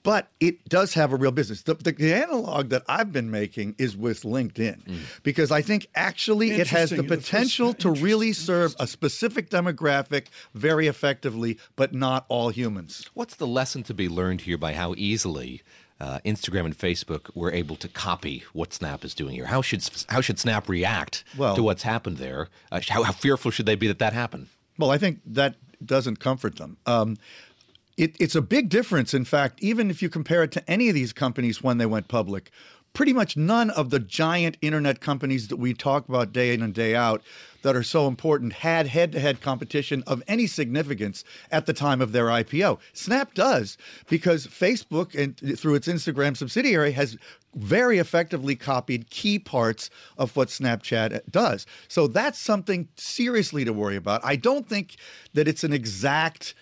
But 0.03 0.29
it 0.41 0.67
does 0.67 0.93
have 0.95 1.13
a 1.13 1.15
real 1.15 1.31
business. 1.31 1.61
The, 1.61 1.75
the, 1.75 1.93
the 1.93 2.13
analog 2.13 2.69
that 2.69 2.83
I've 2.89 3.13
been 3.13 3.31
making 3.31 3.75
is 3.77 3.95
with 3.95 4.23
LinkedIn 4.23 4.81
because 5.23 5.49
I 5.49 5.61
think 5.61 5.87
actually 5.95 6.51
it 6.51 6.67
has 6.67 6.89
the 6.89 6.97
Interesting. 6.97 7.07
The 7.07 7.15
first- 7.15 7.31
potential 7.31 7.73
to 7.75 7.91
really 7.91 8.33
serve 8.33 8.75
a 8.79 8.85
specific 8.87 9.49
demographic 9.49 10.27
very 10.53 10.87
effectively, 10.87 11.57
but 11.77 11.93
not 11.93 12.25
all 12.27 12.49
humans. 12.49 13.05
What's 13.13 13.35
the 13.35 13.47
lesson 13.47 13.83
to 13.83 13.93
be 13.93 14.09
learned 14.09 14.41
here 14.41 14.57
by 14.57 14.73
how 14.73 14.93
easily 14.97 15.61
uh, 16.01 16.19
Instagram 16.25 16.65
and 16.65 16.77
Facebook 16.77 17.33
were 17.33 17.51
able 17.53 17.77
to 17.77 17.87
copy 17.87 18.43
what 18.51 18.73
Snap 18.73 19.05
is 19.05 19.15
doing 19.15 19.35
here? 19.35 19.45
How 19.45 19.61
should 19.61 19.87
how 20.09 20.19
should 20.19 20.37
Snap 20.37 20.67
react 20.67 21.23
Well- 21.37 21.55
to 21.55 21.63
what's 21.63 21.83
happened 21.83 22.17
there? 22.17 22.49
Uh, 22.73 22.81
how, 22.89 23.03
how 23.03 23.13
fearful 23.13 23.51
should 23.51 23.65
they 23.67 23.75
be 23.75 23.87
that 23.87 23.99
that 23.99 24.11
happened? 24.11 24.47
Well, 24.77 24.91
I 24.91 24.97
think 24.97 25.21
that 25.27 25.55
doesn't 25.85 26.19
comfort 26.19 26.57
them. 26.57 26.77
Um, 26.85 27.15
it, 27.97 28.15
it's 28.19 28.35
a 28.35 28.41
big 28.41 28.69
difference. 28.69 29.13
In 29.13 29.25
fact, 29.25 29.61
even 29.61 29.89
if 29.89 30.01
you 30.01 30.09
compare 30.09 30.43
it 30.43 30.51
to 30.53 30.69
any 30.69 30.89
of 30.89 30.95
these 30.95 31.13
companies 31.13 31.61
when 31.61 31.77
they 31.77 31.85
went 31.85 32.07
public, 32.07 32.51
pretty 32.93 33.13
much 33.13 33.35
none 33.35 33.69
of 33.71 33.89
the 33.89 33.99
giant 33.99 34.57
internet 34.61 35.01
companies 35.01 35.47
that 35.47 35.57
we 35.57 35.73
talk 35.73 36.07
about 36.07 36.31
day 36.31 36.53
in 36.53 36.61
and 36.61 36.73
day 36.73 36.95
out 36.95 37.21
that 37.63 37.75
are 37.75 37.83
so 37.83 38.07
important 38.07 38.53
had 38.53 38.87
head 38.87 39.11
to 39.11 39.19
head 39.19 39.41
competition 39.41 40.03
of 40.05 40.21
any 40.27 40.45
significance 40.45 41.23
at 41.51 41.65
the 41.65 41.73
time 41.73 42.01
of 42.01 42.11
their 42.11 42.25
IPO. 42.25 42.77
Snap 42.93 43.33
does 43.33 43.77
because 44.09 44.45
Facebook, 44.45 45.15
and 45.15 45.57
through 45.57 45.75
its 45.75 45.87
Instagram 45.87 46.37
subsidiary, 46.37 46.91
has 46.91 47.17
very 47.55 47.99
effectively 47.99 48.55
copied 48.55 49.09
key 49.09 49.39
parts 49.39 49.89
of 50.17 50.35
what 50.35 50.49
Snapchat 50.49 51.21
does. 51.31 51.65
So 51.87 52.07
that's 52.07 52.39
something 52.39 52.87
seriously 52.95 53.63
to 53.65 53.73
worry 53.73 53.95
about. 53.95 54.21
I 54.23 54.35
don't 54.35 54.67
think 54.67 54.97
that 55.33 55.47
it's 55.47 55.63
an 55.63 55.73
exact 55.73 56.53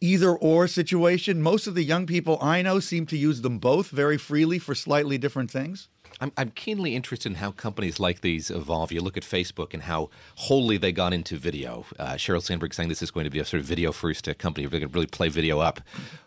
either 0.00 0.32
or 0.32 0.68
situation. 0.68 1.42
Most 1.42 1.66
of 1.66 1.74
the 1.74 1.84
young 1.84 2.06
people 2.06 2.38
I 2.40 2.62
know 2.62 2.80
seem 2.80 3.06
to 3.06 3.16
use 3.16 3.40
them 3.40 3.58
both 3.58 3.88
very 3.88 4.18
freely 4.18 4.58
for 4.58 4.74
slightly 4.74 5.18
different 5.18 5.50
things. 5.50 5.88
I'm, 6.20 6.32
I'm 6.36 6.50
keenly 6.50 6.96
interested 6.96 7.30
in 7.30 7.36
how 7.36 7.52
companies 7.52 8.00
like 8.00 8.20
these 8.22 8.50
evolve. 8.50 8.90
You 8.90 9.00
look 9.00 9.16
at 9.16 9.22
Facebook 9.22 9.72
and 9.72 9.84
how 9.84 10.10
wholly 10.36 10.76
they 10.76 10.92
got 10.92 11.12
into 11.12 11.36
video. 11.36 11.84
Uh, 11.98 12.14
Sheryl 12.14 12.42
Sandberg 12.42 12.74
saying 12.74 12.88
this 12.88 13.02
is 13.02 13.10
going 13.10 13.24
to 13.24 13.30
be 13.30 13.38
a 13.38 13.44
sort 13.44 13.60
of 13.60 13.66
video 13.66 13.92
first 13.92 14.28
uh, 14.28 14.34
company. 14.34 14.66
They're 14.66 14.80
going 14.80 14.90
to 14.90 14.94
really 14.94 15.06
play 15.06 15.28
video 15.28 15.60
up. 15.60 15.80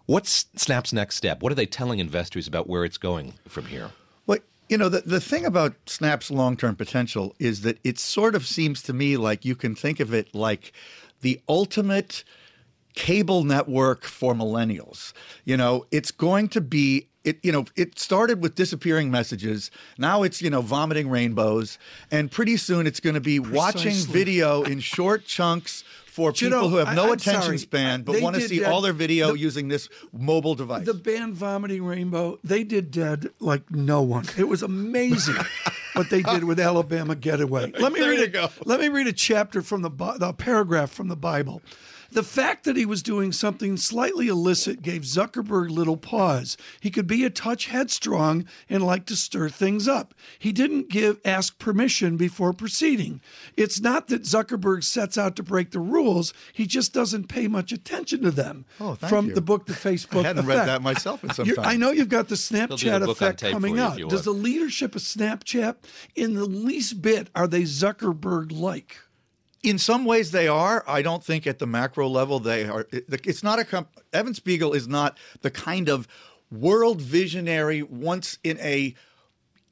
What's 0.05 0.45
Snap's 0.55 0.93
next 0.93 1.17
step? 1.17 1.41
What 1.41 1.51
are 1.51 1.55
they 1.55 1.65
telling 1.65 1.99
investors 1.99 2.47
about 2.47 2.67
where 2.67 2.85
it's 2.85 2.97
going 2.97 3.33
from 3.47 3.65
here? 3.65 3.91
Well, 4.27 4.39
you 4.69 4.77
know, 4.77 4.89
the, 4.89 5.01
the 5.01 5.19
thing 5.19 5.45
about 5.45 5.73
Snap's 5.87 6.31
long 6.31 6.55
term 6.55 6.75
potential 6.75 7.35
is 7.39 7.61
that 7.61 7.79
it 7.83 7.99
sort 7.99 8.35
of 8.35 8.45
seems 8.45 8.81
to 8.83 8.93
me 8.93 9.17
like 9.17 9.43
you 9.43 9.55
can 9.55 9.75
think 9.75 9.99
of 9.99 10.13
it 10.13 10.33
like 10.33 10.71
the 11.21 11.41
ultimate 11.49 12.23
cable 12.95 13.43
network 13.43 14.03
for 14.03 14.33
millennials. 14.33 15.13
You 15.45 15.57
know, 15.57 15.85
it's 15.91 16.11
going 16.11 16.47
to 16.49 16.61
be 16.61 17.07
it 17.23 17.37
you 17.43 17.51
know 17.51 17.65
it 17.75 17.99
started 17.99 18.41
with 18.41 18.55
disappearing 18.55 19.11
messages 19.11 19.69
now 19.99 20.23
it's 20.23 20.41
you 20.41 20.49
know 20.49 20.59
vomiting 20.61 21.07
rainbows 21.07 21.77
and 22.09 22.31
pretty 22.31 22.57
soon 22.57 22.87
it's 22.87 22.99
going 22.99 23.13
to 23.13 23.21
be 23.21 23.37
watching 23.39 23.93
video 23.93 24.63
in 24.63 24.79
short 24.79 25.23
chunks 25.25 25.83
for 26.07 26.29
you 26.29 26.33
people 26.49 26.49
know, 26.61 26.67
who 26.67 26.77
have 26.77 26.95
no 26.95 27.05
I'm 27.09 27.11
attention 27.11 27.43
sorry. 27.43 27.57
span 27.59 28.01
but 28.01 28.13
They 28.13 28.21
want 28.21 28.37
to 28.37 28.41
see 28.41 28.57
that- 28.59 28.71
all 28.71 28.81
their 28.81 28.91
video 28.91 29.33
the- 29.33 29.37
using 29.37 29.67
this 29.67 29.87
mobile 30.11 30.55
device 30.55 30.83
The 30.87 30.95
band 30.95 31.35
Vomiting 31.35 31.83
Rainbow, 31.85 32.39
they 32.43 32.63
did 32.63 32.89
dead 32.89 33.27
like 33.39 33.69
no 33.69 34.01
one. 34.01 34.25
It 34.35 34.47
was 34.47 34.63
amazing 34.63 35.35
what 35.93 36.09
they 36.09 36.23
did 36.23 36.43
with 36.45 36.59
Alabama 36.59 37.15
Getaway. 37.15 37.71
Let 37.79 37.93
me 37.93 37.99
There 37.99 38.09
read 38.09 38.21
a, 38.23 38.27
go. 38.29 38.49
Let 38.65 38.79
me 38.79 38.89
read 38.89 39.05
a 39.05 39.13
chapter 39.13 39.61
from 39.61 39.83
the 39.83 39.91
the 40.17 40.33
paragraph 40.33 40.89
from 40.91 41.07
the 41.07 41.15
Bible. 41.15 41.61
The 42.11 42.23
fact 42.23 42.65
that 42.65 42.75
he 42.75 42.85
was 42.85 43.01
doing 43.01 43.31
something 43.31 43.77
slightly 43.77 44.27
illicit 44.27 44.81
gave 44.81 45.03
Zuckerberg 45.03 45.69
little 45.69 45.95
pause. 45.95 46.57
He 46.81 46.91
could 46.91 47.07
be 47.07 47.23
a 47.23 47.29
touch 47.29 47.67
headstrong 47.67 48.45
and 48.69 48.83
like 48.83 49.05
to 49.05 49.15
stir 49.15 49.47
things 49.47 49.87
up. 49.87 50.13
He 50.37 50.51
didn't 50.51 50.89
give 50.89 51.19
ask 51.23 51.57
permission 51.57 52.17
before 52.17 52.51
proceeding. 52.51 53.21
It's 53.55 53.79
not 53.79 54.09
that 54.09 54.23
Zuckerberg 54.23 54.83
sets 54.83 55.17
out 55.17 55.37
to 55.37 55.43
break 55.43 55.71
the 55.71 55.79
rules; 55.79 56.33
he 56.51 56.67
just 56.67 56.93
doesn't 56.93 57.29
pay 57.29 57.47
much 57.47 57.71
attention 57.71 58.21
to 58.23 58.31
them. 58.31 58.65
Oh, 58.79 58.95
thank 58.95 59.09
from 59.09 59.27
you. 59.27 59.33
the 59.33 59.41
book 59.41 59.65
The 59.65 59.73
Facebook 59.89 60.25
I 60.25 60.27
hadn't 60.27 60.45
read 60.45 60.67
that 60.67 60.81
myself 60.81 61.23
in 61.23 61.29
some 61.33 61.45
You're- 61.45 61.55
time. 61.63 61.65
I 61.65 61.75
know 61.77 61.91
you've 61.91 62.09
got 62.09 62.27
the 62.27 62.35
Snapchat 62.35 63.09
effect 63.09 63.41
coming 63.41 63.75
for 63.75 63.77
you 63.79 63.85
if 63.85 64.03
out. 64.03 64.09
Does 64.09 64.23
the 64.23 64.31
leadership 64.31 64.95
of 64.95 65.01
Snapchat, 65.01 65.75
in 66.15 66.33
the 66.33 66.45
least 66.45 67.01
bit, 67.01 67.29
are 67.35 67.47
they 67.47 67.61
Zuckerberg 67.63 68.51
like? 68.51 68.97
In 69.63 69.77
some 69.77 70.05
ways, 70.05 70.31
they 70.31 70.47
are. 70.47 70.83
I 70.87 71.01
don't 71.01 71.23
think 71.23 71.45
at 71.45 71.59
the 71.59 71.67
macro 71.67 72.07
level 72.07 72.39
they 72.39 72.65
are. 72.65 72.87
It's 72.91 73.43
not 73.43 73.59
a. 73.59 73.65
Comp- 73.65 73.99
Evan 74.11 74.33
Spiegel 74.33 74.73
is 74.73 74.87
not 74.87 75.17
the 75.41 75.51
kind 75.51 75.87
of 75.87 76.07
world 76.51 77.01
visionary, 77.01 77.83
once 77.83 78.37
in 78.43 78.59
a 78.59 78.95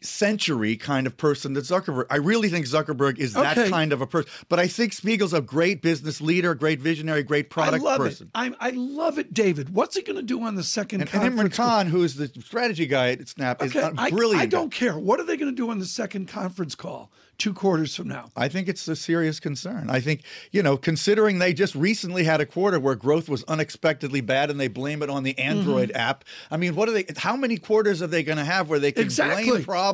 century 0.01 0.75
kind 0.77 1.07
of 1.07 1.17
person 1.17 1.53
that 1.53 1.63
Zuckerberg. 1.65 2.05
I 2.09 2.17
really 2.17 2.49
think 2.49 2.65
Zuckerberg 2.65 3.17
is 3.19 3.33
that 3.33 3.69
kind 3.69 3.91
of 3.93 4.01
a 4.01 4.07
person. 4.07 4.29
But 4.47 4.59
I 4.59 4.67
think 4.67 4.93
Spiegel's 4.93 5.33
a 5.33 5.41
great 5.41 5.81
business 5.81 6.21
leader, 6.21 6.55
great 6.55 6.79
visionary, 6.79 7.23
great 7.23 7.49
product 7.49 7.81
I 7.83 7.85
love 7.85 7.97
person. 7.99 8.27
it. 8.27 8.31
I, 8.35 8.53
I 8.59 8.69
love 8.71 9.19
it, 9.19 9.33
David. 9.33 9.73
What's 9.73 9.95
he 9.95 10.01
going 10.01 10.15
to 10.17 10.23
do 10.23 10.41
on 10.43 10.55
the 10.55 10.63
second 10.63 11.01
And, 11.01 11.09
and 11.13 11.21
Imran 11.23 11.27
conference? 11.27 11.55
call? 11.57 11.67
Khan, 11.69 11.87
who's 11.87 12.15
the 12.15 12.27
strategy 12.41 12.85
guy 12.87 13.11
at 13.11 13.27
Snap, 13.27 13.61
is 13.63 13.75
Okay, 13.75 13.81
uh, 13.85 13.91
I, 13.97 14.09
brilliant. 14.09 14.41
I 14.41 14.45
don't 14.45 14.71
care. 14.71 14.97
What 14.97 15.19
are 15.19 15.23
they 15.25 15.37
going 15.37 15.51
to 15.51 15.55
do 15.55 15.69
on 15.69 15.79
the 15.79 15.85
second 15.85 16.27
conference 16.27 16.75
call 16.75 17.11
two 17.37 17.53
quarters 17.53 17.95
from 17.95 18.07
now? 18.07 18.29
I 18.35 18.47
think 18.49 18.67
it's 18.67 18.85
a 18.87 18.95
serious 18.95 19.39
concern. 19.39 19.89
I 19.89 19.99
think, 20.01 20.23
you 20.51 20.61
know, 20.61 20.75
considering 20.77 21.39
they 21.39 21.53
just 21.53 21.73
recently 21.75 22.23
had 22.25 22.41
a 22.41 22.45
quarter 22.45 22.79
where 22.79 22.95
growth 22.95 23.29
was 23.29 23.43
unexpectedly 23.45 24.19
bad 24.21 24.49
and 24.49 24.59
they 24.59 24.67
blame 24.67 25.01
it 25.01 25.09
on 25.09 25.23
the 25.23 25.37
Android 25.39 25.91
app. 25.93 26.25
I 26.51 26.57
mean, 26.57 26.75
what 26.75 26.89
are 26.89 26.91
they 26.91 27.05
how 27.17 27.35
many 27.37 27.57
quarters 27.57 28.01
are 28.01 28.07
they 28.07 28.23
going 28.23 28.37
to 28.37 28.43
have 28.45 28.69
where 28.69 28.79
they 28.79 28.91
can 28.91 29.03
Exactly. 29.03 29.49
blame 29.49 29.63
problems 29.63 29.88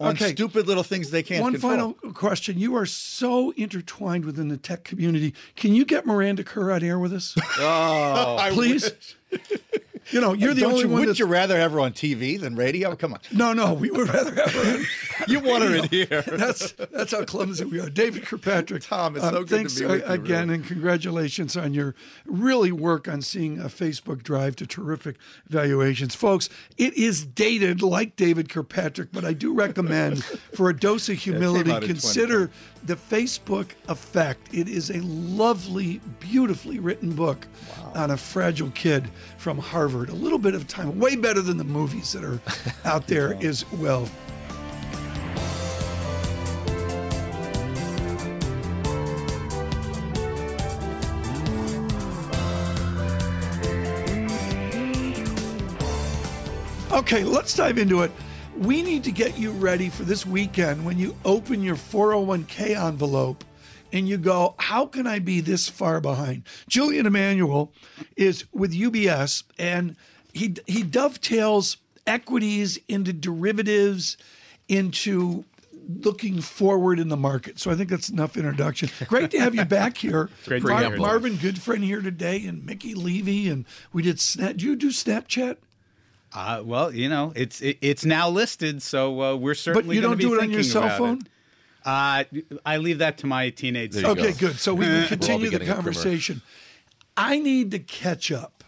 on 0.00 0.12
Okay. 0.12 0.32
stupid 0.32 0.66
little 0.66 0.82
things 0.82 1.10
they 1.10 1.22
can't 1.22 1.42
One 1.42 1.52
control? 1.52 1.72
final 1.94 2.12
question. 2.12 2.58
You 2.58 2.76
are 2.76 2.86
so 2.86 3.52
intertwined 3.56 4.24
within 4.24 4.48
the 4.48 4.56
tech 4.56 4.84
community. 4.84 5.34
Can 5.56 5.74
you 5.74 5.84
get 5.84 6.06
Miranda 6.06 6.44
Kerr 6.44 6.70
on 6.72 6.82
air 6.82 6.98
with 6.98 7.12
us? 7.12 7.34
Oh, 7.58 8.36
I 8.38 8.50
Please? 8.50 8.90
You 10.10 10.20
know, 10.20 10.32
you're 10.32 10.54
the 10.54 10.62
Don't 10.62 10.72
only 10.72 10.84
you, 10.84 10.90
one 10.90 11.06
that's. 11.06 11.18
you 11.18 11.26
rather 11.26 11.58
have 11.58 11.72
her 11.72 11.80
on 11.80 11.92
TV 11.92 12.40
than 12.40 12.56
radio? 12.56 12.94
Come 12.94 13.14
on. 13.14 13.20
No, 13.32 13.52
no, 13.52 13.72
we 13.74 13.90
would 13.90 14.08
rather 14.08 14.34
have 14.34 14.52
her. 14.52 14.78
You 15.28 15.40
want 15.40 15.62
her 15.62 15.76
in 15.76 15.88
here. 15.88 16.22
That's 16.26 16.72
that's 16.72 17.12
how 17.12 17.24
clumsy 17.24 17.64
we 17.64 17.80
are. 17.80 17.88
David 17.88 18.26
Kirkpatrick. 18.26 18.82
Tom, 18.82 19.14
it's 19.14 19.24
so 19.24 19.30
good 19.30 19.48
to 19.48 19.56
thanks 19.56 19.78
be 19.78 19.86
with 19.86 20.02
uh, 20.02 20.06
you, 20.06 20.12
again, 20.12 20.48
really. 20.48 20.54
and 20.56 20.66
congratulations 20.66 21.56
on 21.56 21.72
your 21.72 21.94
really 22.26 22.72
work 22.72 23.08
on 23.08 23.22
seeing 23.22 23.60
a 23.60 23.66
Facebook 23.66 24.22
drive 24.22 24.56
to 24.56 24.66
terrific 24.66 25.16
valuations, 25.48 26.14
folks. 26.14 26.48
It 26.76 26.94
is 26.94 27.24
dated 27.24 27.80
like 27.80 28.16
David 28.16 28.48
Kirkpatrick, 28.48 29.12
but 29.12 29.24
I 29.24 29.32
do 29.32 29.54
recommend 29.54 30.24
for 30.54 30.68
a 30.68 30.76
dose 30.76 31.08
of 31.08 31.16
humility 31.16 31.70
consider 31.86 32.50
the 32.84 32.96
Facebook 32.96 33.70
effect. 33.88 34.52
It 34.52 34.68
is 34.68 34.90
a 34.90 35.00
lovely, 35.00 36.00
beautifully 36.20 36.78
written 36.78 37.12
book 37.12 37.46
on 37.94 38.10
a 38.10 38.16
fragile 38.16 38.70
kid 38.70 39.08
from 39.38 39.58
Harvard. 39.58 40.10
A 40.10 40.14
little 40.14 40.38
bit 40.38 40.54
of 40.54 40.68
time, 40.68 40.98
way 40.98 41.16
better 41.16 41.40
than 41.40 41.56
the 41.56 41.64
movies 41.64 42.12
that 42.12 42.24
are 42.24 42.40
out 42.84 43.06
there 43.06 43.34
as 43.42 43.70
well. 43.72 44.08
Okay, 56.92 57.24
let's 57.24 57.54
dive 57.54 57.78
into 57.78 58.02
it. 58.02 58.12
We 58.58 58.82
need 58.82 59.02
to 59.04 59.12
get 59.12 59.36
you 59.36 59.50
ready 59.50 59.88
for 59.88 60.04
this 60.04 60.24
weekend 60.24 60.84
when 60.84 60.96
you 60.96 61.16
open 61.24 61.62
your 61.62 61.74
401k 61.74 62.76
envelope 62.76 63.44
and 63.92 64.08
you 64.08 64.16
go, 64.16 64.54
How 64.58 64.86
can 64.86 65.06
I 65.06 65.18
be 65.18 65.40
this 65.40 65.68
far 65.68 66.00
behind? 66.00 66.44
Julian 66.68 67.06
Emanuel 67.06 67.72
is 68.16 68.44
with 68.52 68.72
UBS 68.72 69.42
and 69.58 69.96
he, 70.32 70.54
he 70.66 70.82
dovetails 70.84 71.78
equities 72.06 72.78
into 72.88 73.12
derivatives, 73.12 74.16
into 74.68 75.44
looking 75.88 76.40
forward 76.40 76.98
in 76.98 77.08
the 77.08 77.16
market. 77.16 77.58
So 77.58 77.70
I 77.70 77.74
think 77.74 77.90
that's 77.90 78.08
enough 78.08 78.36
introduction. 78.36 78.88
Great 79.08 79.32
to 79.32 79.40
have 79.40 79.54
you 79.54 79.64
back 79.64 79.96
here. 79.96 80.30
Great 80.46 80.62
to 80.62 80.68
Mar- 80.68 80.96
Marvin 80.96 81.34
Goodfriend 81.34 81.84
here 81.84 82.00
today 82.00 82.46
and 82.46 82.64
Mickey 82.64 82.94
Levy. 82.94 83.48
And 83.48 83.64
we 83.92 84.02
did 84.02 84.20
Snap. 84.20 84.52
Did 84.52 84.62
you 84.62 84.76
do 84.76 84.88
Snapchat? 84.90 85.56
Uh, 86.34 86.62
well, 86.64 86.92
you 86.92 87.08
know, 87.08 87.32
it's 87.36 87.60
it, 87.60 87.78
it's 87.80 88.04
now 88.04 88.28
listed, 88.28 88.82
so 88.82 89.22
uh, 89.22 89.36
we're 89.36 89.54
certainly. 89.54 89.54
But 89.54 89.94
certainly. 89.94 89.96
you 89.96 90.02
don't 90.02 90.16
be 90.16 90.24
do 90.24 90.34
it 90.34 90.42
on 90.42 90.50
your 90.50 90.62
thinking 90.62 90.88
cell 90.88 90.98
phone? 90.98 91.18
it. 91.18 91.28
Uh, 91.84 92.24
I 92.66 92.78
leave 92.78 92.98
that 92.98 93.18
to 93.18 93.26
my 93.26 93.50
teenage. 93.50 93.92
There 93.92 94.08
you 94.08 94.14
go. 94.14 94.22
Okay, 94.22 94.32
good. 94.32 94.58
So 94.58 94.74
we 94.74 94.84
can 94.86 95.06
continue 95.06 95.46
the 95.46 95.50
getting 95.50 95.68
a 95.68 95.74
primer. 95.74 95.92
conversation. 95.92 96.42
I 97.16 97.38
need 97.38 97.70
to 97.70 97.78
catch 97.78 98.32
up. 98.32 98.64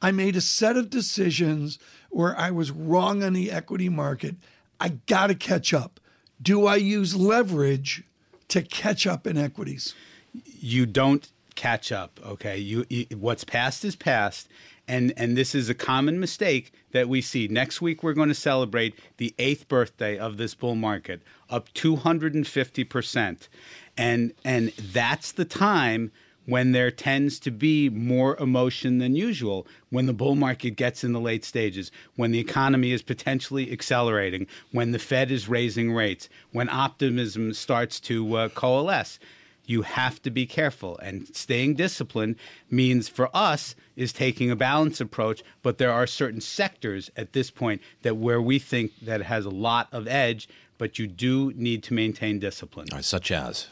I 0.00 0.10
made 0.10 0.36
a 0.36 0.40
set 0.40 0.76
of 0.76 0.88
decisions 0.88 1.78
where 2.10 2.36
I 2.38 2.50
was 2.50 2.70
wrong 2.70 3.22
on 3.22 3.34
the 3.34 3.50
equity 3.50 3.88
market. 3.88 4.36
I 4.80 4.90
got 5.06 5.26
to 5.28 5.34
catch 5.34 5.74
up. 5.74 6.00
Do 6.40 6.66
I 6.66 6.76
use 6.76 7.14
leverage 7.14 8.02
to 8.48 8.62
catch 8.62 9.06
up 9.06 9.26
in 9.26 9.36
equities? 9.36 9.94
you 10.32 10.86
don't 10.86 11.30
catch 11.54 11.92
up 11.92 12.18
okay 12.24 12.56
you, 12.56 12.86
you 12.88 13.06
what's 13.16 13.44
past 13.44 13.84
is 13.84 13.94
past 13.94 14.48
and 14.88 15.12
and 15.16 15.36
this 15.36 15.54
is 15.54 15.68
a 15.68 15.74
common 15.74 16.18
mistake 16.18 16.72
that 16.92 17.08
we 17.08 17.20
see 17.20 17.48
next 17.48 17.80
week 17.80 18.02
we're 18.02 18.12
going 18.12 18.28
to 18.28 18.34
celebrate 18.34 18.94
the 19.16 19.34
eighth 19.38 19.68
birthday 19.68 20.18
of 20.18 20.36
this 20.36 20.54
bull 20.54 20.74
market 20.74 21.22
up 21.50 21.72
250% 21.74 23.48
and 23.96 24.32
and 24.44 24.68
that's 24.70 25.32
the 25.32 25.44
time 25.44 26.10
when 26.46 26.72
there 26.72 26.90
tends 26.90 27.38
to 27.38 27.50
be 27.50 27.88
more 27.88 28.36
emotion 28.38 28.98
than 28.98 29.14
usual 29.14 29.66
when 29.90 30.06
the 30.06 30.12
bull 30.12 30.34
market 30.34 30.70
gets 30.70 31.04
in 31.04 31.12
the 31.12 31.20
late 31.20 31.44
stages, 31.44 31.92
when 32.16 32.32
the 32.32 32.40
economy 32.40 32.92
is 32.92 33.02
potentially 33.02 33.70
accelerating, 33.70 34.46
when 34.72 34.90
the 34.90 34.98
Fed 34.98 35.30
is 35.30 35.48
raising 35.48 35.92
rates, 35.92 36.28
when 36.50 36.68
optimism 36.68 37.52
starts 37.52 38.00
to 38.00 38.36
uh, 38.36 38.48
coalesce. 38.50 39.18
You 39.64 39.82
have 39.82 40.20
to 40.22 40.30
be 40.30 40.46
careful, 40.46 40.98
and 40.98 41.34
staying 41.34 41.74
disciplined 41.74 42.36
means 42.70 43.08
for 43.08 43.30
us 43.34 43.74
is 43.96 44.12
taking 44.12 44.50
a 44.50 44.56
balanced 44.56 45.00
approach. 45.00 45.42
But 45.62 45.78
there 45.78 45.92
are 45.92 46.06
certain 46.06 46.40
sectors 46.40 47.10
at 47.16 47.32
this 47.32 47.50
point 47.50 47.80
that 48.02 48.16
where 48.16 48.42
we 48.42 48.58
think 48.58 48.92
that 49.02 49.20
it 49.20 49.24
has 49.24 49.44
a 49.44 49.50
lot 49.50 49.88
of 49.92 50.08
edge, 50.08 50.48
but 50.78 50.98
you 50.98 51.06
do 51.06 51.52
need 51.54 51.82
to 51.84 51.94
maintain 51.94 52.38
discipline. 52.38 52.88
Uh, 52.92 53.02
such 53.02 53.30
as. 53.30 53.68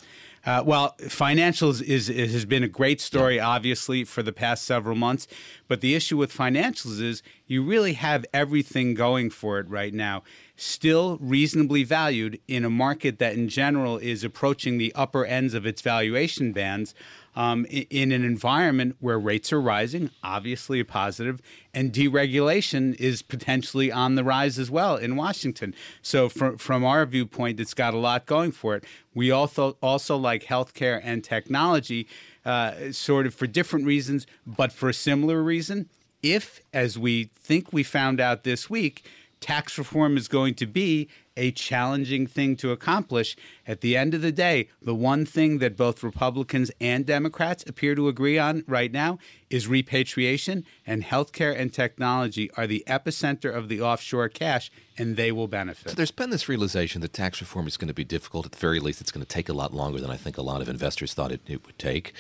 Uh, 0.47 0.63
well, 0.65 0.95
financials 1.01 1.83
is, 1.83 2.09
is 2.09 2.33
has 2.33 2.45
been 2.47 2.63
a 2.63 2.69
great 2.69 3.01
story, 3.01 3.39
obviously, 3.39 4.05
for 4.05 4.23
the 4.23 4.33
past 4.33 4.65
several 4.65 4.97
months. 4.97 5.27
But 5.69 5.83
the 5.83 5.95
issue 5.95 6.17
with 6.17 6.35
financials 6.35 7.01
is 7.01 7.23
you 7.47 7.63
really 7.63 7.93
have 7.93 8.25
everything 8.33 8.95
going 8.95 9.31
for 9.31 9.59
it 9.59 9.69
right 9.69 9.93
now. 9.93 10.23
Still 10.57 11.19
reasonably 11.21 11.85
valued 11.85 12.41
in 12.49 12.65
a 12.65 12.71
market 12.71 13.19
that, 13.19 13.35
in 13.35 13.49
general, 13.49 13.99
is 13.99 14.25
approaching 14.25 14.79
the 14.79 14.95
upper 14.95 15.27
ends 15.27 15.53
of 15.53 15.67
its 15.67 15.83
valuation 15.83 16.53
bands. 16.53 16.95
Um, 17.37 17.65
in 17.71 18.11
an 18.11 18.25
environment 18.25 18.97
where 18.99 19.19
rates 19.19 19.53
are 19.53 19.61
rising, 19.61 20.11
obviously 20.23 20.81
a 20.81 20.85
positive, 20.85 21.41
and 21.73 21.93
deregulation 21.93 22.95
is 22.97 23.23
potentially 23.23 23.93
on 23.93 24.17
the 24.17 24.25
rise 24.25 24.59
as 24.59 24.69
well 24.69 24.97
in 24.97 25.15
Washington. 25.15 25.73
So, 26.03 26.29
from 26.29 26.59
from 26.59 26.85
our 26.85 27.07
viewpoint, 27.07 27.61
it's 27.61 27.73
got 27.73 27.95
a 27.95 27.99
lot 27.99 28.27
going 28.27 28.51
for 28.51 28.75
it. 28.75 28.85
We 29.15 29.31
also 29.31 29.77
also 29.81 30.17
like 30.17 30.45
healthcare 30.45 31.01
and 31.05 31.23
technology, 31.23 32.09
uh, 32.45 32.91
sort 32.91 33.27
of 33.27 33.35
for 33.35 33.47
different 33.47 33.87
reasons, 33.87 34.27
but 34.45 34.73
for 34.73 34.89
a 34.89 34.95
similar 34.95 35.43
reason. 35.43 35.89
If, 36.23 36.61
as 36.75 36.99
we 36.99 37.31
think 37.35 37.73
we 37.73 37.83
found 37.83 38.21
out 38.21 38.45
this 38.45 38.69
week, 38.69 39.05
tax 39.41 39.79
reform 39.79 40.17
is 40.17 40.29
going 40.29 40.55
to 40.55 40.67
be 40.67 41.09
a 41.37 41.51
challenging 41.53 42.27
thing 42.27 42.55
to 42.57 42.71
accomplish. 42.71 43.37
At 43.67 43.81
the 43.81 43.97
end 43.97 44.15
of 44.15 44.21
the 44.21 44.33
day, 44.33 44.69
the 44.83 44.95
one 44.95 45.25
thing 45.25 45.59
that 45.59 45.77
both 45.77 46.03
Republicans 46.03 46.71
and 46.81 47.07
Democrats 47.07 47.65
appear 47.67 47.95
to 47.95 48.09
agree 48.09 48.39
on 48.39 48.63
right 48.67 48.93
now 48.93 49.19
is 49.49 49.67
repatriation, 49.67 50.65
and 50.87 51.03
healthcare 51.03 51.59
and 51.59 51.73
technology 51.73 52.51
are 52.57 52.67
the 52.67 52.85
epicenter 52.87 53.53
of 53.53 53.69
the 53.69 53.81
offshore 53.81 54.29
cash, 54.29 54.71
and 54.99 55.17
they 55.17 55.33
will 55.33 55.49
benefit. 55.49 55.91
So 55.91 55.97
there's 55.97 56.11
been 56.11 56.31
this 56.31 56.49
realization 56.49 57.01
that 57.01 57.13
tax 57.13 57.41
reform 57.41 57.67
is 57.67 57.77
going 57.77 57.89
to 57.89 57.95
be 57.95 58.05
difficult. 58.05 58.47
At 58.47 58.53
the 58.53 58.59
very 58.59 58.81
least, 58.81 59.01
it's 59.01 59.11
going 59.11 59.25
to 59.25 59.29
take 59.29 59.49
a 59.49 59.55
lot 59.55 59.73
longer 59.73 60.01
than 60.01 60.11
I 60.11 60.17
think 60.17 60.37
a 60.37 60.43
lot 60.43 60.61
of 60.61 60.69
investors 60.69 61.15
thought 61.15 61.33
it, 61.33 61.41
it 61.47 61.65
would 61.67 61.79
take. 61.79 62.13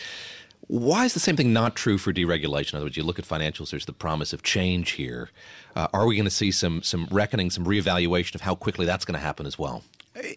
Why 0.66 1.04
is 1.04 1.14
the 1.14 1.20
same 1.20 1.36
thing 1.36 1.52
not 1.52 1.74
true 1.74 1.98
for 1.98 2.12
deregulation? 2.12 2.74
In 2.74 2.76
other 2.76 2.86
words, 2.86 2.96
you 2.96 3.02
look 3.02 3.18
at 3.18 3.24
financials, 3.24 3.70
there's 3.70 3.86
the 3.86 3.92
promise 3.92 4.32
of 4.32 4.42
change 4.42 4.92
here. 4.92 5.30
Uh, 5.74 5.88
are 5.92 6.06
we 6.06 6.14
going 6.16 6.24
to 6.24 6.30
see 6.30 6.50
some, 6.50 6.82
some 6.82 7.08
reckoning, 7.10 7.50
some 7.50 7.64
reevaluation 7.64 8.34
of 8.34 8.42
how 8.42 8.54
quickly 8.54 8.86
that's 8.86 9.04
going 9.04 9.18
to 9.18 9.20
happen 9.20 9.46
as 9.46 9.58
well? 9.58 9.82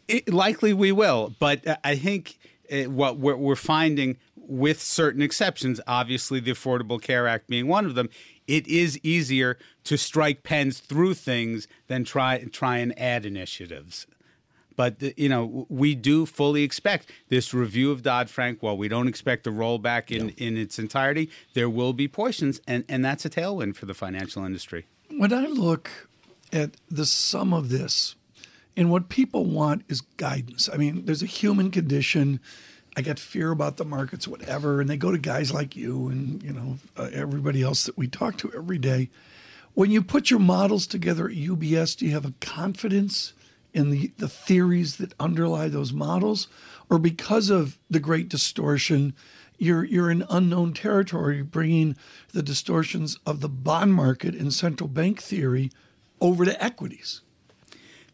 It, 0.07 0.33
likely 0.33 0.73
we 0.73 0.91
will, 0.91 1.35
but 1.39 1.65
uh, 1.67 1.77
I 1.83 1.95
think 1.95 2.39
uh, 2.71 2.83
what 2.83 3.17
we're, 3.17 3.35
we're 3.35 3.55
finding, 3.55 4.17
with 4.35 4.81
certain 4.81 5.21
exceptions, 5.21 5.79
obviously 5.87 6.39
the 6.39 6.51
Affordable 6.51 7.01
Care 7.01 7.27
Act 7.27 7.47
being 7.47 7.67
one 7.67 7.85
of 7.85 7.95
them, 7.95 8.09
it 8.47 8.67
is 8.67 8.99
easier 9.03 9.57
to 9.85 9.97
strike 9.97 10.43
pens 10.43 10.79
through 10.79 11.13
things 11.13 11.67
than 11.87 12.03
try 12.03 12.43
try 12.51 12.77
and 12.77 12.97
add 12.99 13.25
initiatives. 13.25 14.05
But 14.75 15.17
you 15.17 15.29
know, 15.29 15.65
we 15.69 15.95
do 15.95 16.25
fully 16.25 16.63
expect 16.63 17.11
this 17.29 17.53
review 17.53 17.91
of 17.91 18.03
Dodd 18.03 18.29
Frank. 18.29 18.61
While 18.61 18.77
we 18.77 18.87
don't 18.87 19.07
expect 19.07 19.47
a 19.47 19.51
rollback 19.51 20.11
in, 20.11 20.29
in 20.31 20.57
its 20.57 20.79
entirety, 20.79 21.29
there 21.53 21.69
will 21.69 21.93
be 21.93 22.07
portions, 22.07 22.61
and, 22.67 22.83
and 22.89 23.03
that's 23.03 23.25
a 23.25 23.29
tailwind 23.29 23.75
for 23.75 23.85
the 23.85 23.93
financial 23.93 24.45
industry. 24.45 24.85
When 25.09 25.31
I 25.33 25.45
look 25.45 25.89
at 26.51 26.71
the 26.89 27.05
sum 27.05 27.53
of 27.53 27.69
this, 27.69 28.15
and 28.75 28.89
what 28.89 29.09
people 29.09 29.45
want 29.45 29.83
is 29.87 30.01
guidance. 30.01 30.69
I 30.71 30.77
mean, 30.77 31.05
there's 31.05 31.21
a 31.21 31.27
human 31.27 31.71
condition. 31.71 32.39
I 32.95 33.01
got 33.01 33.19
fear 33.19 33.51
about 33.51 33.77
the 33.77 33.85
markets, 33.85 34.27
whatever, 34.27 34.81
and 34.81 34.89
they 34.89 34.97
go 34.97 35.11
to 35.11 35.17
guys 35.17 35.53
like 35.53 35.75
you 35.75 36.07
and 36.09 36.41
you 36.43 36.53
know 36.53 36.77
uh, 36.97 37.09
everybody 37.13 37.61
else 37.61 37.85
that 37.85 37.97
we 37.97 38.07
talk 38.07 38.37
to 38.37 38.51
every 38.53 38.77
day. 38.77 39.09
When 39.73 39.89
you 39.89 40.03
put 40.03 40.29
your 40.29 40.39
models 40.39 40.85
together 40.85 41.27
at 41.27 41.35
UBS, 41.35 41.97
do 41.97 42.05
you 42.05 42.11
have 42.11 42.25
a 42.25 42.33
confidence 42.39 43.33
in 43.73 43.89
the, 43.89 44.11
the 44.17 44.29
theories 44.29 44.97
that 44.97 45.13
underlie 45.19 45.67
those 45.67 45.93
models, 45.93 46.47
or 46.89 46.99
because 46.99 47.49
of 47.49 47.77
the 47.89 47.99
great 47.99 48.29
distortion, 48.29 49.13
you're 49.57 49.83
you're 49.83 50.11
in 50.11 50.25
unknown 50.29 50.73
territory, 50.73 51.41
bringing 51.41 51.95
the 52.31 52.43
distortions 52.43 53.17
of 53.25 53.39
the 53.41 53.49
bond 53.49 53.93
market 53.93 54.35
and 54.35 54.53
central 54.53 54.87
bank 54.87 55.21
theory 55.21 55.71
over 56.21 56.45
to 56.45 56.63
equities. 56.63 57.21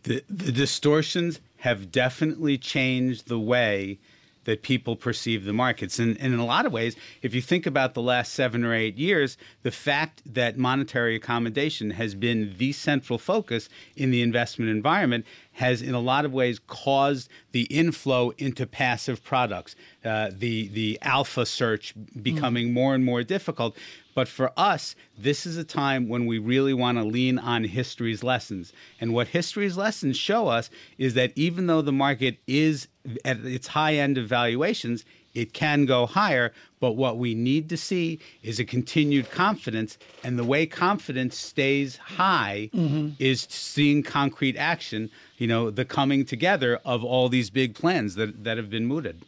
The 0.03 0.23
the 0.29 0.51
distortions 0.51 1.39
have 1.57 1.91
definitely 1.91 2.57
changed 2.57 3.27
the 3.27 3.39
way 3.39 3.99
that 4.45 4.63
people 4.63 4.95
perceive 4.95 5.45
the 5.45 5.53
markets. 5.53 5.99
And, 5.99 6.17
and, 6.19 6.33
in 6.33 6.39
a 6.39 6.45
lot 6.45 6.65
of 6.65 6.71
ways, 6.71 6.95
if 7.21 7.35
you 7.35 7.41
think 7.41 7.67
about 7.67 7.93
the 7.93 8.01
last 8.01 8.33
seven 8.33 8.65
or 8.65 8.73
eight 8.73 8.97
years, 8.97 9.37
the 9.61 9.71
fact 9.71 10.21
that 10.25 10.57
monetary 10.57 11.15
accommodation 11.15 11.91
has 11.91 12.15
been 12.15 12.55
the 12.57 12.71
central 12.71 13.19
focus 13.19 13.69
in 13.95 14.09
the 14.09 14.21
investment 14.21 14.71
environment 14.71 15.25
has, 15.59 15.81
in 15.81 15.93
a 15.93 15.99
lot 15.99 16.23
of 16.23 16.31
ways, 16.31 16.57
caused 16.67 17.29
the 17.51 17.63
inflow 17.63 18.29
into 18.37 18.65
passive 18.65 19.21
products, 19.21 19.75
uh, 20.05 20.29
the 20.31 20.69
the 20.69 20.97
alpha 21.01 21.45
search 21.45 21.93
becoming 22.21 22.69
mm. 22.69 22.73
more 22.73 22.95
and 22.95 23.03
more 23.03 23.23
difficult. 23.23 23.75
But 24.15 24.29
for 24.29 24.53
us, 24.55 24.95
this 25.17 25.45
is 25.45 25.57
a 25.57 25.65
time 25.65 26.07
when 26.07 26.25
we 26.25 26.39
really 26.39 26.73
want 26.73 26.97
to 26.97 27.03
lean 27.03 27.37
on 27.39 27.65
history's 27.65 28.23
lessons. 28.23 28.71
And 29.01 29.13
what 29.13 29.27
history's 29.27 29.75
lessons 29.75 30.15
show 30.15 30.47
us 30.47 30.69
is 30.97 31.13
that 31.15 31.33
even 31.35 31.67
though 31.67 31.81
the 31.81 31.91
market 31.91 32.37
is 32.47 32.87
at 33.25 33.45
its 33.45 33.67
high 33.67 33.95
end 33.95 34.17
of 34.17 34.27
valuations, 34.27 35.03
it 35.33 35.53
can 35.53 35.85
go 35.85 36.05
higher. 36.05 36.51
But 36.79 36.93
what 36.93 37.17
we 37.17 37.35
need 37.35 37.69
to 37.69 37.77
see 37.77 38.19
is 38.43 38.59
a 38.59 38.65
continued 38.65 39.29
confidence. 39.31 39.97
And 40.23 40.39
the 40.39 40.43
way 40.43 40.65
confidence 40.65 41.37
stays 41.37 41.97
high 41.97 42.69
mm-hmm. 42.73 43.09
is 43.19 43.47
seeing 43.49 44.03
concrete 44.03 44.57
action, 44.57 45.09
you 45.37 45.47
know, 45.47 45.69
the 45.69 45.85
coming 45.85 46.25
together 46.25 46.79
of 46.85 47.03
all 47.03 47.29
these 47.29 47.49
big 47.49 47.75
plans 47.75 48.15
that, 48.15 48.43
that 48.43 48.57
have 48.57 48.69
been 48.69 48.85
mooted. 48.85 49.21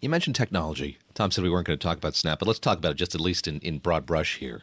You 0.00 0.08
mentioned 0.08 0.36
technology. 0.36 0.98
Tom 1.14 1.30
said 1.30 1.42
we 1.42 1.50
weren't 1.50 1.66
going 1.66 1.78
to 1.78 1.82
talk 1.82 1.96
about 1.96 2.14
Snap, 2.14 2.38
but 2.38 2.46
let's 2.46 2.58
talk 2.58 2.78
about 2.78 2.92
it 2.92 2.96
just 2.96 3.14
at 3.14 3.20
least 3.20 3.48
in, 3.48 3.60
in 3.60 3.78
broad 3.78 4.04
brush 4.04 4.36
here. 4.38 4.62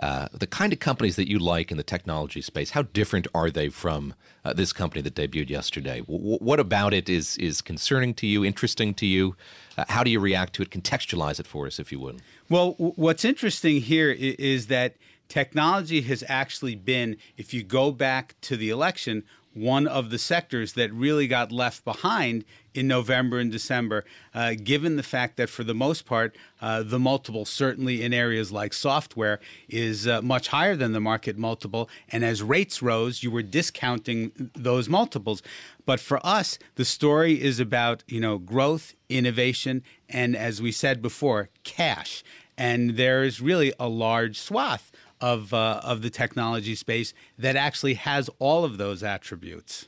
Uh, 0.00 0.28
the 0.32 0.46
kind 0.46 0.72
of 0.72 0.78
companies 0.78 1.16
that 1.16 1.28
you 1.28 1.38
like 1.38 1.70
in 1.70 1.76
the 1.76 1.82
technology 1.82 2.42
space, 2.42 2.70
how 2.70 2.82
different 2.82 3.26
are 3.34 3.50
they 3.50 3.68
from 3.68 4.14
uh, 4.44 4.52
this 4.52 4.72
company 4.72 5.00
that 5.00 5.14
debuted 5.14 5.48
yesterday? 5.48 6.00
W- 6.00 6.38
what 6.38 6.60
about 6.60 6.92
it 6.92 7.08
is, 7.08 7.38
is 7.38 7.62
concerning 7.62 8.12
to 8.14 8.26
you, 8.26 8.44
interesting 8.44 8.92
to 8.94 9.06
you? 9.06 9.36
Uh, 9.78 9.84
how 9.88 10.04
do 10.04 10.10
you 10.10 10.20
react 10.20 10.52
to 10.54 10.62
it? 10.62 10.70
Contextualize 10.70 11.40
it 11.40 11.46
for 11.46 11.66
us, 11.66 11.78
if 11.78 11.90
you 11.90 11.98
would. 12.00 12.20
Well, 12.50 12.72
w- 12.72 12.92
what's 12.96 13.24
interesting 13.24 13.80
here 13.80 14.10
is, 14.10 14.34
is 14.34 14.66
that 14.66 14.96
technology 15.28 16.02
has 16.02 16.22
actually 16.28 16.74
been, 16.74 17.16
if 17.38 17.54
you 17.54 17.62
go 17.62 17.90
back 17.90 18.34
to 18.42 18.56
the 18.56 18.68
election, 18.68 19.24
one 19.54 19.86
of 19.86 20.10
the 20.10 20.18
sectors 20.18 20.74
that 20.74 20.92
really 20.92 21.26
got 21.26 21.50
left 21.50 21.84
behind 21.86 22.44
in 22.76 22.86
November 22.86 23.38
and 23.38 23.50
December, 23.50 24.04
uh, 24.34 24.54
given 24.62 24.96
the 24.96 25.02
fact 25.02 25.36
that 25.36 25.48
for 25.48 25.64
the 25.64 25.74
most 25.74 26.04
part, 26.04 26.36
uh, 26.60 26.82
the 26.82 26.98
multiple, 26.98 27.44
certainly 27.44 28.02
in 28.02 28.12
areas 28.12 28.52
like 28.52 28.72
software, 28.72 29.40
is 29.68 30.06
uh, 30.06 30.20
much 30.22 30.48
higher 30.48 30.76
than 30.76 30.92
the 30.92 31.00
market 31.00 31.38
multiple. 31.38 31.88
And 32.10 32.24
as 32.24 32.42
rates 32.42 32.82
rose, 32.82 33.22
you 33.22 33.30
were 33.30 33.42
discounting 33.42 34.50
those 34.54 34.88
multiples. 34.88 35.42
But 35.84 36.00
for 36.00 36.24
us, 36.26 36.58
the 36.74 36.84
story 36.84 37.40
is 37.40 37.60
about 37.60 38.02
you 38.08 38.20
know 38.20 38.38
growth, 38.38 38.94
innovation, 39.08 39.82
and 40.08 40.36
as 40.36 40.60
we 40.60 40.72
said 40.72 41.00
before, 41.00 41.48
cash. 41.64 42.22
And 42.58 42.96
there's 42.96 43.40
really 43.40 43.72
a 43.78 43.88
large 43.88 44.38
swath 44.38 44.90
of 45.20 45.54
uh, 45.54 45.80
of 45.82 46.02
the 46.02 46.10
technology 46.10 46.74
space 46.74 47.14
that 47.38 47.56
actually 47.56 47.94
has 47.94 48.28
all 48.38 48.64
of 48.64 48.78
those 48.78 49.02
attributes. 49.02 49.86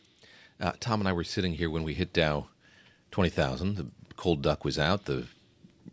Uh, 0.61 0.73
Tom 0.81 1.01
and 1.01 1.09
I 1.09 1.13
were 1.13 1.25
sitting 1.25 1.55
here 1.55 1.71
when 1.71 1.85
we 1.85 1.95
hit 1.95 2.13
Dow 2.13 2.49
twenty 3.11 3.31
thousand. 3.31 3.77
The 3.77 3.87
cold 4.17 4.43
duck 4.43 4.65
was 4.65 4.79
out. 4.79 5.05
The 5.05 5.27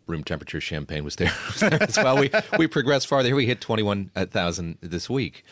room 0.07 0.24
temperature 0.24 0.61
champagne 0.61 1.03
was 1.03 1.16
there, 1.16 1.34
was 1.47 1.59
there 1.59 1.82
as 1.82 1.97
well. 1.97 2.18
We 2.18 2.30
we 2.57 2.68
progressed 2.68 3.07
farther. 3.07 3.36
We 3.36 3.45
hit 3.45 3.61
twenty 3.61 3.84
one 3.84 4.11
thousand 4.16 4.78
this 4.82 5.09
week. 5.09 5.43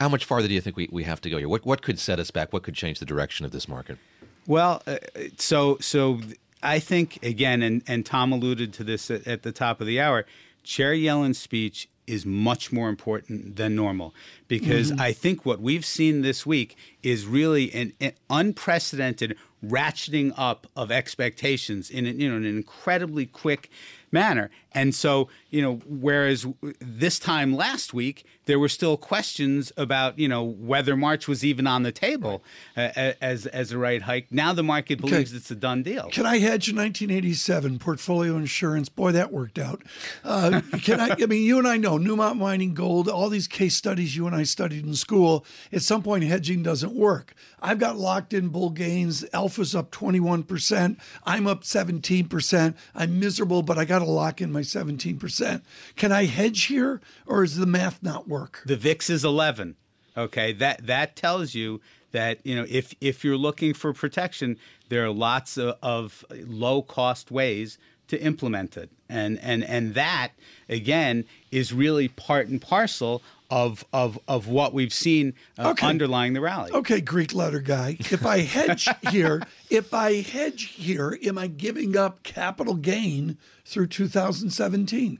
How 0.00 0.08
much 0.08 0.24
farther 0.24 0.48
do 0.48 0.54
you 0.54 0.60
think 0.60 0.76
we, 0.76 0.88
we 0.90 1.04
have 1.04 1.20
to 1.20 1.30
go 1.30 1.38
here? 1.38 1.48
What 1.48 1.64
what 1.64 1.82
could 1.82 1.98
set 1.98 2.18
us 2.18 2.30
back? 2.30 2.52
What 2.52 2.62
could 2.62 2.74
change 2.74 2.98
the 2.98 3.06
direction 3.06 3.44
of 3.44 3.52
this 3.52 3.68
market? 3.68 3.98
Well, 4.46 4.82
uh, 4.86 4.96
so 5.38 5.78
so 5.80 6.20
I 6.62 6.78
think 6.78 7.22
again, 7.22 7.62
and 7.62 7.82
and 7.86 8.04
Tom 8.04 8.32
alluded 8.32 8.72
to 8.74 8.84
this 8.84 9.10
at, 9.10 9.26
at 9.26 9.42
the 9.42 9.52
top 9.52 9.80
of 9.80 9.86
the 9.86 10.00
hour. 10.00 10.24
Chair 10.64 10.94
Yellen's 10.94 11.38
speech 11.38 11.88
is 12.06 12.26
much 12.26 12.72
more 12.72 12.88
important 12.88 13.56
than 13.56 13.76
normal 13.76 14.14
because 14.48 14.90
mm-hmm. 14.90 15.00
I 15.00 15.12
think 15.12 15.46
what 15.46 15.60
we've 15.60 15.84
seen 15.84 16.22
this 16.22 16.44
week 16.44 16.76
is 17.02 17.26
really 17.26 17.72
an, 17.72 17.92
an, 18.00 18.12
unprecedented 18.28 19.36
ratcheting 19.64 20.32
up 20.36 20.66
of 20.74 20.90
expectations 20.90 21.90
in 21.90 22.04
you 22.18 22.28
know 22.28 22.36
an 22.36 22.44
incredibly 22.44 23.26
quick 23.26 23.70
manner. 24.12 24.50
And 24.72 24.94
so, 24.94 25.28
you 25.50 25.60
know, 25.62 25.80
whereas 25.86 26.46
this 26.80 27.18
time 27.18 27.54
last 27.54 27.92
week, 27.92 28.24
there 28.46 28.58
were 28.58 28.68
still 28.68 28.96
questions 28.96 29.72
about, 29.76 30.18
you 30.18 30.28
know, 30.28 30.42
whether 30.42 30.96
March 30.96 31.28
was 31.28 31.44
even 31.44 31.66
on 31.66 31.82
the 31.82 31.92
table 31.92 32.42
uh, 32.76 33.12
as 33.20 33.46
as 33.46 33.70
a 33.70 33.78
rate 33.78 34.02
hike. 34.02 34.26
Now 34.30 34.52
the 34.52 34.62
market 34.62 35.00
believes 35.00 35.30
okay. 35.30 35.36
it's 35.36 35.50
a 35.50 35.54
done 35.54 35.82
deal. 35.82 36.08
Can 36.10 36.26
I 36.26 36.38
hedge 36.38 36.72
1987 36.72 37.78
portfolio 37.78 38.36
insurance? 38.36 38.88
Boy, 38.88 39.12
that 39.12 39.32
worked 39.32 39.58
out. 39.58 39.82
Uh, 40.24 40.60
can 40.82 41.00
I? 41.00 41.10
I 41.22 41.26
mean, 41.26 41.44
you 41.44 41.58
and 41.58 41.68
I 41.68 41.76
know 41.76 41.98
Newmont 41.98 42.36
Mining 42.36 42.74
Gold, 42.74 43.08
all 43.08 43.28
these 43.28 43.46
case 43.46 43.76
studies 43.76 44.16
you 44.16 44.26
and 44.26 44.34
I 44.34 44.42
studied 44.42 44.84
in 44.84 44.94
school. 44.94 45.44
At 45.72 45.82
some 45.82 46.02
point, 46.02 46.24
hedging 46.24 46.62
doesn't 46.62 46.94
work. 46.94 47.34
I've 47.60 47.78
got 47.78 47.96
locked 47.96 48.32
in 48.32 48.48
bull 48.48 48.70
gains. 48.70 49.24
Alpha's 49.32 49.74
up 49.74 49.92
21%. 49.92 50.96
I'm 51.24 51.46
up 51.46 51.62
17%. 51.62 52.74
I'm 52.94 53.20
miserable, 53.20 53.62
but 53.62 53.78
I 53.78 53.84
got 53.84 54.01
to 54.04 54.10
lock 54.10 54.40
in 54.40 54.52
my 54.52 54.60
17%. 54.60 55.62
Can 55.96 56.12
I 56.12 56.26
hedge 56.26 56.64
here 56.64 57.00
or 57.26 57.42
is 57.42 57.56
the 57.56 57.66
math 57.66 58.02
not 58.02 58.28
work? 58.28 58.62
The 58.66 58.76
VIX 58.76 59.10
is 59.10 59.24
11. 59.24 59.76
Okay, 60.16 60.52
that 60.52 60.86
that 60.86 61.16
tells 61.16 61.54
you 61.54 61.80
that 62.12 62.44
you 62.44 62.54
know 62.54 62.66
if 62.68 62.94
if 63.00 63.24
you're 63.24 63.36
looking 63.36 63.72
for 63.72 63.92
protection, 63.94 64.58
there 64.90 65.04
are 65.04 65.10
lots 65.10 65.56
of, 65.56 65.76
of 65.82 66.24
low 66.30 66.82
cost 66.82 67.30
ways 67.30 67.78
to 68.08 68.22
implement 68.22 68.76
it, 68.76 68.90
and 69.08 69.38
and 69.40 69.64
and 69.64 69.94
that 69.94 70.32
again 70.68 71.24
is 71.50 71.72
really 71.72 72.08
part 72.08 72.48
and 72.48 72.60
parcel 72.60 73.22
of 73.52 73.84
of 73.92 74.18
of 74.26 74.48
what 74.48 74.72
we've 74.72 74.94
seen 74.94 75.34
uh, 75.58 75.72
okay. 75.72 75.86
underlying 75.86 76.32
the 76.32 76.40
rally. 76.40 76.72
Okay, 76.72 77.02
Greek 77.02 77.34
letter 77.34 77.60
guy. 77.60 77.98
If 78.00 78.24
I 78.24 78.38
hedge 78.38 78.88
here, 79.10 79.42
if 79.68 79.92
I 79.92 80.22
hedge 80.22 80.70
here, 80.70 81.18
am 81.22 81.36
I 81.36 81.48
giving 81.48 81.94
up 81.94 82.22
capital 82.22 82.74
gain 82.74 83.36
through 83.66 83.88
2017? 83.88 85.18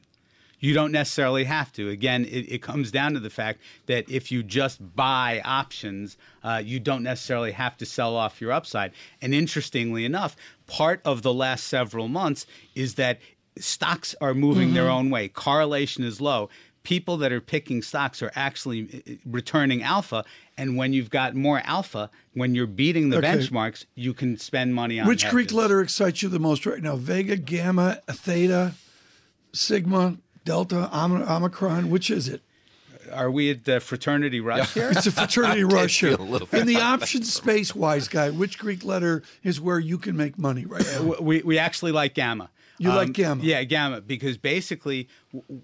You 0.61 0.73
don't 0.73 0.93
necessarily 0.93 1.45
have 1.45 1.73
to. 1.73 1.91
Again, 1.91 2.25
it, 2.25 2.51
it, 2.53 2.63
comes 2.63 2.93
down 2.93 3.15
to 3.15 3.21
the 3.21 3.31
fact 3.31 3.61
that 3.87 4.09
if 4.09 4.31
you 4.31 4.45
just 4.45 4.79
buy 4.95 5.43
options, 5.45 6.17
uh, 6.45 6.63
you 6.65 6.79
don't 6.79 7.03
necessarily 7.03 7.51
have 7.51 7.77
to 7.79 7.85
sell 7.85 8.15
off 8.15 8.41
your 8.41 8.53
upside. 8.53 8.93
And 9.21 9.35
interestingly 9.35 10.05
enough, 10.05 10.37
part 10.69 11.03
of 11.05 11.23
the 11.23 11.35
last 11.35 11.65
several 11.65 12.07
months 12.07 12.47
is 12.77 12.95
that 12.95 13.19
stocks 13.59 14.15
are 14.21 14.35
moving 14.35 14.69
mm-hmm. 14.69 14.75
their 14.75 14.89
own 14.89 15.11
way. 15.11 15.29
Correlation 15.29 16.05
is 16.05 16.21
low. 16.21 16.49
People 16.83 17.17
that 17.19 17.33
are 17.33 17.41
picking 17.41 17.83
stocks 17.83 18.23
are 18.23 18.33
actually 18.35 19.05
uh, 19.07 19.13
returning 19.25 19.83
alpha. 19.83 20.25
And 20.57 20.77
when 20.77 20.93
you've 20.93 21.11
got 21.11 21.35
more 21.35 21.63
alpha, 21.65 22.11
when 22.35 22.55
you're 22.55 22.67
beating 22.67 23.11
the 23.11 23.19
okay. 23.19 23.35
benchmarks, 23.35 23.87
you 23.95 24.15
can 24.15 24.37
spend 24.37 24.75
money 24.75 25.01
on 25.01 25.07
Which 25.07 25.23
hedges. 25.23 25.33
Greek 25.33 25.53
letter 25.53 25.81
excites 25.81 26.23
you 26.23 26.29
the 26.29 26.39
most 26.39 26.67
right 26.67 26.83
now? 26.83 26.97
Vega, 26.97 27.37
Gamma, 27.37 28.01
Theta, 28.09 28.75
Sigma, 29.53 30.19
Delta, 30.45 30.91
Omicron? 30.93 31.91
Which 31.91 32.11
is 32.11 32.29
it? 32.29 32.43
Are 33.13 33.31
we 33.31 33.51
at 33.51 33.65
the 33.65 33.81
fraternity 33.81 34.41
rush 34.41 34.75
here? 34.75 34.91
It's 34.91 35.07
a 35.07 35.13
fraternity 35.13 35.65
rush 35.65 36.01
here. 36.01 36.17
In 36.53 36.67
the 36.67 36.79
option 36.81 37.23
space, 37.25 37.75
wise 37.75 38.09
guy, 38.09 38.31
which 38.31 38.59
Greek 38.59 38.85
letter 38.85 39.23
is 39.43 39.61
where 39.61 39.79
you 39.79 39.99
can 39.99 40.17
make 40.17 40.39
money 40.39 40.65
right 40.65 40.85
now? 40.93 41.17
We, 41.21 41.43
we 41.43 41.59
actually 41.59 41.93
like 41.93 42.15
gamma. 42.15 42.51
You 42.79 42.91
um, 42.91 42.97
like 42.97 43.13
gamma? 43.13 43.43
Yeah, 43.43 43.63
gamma, 43.65 44.01
because 44.01 44.37
basically 44.39 45.09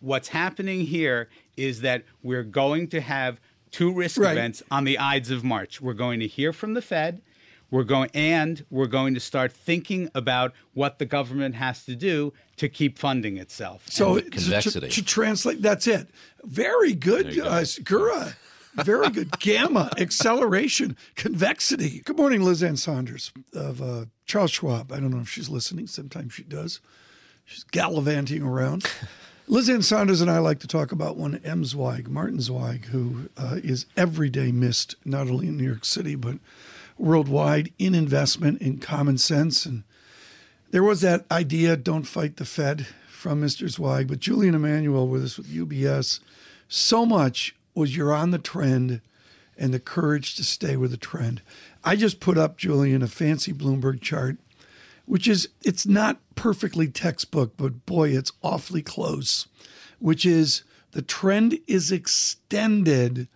what's 0.00 0.28
happening 0.28 0.80
here 0.80 1.28
is 1.56 1.80
that 1.82 2.04
we're 2.22 2.44
going 2.44 2.88
to 2.88 3.00
have 3.00 3.40
two 3.70 3.92
risk 3.92 4.18
right. 4.18 4.32
events 4.32 4.62
on 4.70 4.84
the 4.84 4.98
Ides 4.98 5.30
of 5.30 5.44
March. 5.44 5.80
We're 5.80 5.94
going 5.94 6.20
to 6.20 6.26
hear 6.26 6.52
from 6.52 6.74
the 6.74 6.82
Fed 6.82 7.22
we're 7.70 7.84
going 7.84 8.11
and 8.14 8.64
we're 8.70 8.86
going 8.86 9.14
to 9.14 9.20
start 9.20 9.52
thinking 9.52 10.11
about 10.14 10.54
what 10.74 10.98
the 10.98 11.04
government 11.04 11.54
has 11.54 11.84
to 11.84 11.94
do 11.94 12.32
to 12.56 12.68
keep 12.68 12.98
funding 12.98 13.36
itself. 13.36 13.84
So 13.88 14.20
convexity. 14.20 14.88
To, 14.88 14.94
to, 14.94 15.04
translate, 15.04 15.61
that's 15.61 15.86
it. 15.86 16.09
Very 16.44 16.94
good, 16.94 17.38
uh, 17.38 17.61
Gura. 17.61 18.34
Very 18.74 19.10
good. 19.10 19.38
Gamma, 19.40 19.90
acceleration, 19.98 20.96
convexity. 21.16 22.00
Good 22.04 22.16
morning, 22.16 22.42
Liz 22.42 22.62
Ann 22.62 22.76
Sonders 22.76 23.32
of 23.52 23.82
uh, 23.82 24.04
Charles 24.26 24.50
Schwab. 24.52 24.92
I 24.92 25.00
don't 25.00 25.10
know 25.10 25.20
if 25.20 25.28
she's 25.28 25.48
listening. 25.48 25.86
Sometimes 25.86 26.34
she 26.34 26.44
does. 26.44 26.80
She's 27.44 27.64
gallivanting 27.64 28.42
around. 28.42 28.90
Liz 29.50 29.70
Ann 29.70 29.80
Sonders 29.80 30.20
and 30.20 30.30
I 30.30 30.38
like 30.38 30.60
to 30.60 30.66
talk 30.66 30.92
about 30.92 31.16
one 31.16 31.40
M. 31.42 31.64
Zweig, 31.64 32.08
Martin 32.08 32.40
Zweig, 32.40 32.84
who 32.86 33.30
uh, 33.38 33.56
is 33.64 33.86
every 33.96 34.28
day 34.28 34.52
missed, 34.52 34.94
not 35.06 35.28
only 35.28 35.48
in 35.48 35.56
New 35.56 35.64
York 35.64 35.86
City, 35.86 36.14
but 36.14 36.36
worldwide 36.98 37.72
in 37.78 37.94
investment 37.94 38.60
in 38.60 38.78
common 38.78 39.16
sense. 39.16 39.64
And 39.64 39.84
there 40.70 40.82
was 40.82 41.00
that 41.00 41.24
idea, 41.30 41.76
don't 41.76 42.02
fight 42.02 42.36
the 42.36 42.44
Fed 42.44 42.86
from 43.08 43.40
Mr. 43.40 43.68
Zweig, 43.70 44.08
but 44.08 44.20
Julian 44.20 44.54
Emanuel 44.54 45.08
with 45.08 45.24
us 45.24 45.38
with 45.38 45.48
UBS, 45.48 46.20
so 46.68 47.06
much 47.06 47.54
was 47.79 47.97
you're 47.97 48.12
on 48.12 48.33
the 48.33 48.39
trend 48.39 49.01
and 49.57 49.72
the 49.72 49.81
courage 49.81 50.35
to 50.37 50.45
stay 50.45 50.76
with 50.76 50.91
the 50.91 50.97
trend. 50.97 51.41
I 51.85 51.97
just 51.97 52.20
put 52.20 52.37
up, 52.37 52.59
Julian, 52.59 53.03
a 53.03 53.09
fancy 53.09 53.53
Bloomberg 53.53 54.01
chart, 54.01 54.37
which 55.07 55.26
is, 55.26 55.49
it's 55.64 55.87
not 55.87 56.20
perfectly 56.35 56.89
textbook, 56.89 57.57
but 57.57 57.87
boy, 57.87 58.11
it's 58.11 58.33
awfully 58.43 58.83
close, 58.83 59.49
which 59.99 60.26
is 60.26 60.62
the 60.93 61.03
trend 61.03 61.59
is 61.66 61.91
extended, 61.91 63.29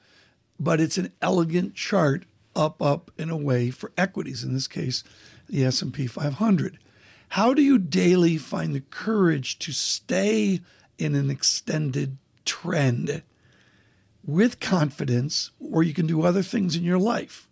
but 0.61 0.81
it's 0.81 0.99
an 0.99 1.13
elegant 1.23 1.75
chart 1.75 2.25
up, 2.55 2.83
up, 2.83 3.11
and 3.19 3.31
away 3.31 3.71
for 3.71 3.93
equities, 3.97 4.45
in 4.45 4.53
this 4.53 4.69
case, 4.69 5.03
the 5.49 5.65
S&P 5.65 6.07
500. 6.07 6.79
How 7.31 7.55
do 7.55 7.63
you 7.63 7.79
daily 7.79 8.37
find 8.37 8.75
the 8.75 8.81
courage 8.81 9.59
to 9.61 9.73
stay 9.73 10.61
in 10.99 11.15
an 11.15 11.31
extended 11.31 12.19
trend 12.45 13.23
with 14.25 14.61
confidence 14.61 15.51
where 15.59 15.83
you 15.83 15.95
can 15.95 16.07
do 16.07 16.23
other 16.23 16.43
things 16.43 16.77
in 16.77 16.85
your 16.85 16.99
life? 16.99 17.49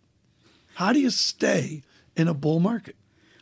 How 0.74 0.92
do 0.92 1.00
you 1.00 1.10
stay 1.10 1.82
in 2.16 2.28
a 2.28 2.34
bull 2.34 2.60
market? 2.60 2.96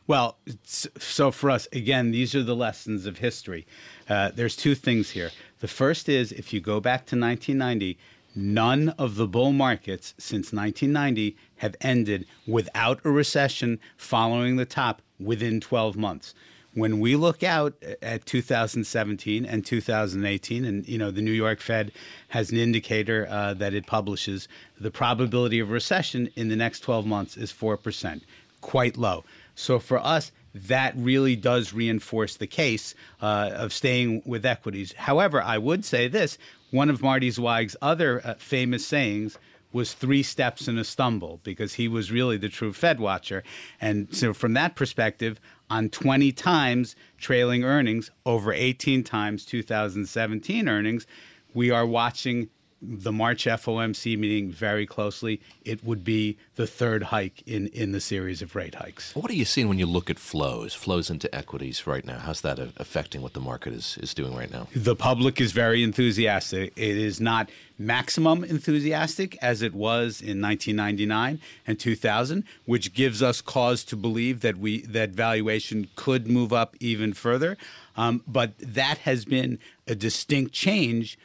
Well, 0.07 0.39
so 0.65 1.31
for 1.31 1.51
us, 1.51 1.69
again, 1.71 2.13
these 2.13 2.35
are 2.35 2.43
the 2.43 2.57
lessons 2.57 3.05
of 3.05 3.19
history. 3.19 3.67
Uh, 4.09 4.31
there's 4.35 4.57
two 4.57 4.75
things 4.75 5.11
here. 5.11 5.31
The 5.61 5.69
first 5.69 6.09
is 6.09 6.33
if 6.33 6.53
you 6.53 6.61
go 6.61 6.81
back 6.81 7.01
to 7.07 7.19
1990, 7.19 7.99
none 8.35 8.89
of 8.91 9.17
the 9.17 9.29
bull 9.29 9.53
markets 9.53 10.15
since 10.17 10.51
1990 10.53 11.37
have 11.57 11.77
ended 11.83 12.27
without 12.47 13.05
a 13.05 13.11
recession 13.11 13.79
following 13.99 14.57
the 14.57 14.65
top 14.65 15.03
within 15.21 15.61
12 15.61 15.97
months. 15.97 16.35
When 16.75 17.01
we 17.01 17.17
look 17.17 17.43
out 17.43 17.75
at 18.03 18.27
2017 18.27 19.45
and 19.45 19.65
2018, 19.65 20.65
and 20.65 20.87
you 20.87 20.99
know 20.99 21.11
the 21.11 21.23
New 21.23 21.33
York 21.33 21.61
Fed 21.61 21.93
has 22.29 22.51
an 22.51 22.59
indicator 22.59 23.27
uh, 23.31 23.55
that 23.55 23.75
it 23.75 23.87
publishes, 23.87 24.49
the 24.79 24.91
probability 24.91 25.61
of 25.61 25.71
recession 25.71 26.29
in 26.37 26.49
the 26.49 26.57
next 26.57 26.81
12 26.81 27.07
months 27.07 27.37
is 27.37 27.51
four 27.51 27.77
percent, 27.77 28.23
quite 28.61 28.97
low. 28.97 29.25
So 29.55 29.79
for 29.79 29.99
us, 29.99 30.31
that 30.55 30.95
really 30.97 31.37
does 31.37 31.73
reinforce 31.73 32.37
the 32.37 32.47
case 32.47 32.95
uh, 33.21 33.51
of 33.55 33.73
staying 33.73 34.23
with 34.25 34.47
equities. 34.47 34.93
However, 34.93 35.43
I 35.43 35.59
would 35.59 35.85
say 35.85 36.07
this: 36.07 36.39
one 36.71 36.91
of 36.91 37.03
Marty 37.03 37.31
Zweig's 37.31 37.77
other 37.81 38.21
uh, 38.25 38.35
famous 38.35 38.87
sayings 38.87 39.39
was 39.73 39.93
three 39.93 40.23
steps 40.23 40.67
and 40.67 40.79
a 40.79 40.85
stumble 40.85 41.41
because 41.45 41.75
he 41.75 41.89
was 41.89 42.11
really 42.11 42.37
the 42.37 42.49
true 42.49 42.73
Fed 42.73 42.99
watcher. 42.99 43.43
And 43.81 44.09
so, 44.15 44.33
from 44.33 44.55
that 44.55 44.77
perspective, 44.77 45.41
on 45.71 45.89
20 45.91 46.33
times 46.33 46.97
trailing 47.19 47.65
earnings 47.65 48.11
over 48.27 48.53
18 48.53 49.05
times 49.05 49.45
2017 49.45 50.69
earnings, 50.69 51.07
we 51.55 51.71
are 51.71 51.87
watching 51.87 52.49
the 52.81 53.13
March 53.13 53.45
FOMC 53.45 54.19
meeting 54.19 54.51
very 54.51 54.87
closely. 54.87 55.41
It 55.65 55.83
would 55.85 56.05
be 56.05 56.39
the 56.55 56.67
third 56.67 57.03
hike 57.05 57.43
in, 57.47 57.69
in 57.69 57.93
the 57.93 58.01
series 58.01 58.41
of 58.43 58.55
rate 58.55 58.77
hikes. 58.77 59.15
What 59.15 59.31
are 59.31 59.35
you 59.35 59.45
seeing 59.45 59.69
when 59.69 59.79
you 59.79 59.87
look 59.87 60.11
at 60.11 60.19
flows, 60.19 60.75
flows 60.75 61.11
into 61.11 61.33
equities 61.35 61.87
right 61.87 62.05
now? 62.05 62.19
How's 62.19 62.41
that 62.43 62.59
affecting 62.77 63.23
what 63.23 63.33
the 63.33 63.41
market 63.41 63.73
is, 63.73 63.99
is 64.01 64.15
doing 64.15 64.35
right 64.35 64.51
now? 64.51 64.69
The 64.75 64.95
public 64.95 65.41
is 65.41 65.53
very 65.53 65.83
enthusiastic. 65.83 66.73
It 66.77 66.97
is 66.97 67.21
not 67.21 67.51
maximum 67.79 68.45
enthusiastic 68.45 69.39
as 69.43 69.63
it 69.63 69.73
was 69.73 70.21
in 70.21 70.41
1999 70.41 71.41
and 71.67 71.79
2000, 71.79 72.45
which 72.65 72.93
gives 72.93 73.23
us 73.23 73.41
cause 73.41 73.85
to 73.85 73.97
believe 73.97 74.41
that 74.41 74.57
we 74.57 74.83
that 74.83 75.11
valuation 75.11 75.89
could 75.95 76.29
move 76.29 76.53
up 76.53 76.77
even 76.81 77.13
further. 77.13 77.57
Um, 77.97 78.23
but 78.27 78.53
that 78.59 78.99
has 78.99 79.25
been 79.25 79.59
a 79.87 79.95
distinct 79.95 80.53
change 80.53 81.19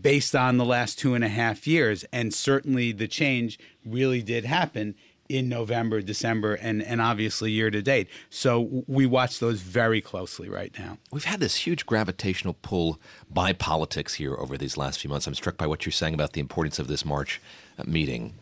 based 0.00 0.34
on 0.34 0.58
the 0.58 0.64
last 0.64 0.98
two 0.98 1.14
and 1.14 1.24
a 1.24 1.28
half 1.28 1.66
years. 1.66 2.04
And 2.12 2.32
certainly 2.32 2.92
the 2.92 3.08
change 3.08 3.58
really 3.84 4.22
did 4.22 4.44
happen 4.44 4.94
in 5.28 5.48
November, 5.48 6.02
December, 6.02 6.54
and, 6.54 6.82
and 6.82 7.00
obviously 7.00 7.50
year 7.50 7.70
to 7.70 7.80
date. 7.80 8.08
So 8.28 8.84
we 8.86 9.06
watch 9.06 9.38
those 9.38 9.60
very 9.60 10.00
closely 10.00 10.48
right 10.48 10.76
now. 10.78 10.98
We've 11.10 11.24
had 11.24 11.40
this 11.40 11.56
huge 11.66 11.86
gravitational 11.86 12.54
pull 12.60 13.00
by 13.30 13.54
politics 13.54 14.14
here 14.14 14.34
over 14.34 14.58
these 14.58 14.76
last 14.76 15.00
few 15.00 15.08
months. 15.08 15.26
I'm 15.26 15.34
struck 15.34 15.56
by 15.56 15.66
what 15.66 15.86
you're 15.86 15.92
saying 15.92 16.14
about 16.14 16.34
the 16.34 16.40
importance 16.40 16.78
of 16.78 16.86
this 16.86 17.04
March 17.04 17.40
uh, 17.78 17.84
meeting. 17.86 18.34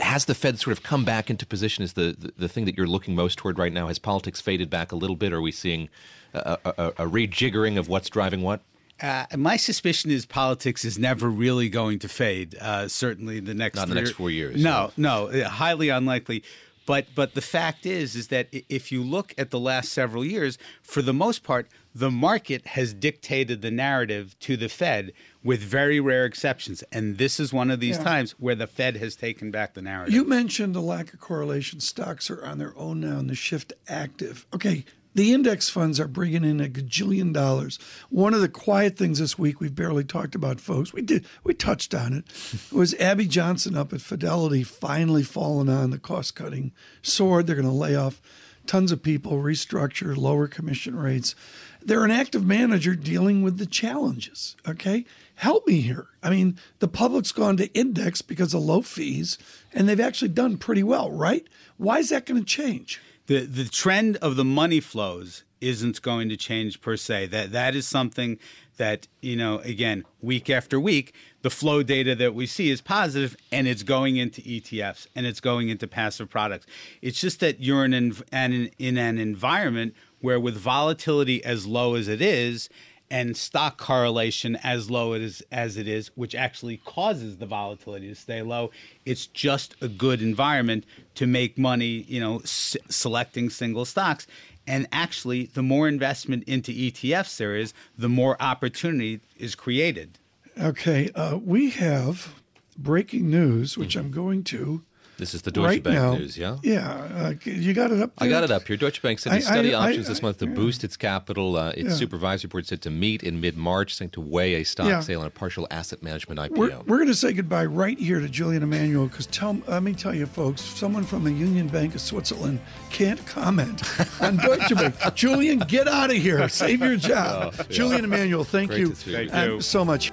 Has 0.00 0.24
the 0.24 0.34
Fed 0.34 0.58
sort 0.58 0.74
of 0.76 0.82
come 0.82 1.04
back 1.04 1.28
into 1.28 1.44
position 1.44 1.84
as 1.84 1.92
the, 1.92 2.16
the, 2.18 2.32
the 2.38 2.48
thing 2.48 2.64
that 2.64 2.76
you're 2.76 2.86
looking 2.86 3.14
most 3.14 3.36
toward 3.36 3.58
right 3.58 3.72
now? 3.72 3.88
Has 3.88 3.98
politics 3.98 4.40
faded 4.40 4.70
back 4.70 4.92
a 4.92 4.96
little 4.96 5.16
bit? 5.16 5.34
Are 5.34 5.42
we 5.42 5.52
seeing 5.52 5.90
a, 6.32 6.56
a, 6.64 6.70
a 6.70 7.06
rejiggering 7.06 7.78
of 7.78 7.88
what's 7.88 8.08
driving 8.08 8.40
what? 8.40 8.62
Uh, 9.02 9.24
my 9.36 9.56
suspicion 9.56 10.10
is 10.10 10.26
politics 10.26 10.84
is 10.84 10.98
never 10.98 11.30
really 11.30 11.68
going 11.68 11.98
to 11.98 12.08
fade. 12.08 12.54
Uh, 12.60 12.86
certainly, 12.88 13.40
the 13.40 13.54
next 13.54 13.76
not 13.76 13.88
the 13.88 13.94
next 13.94 14.12
four 14.12 14.30
years. 14.30 14.62
No, 14.62 14.92
no, 14.96 15.30
highly 15.48 15.88
unlikely. 15.88 16.42
But 16.86 17.06
but 17.14 17.34
the 17.34 17.40
fact 17.40 17.86
is 17.86 18.16
is 18.16 18.28
that 18.28 18.48
if 18.50 18.90
you 18.90 19.02
look 19.02 19.32
at 19.38 19.50
the 19.50 19.60
last 19.60 19.92
several 19.92 20.24
years, 20.24 20.58
for 20.82 21.02
the 21.02 21.12
most 21.12 21.44
part, 21.44 21.68
the 21.94 22.10
market 22.10 22.66
has 22.68 22.92
dictated 22.92 23.62
the 23.62 23.70
narrative 23.70 24.38
to 24.40 24.56
the 24.56 24.68
Fed, 24.68 25.12
with 25.42 25.60
very 25.60 26.00
rare 26.00 26.24
exceptions. 26.24 26.82
And 26.90 27.18
this 27.18 27.38
is 27.38 27.52
one 27.52 27.70
of 27.70 27.80
these 27.80 27.96
yeah. 27.98 28.04
times 28.04 28.32
where 28.32 28.54
the 28.54 28.66
Fed 28.66 28.96
has 28.96 29.16
taken 29.16 29.50
back 29.50 29.74
the 29.74 29.82
narrative. 29.82 30.14
You 30.14 30.24
mentioned 30.24 30.74
the 30.74 30.80
lack 30.80 31.12
of 31.12 31.20
correlation. 31.20 31.80
Stocks 31.80 32.30
are 32.30 32.44
on 32.44 32.58
their 32.58 32.76
own 32.76 33.00
now, 33.00 33.18
and 33.18 33.30
the 33.30 33.34
shift 33.34 33.72
active. 33.88 34.46
Okay, 34.54 34.84
the 35.20 35.34
index 35.34 35.68
funds 35.68 36.00
are 36.00 36.08
bringing 36.08 36.44
in 36.44 36.62
a 36.62 36.66
gajillion 36.66 37.30
dollars. 37.30 37.78
One 38.08 38.32
of 38.32 38.40
the 38.40 38.48
quiet 38.48 38.96
things 38.96 39.18
this 39.18 39.38
week 39.38 39.60
we've 39.60 39.74
barely 39.74 40.02
talked 40.02 40.34
about, 40.34 40.62
folks. 40.62 40.94
We 40.94 41.02
did 41.02 41.26
we 41.44 41.52
touched 41.52 41.94
on 41.94 42.14
it. 42.14 42.24
Was 42.72 42.94
Abby 42.94 43.26
Johnson 43.26 43.76
up 43.76 43.92
at 43.92 44.00
Fidelity 44.00 44.62
finally 44.62 45.22
falling 45.22 45.68
on 45.68 45.90
the 45.90 45.98
cost 45.98 46.34
cutting 46.34 46.72
sword? 47.02 47.46
They're 47.46 47.54
going 47.54 47.68
to 47.68 47.70
lay 47.70 47.94
off 47.94 48.22
tons 48.64 48.92
of 48.92 49.02
people, 49.02 49.32
restructure, 49.32 50.16
lower 50.16 50.48
commission 50.48 50.96
rates. 50.96 51.34
They're 51.82 52.04
an 52.04 52.10
active 52.10 52.46
manager 52.46 52.94
dealing 52.94 53.42
with 53.42 53.58
the 53.58 53.66
challenges. 53.66 54.56
Okay, 54.66 55.04
help 55.34 55.66
me 55.66 55.82
here. 55.82 56.06
I 56.22 56.30
mean, 56.30 56.58
the 56.78 56.88
public's 56.88 57.32
gone 57.32 57.58
to 57.58 57.70
index 57.74 58.22
because 58.22 58.54
of 58.54 58.62
low 58.62 58.80
fees, 58.80 59.36
and 59.74 59.86
they've 59.86 60.00
actually 60.00 60.28
done 60.28 60.56
pretty 60.56 60.82
well, 60.82 61.10
right? 61.10 61.46
Why 61.76 61.98
is 61.98 62.08
that 62.08 62.24
going 62.24 62.40
to 62.40 62.46
change? 62.46 63.02
The 63.30 63.46
the 63.46 63.64
trend 63.66 64.16
of 64.16 64.34
the 64.34 64.44
money 64.44 64.80
flows 64.80 65.44
isn't 65.60 66.02
going 66.02 66.28
to 66.28 66.36
change 66.36 66.80
per 66.80 66.96
se. 66.96 67.26
That 67.26 67.52
that 67.52 67.76
is 67.76 67.86
something 67.86 68.40
that 68.76 69.06
you 69.20 69.36
know 69.36 69.60
again 69.60 70.04
week 70.20 70.50
after 70.50 70.80
week 70.80 71.14
the 71.42 71.50
flow 71.50 71.84
data 71.84 72.16
that 72.16 72.34
we 72.34 72.44
see 72.44 72.70
is 72.70 72.80
positive 72.80 73.36
and 73.52 73.68
it's 73.68 73.84
going 73.84 74.16
into 74.16 74.42
ETFs 74.42 75.06
and 75.14 75.26
it's 75.26 75.38
going 75.38 75.68
into 75.68 75.86
passive 75.86 76.28
products. 76.28 76.66
It's 77.02 77.20
just 77.20 77.38
that 77.38 77.60
you're 77.60 77.84
in 77.84 77.94
an, 77.94 78.70
in 78.78 78.98
an 78.98 79.18
environment 79.18 79.94
where 80.20 80.40
with 80.40 80.56
volatility 80.56 81.42
as 81.44 81.66
low 81.66 81.94
as 81.94 82.08
it 82.08 82.20
is 82.20 82.68
and 83.10 83.36
stock 83.36 83.76
correlation 83.76 84.56
as 84.56 84.90
low 84.90 85.14
as, 85.14 85.42
as 85.50 85.76
it 85.76 85.88
is, 85.88 86.08
which 86.14 86.34
actually 86.34 86.76
causes 86.78 87.38
the 87.38 87.46
volatility 87.46 88.08
to 88.08 88.14
stay 88.14 88.42
low. 88.42 88.70
It's 89.04 89.26
just 89.26 89.74
a 89.80 89.88
good 89.88 90.22
environment 90.22 90.84
to 91.16 91.26
make 91.26 91.58
money, 91.58 92.04
you 92.08 92.20
know, 92.20 92.38
s- 92.38 92.76
selecting 92.88 93.50
single 93.50 93.84
stocks. 93.84 94.26
And 94.66 94.86
actually, 94.92 95.46
the 95.46 95.62
more 95.62 95.88
investment 95.88 96.44
into 96.44 96.70
ETFs 96.70 97.36
there 97.36 97.56
is, 97.56 97.74
the 97.98 98.08
more 98.08 98.40
opportunity 98.40 99.20
is 99.36 99.54
created. 99.54 100.18
Okay, 100.58 101.10
uh, 101.14 101.38
we 101.42 101.70
have 101.70 102.34
breaking 102.78 103.30
news, 103.30 103.76
which 103.76 103.96
mm-hmm. 103.96 104.06
I'm 104.06 104.12
going 104.12 104.44
to 104.44 104.82
this 105.20 105.34
is 105.34 105.42
the 105.42 105.50
Deutsche 105.50 105.66
right 105.66 105.82
Bank 105.82 105.96
now, 105.96 106.14
news, 106.14 106.36
yeah? 106.38 106.56
Yeah. 106.62 106.90
Uh, 106.90 107.34
you 107.44 107.74
got 107.74 107.92
it 107.92 108.00
up 108.00 108.16
there? 108.16 108.26
I 108.26 108.30
got 108.30 108.42
it 108.42 108.50
up 108.50 108.66
here. 108.66 108.76
Deutsche 108.76 109.02
Bank 109.02 109.18
said 109.18 109.32
to 109.32 109.42
study 109.42 109.74
I, 109.74 109.88
options 109.88 110.06
I, 110.06 110.08
this 110.08 110.22
month 110.22 110.38
to 110.38 110.46
yeah. 110.46 110.54
boost 110.54 110.82
its 110.82 110.96
capital. 110.96 111.56
Uh, 111.56 111.70
its 111.70 111.90
yeah. 111.90 111.94
supervisory 111.94 112.48
board 112.48 112.66
said 112.66 112.80
to 112.82 112.90
meet 112.90 113.22
in 113.22 113.40
mid 113.40 113.56
March, 113.56 113.94
saying 113.94 114.10
to 114.12 114.20
weigh 114.20 114.54
a 114.54 114.64
stock 114.64 114.88
yeah. 114.88 115.00
sale 115.00 115.20
and 115.20 115.28
a 115.28 115.30
partial 115.30 115.66
asset 115.70 116.02
management 116.02 116.40
IPO. 116.40 116.56
We're, 116.56 116.78
we're 116.80 116.96
going 116.96 117.08
to 117.08 117.14
say 117.14 117.32
goodbye 117.32 117.66
right 117.66 117.98
here 117.98 118.18
to 118.18 118.28
Julian 118.28 118.62
Emanuel 118.62 119.06
because 119.06 119.26
tell, 119.26 119.60
let 119.68 119.82
me 119.82 119.92
tell 119.92 120.14
you, 120.14 120.24
folks, 120.26 120.62
someone 120.62 121.04
from 121.04 121.22
the 121.22 121.32
Union 121.32 121.68
Bank 121.68 121.94
of 121.94 122.00
Switzerland 122.00 122.58
can't 122.88 123.24
comment 123.26 123.82
on 124.22 124.38
Deutsche 124.38 124.74
Bank. 124.74 124.96
Julian, 125.14 125.58
get 125.60 125.86
out 125.86 126.10
of 126.10 126.16
here. 126.16 126.48
Save 126.48 126.80
your 126.80 126.96
job. 126.96 127.54
Oh, 127.58 127.62
Julian 127.64 128.04
Emanuel, 128.04 128.44
thank 128.44 128.70
Great 128.70 128.80
you, 128.80 128.94
thank 128.94 129.34
you 129.34 129.60
so 129.60 129.84
much. 129.84 130.12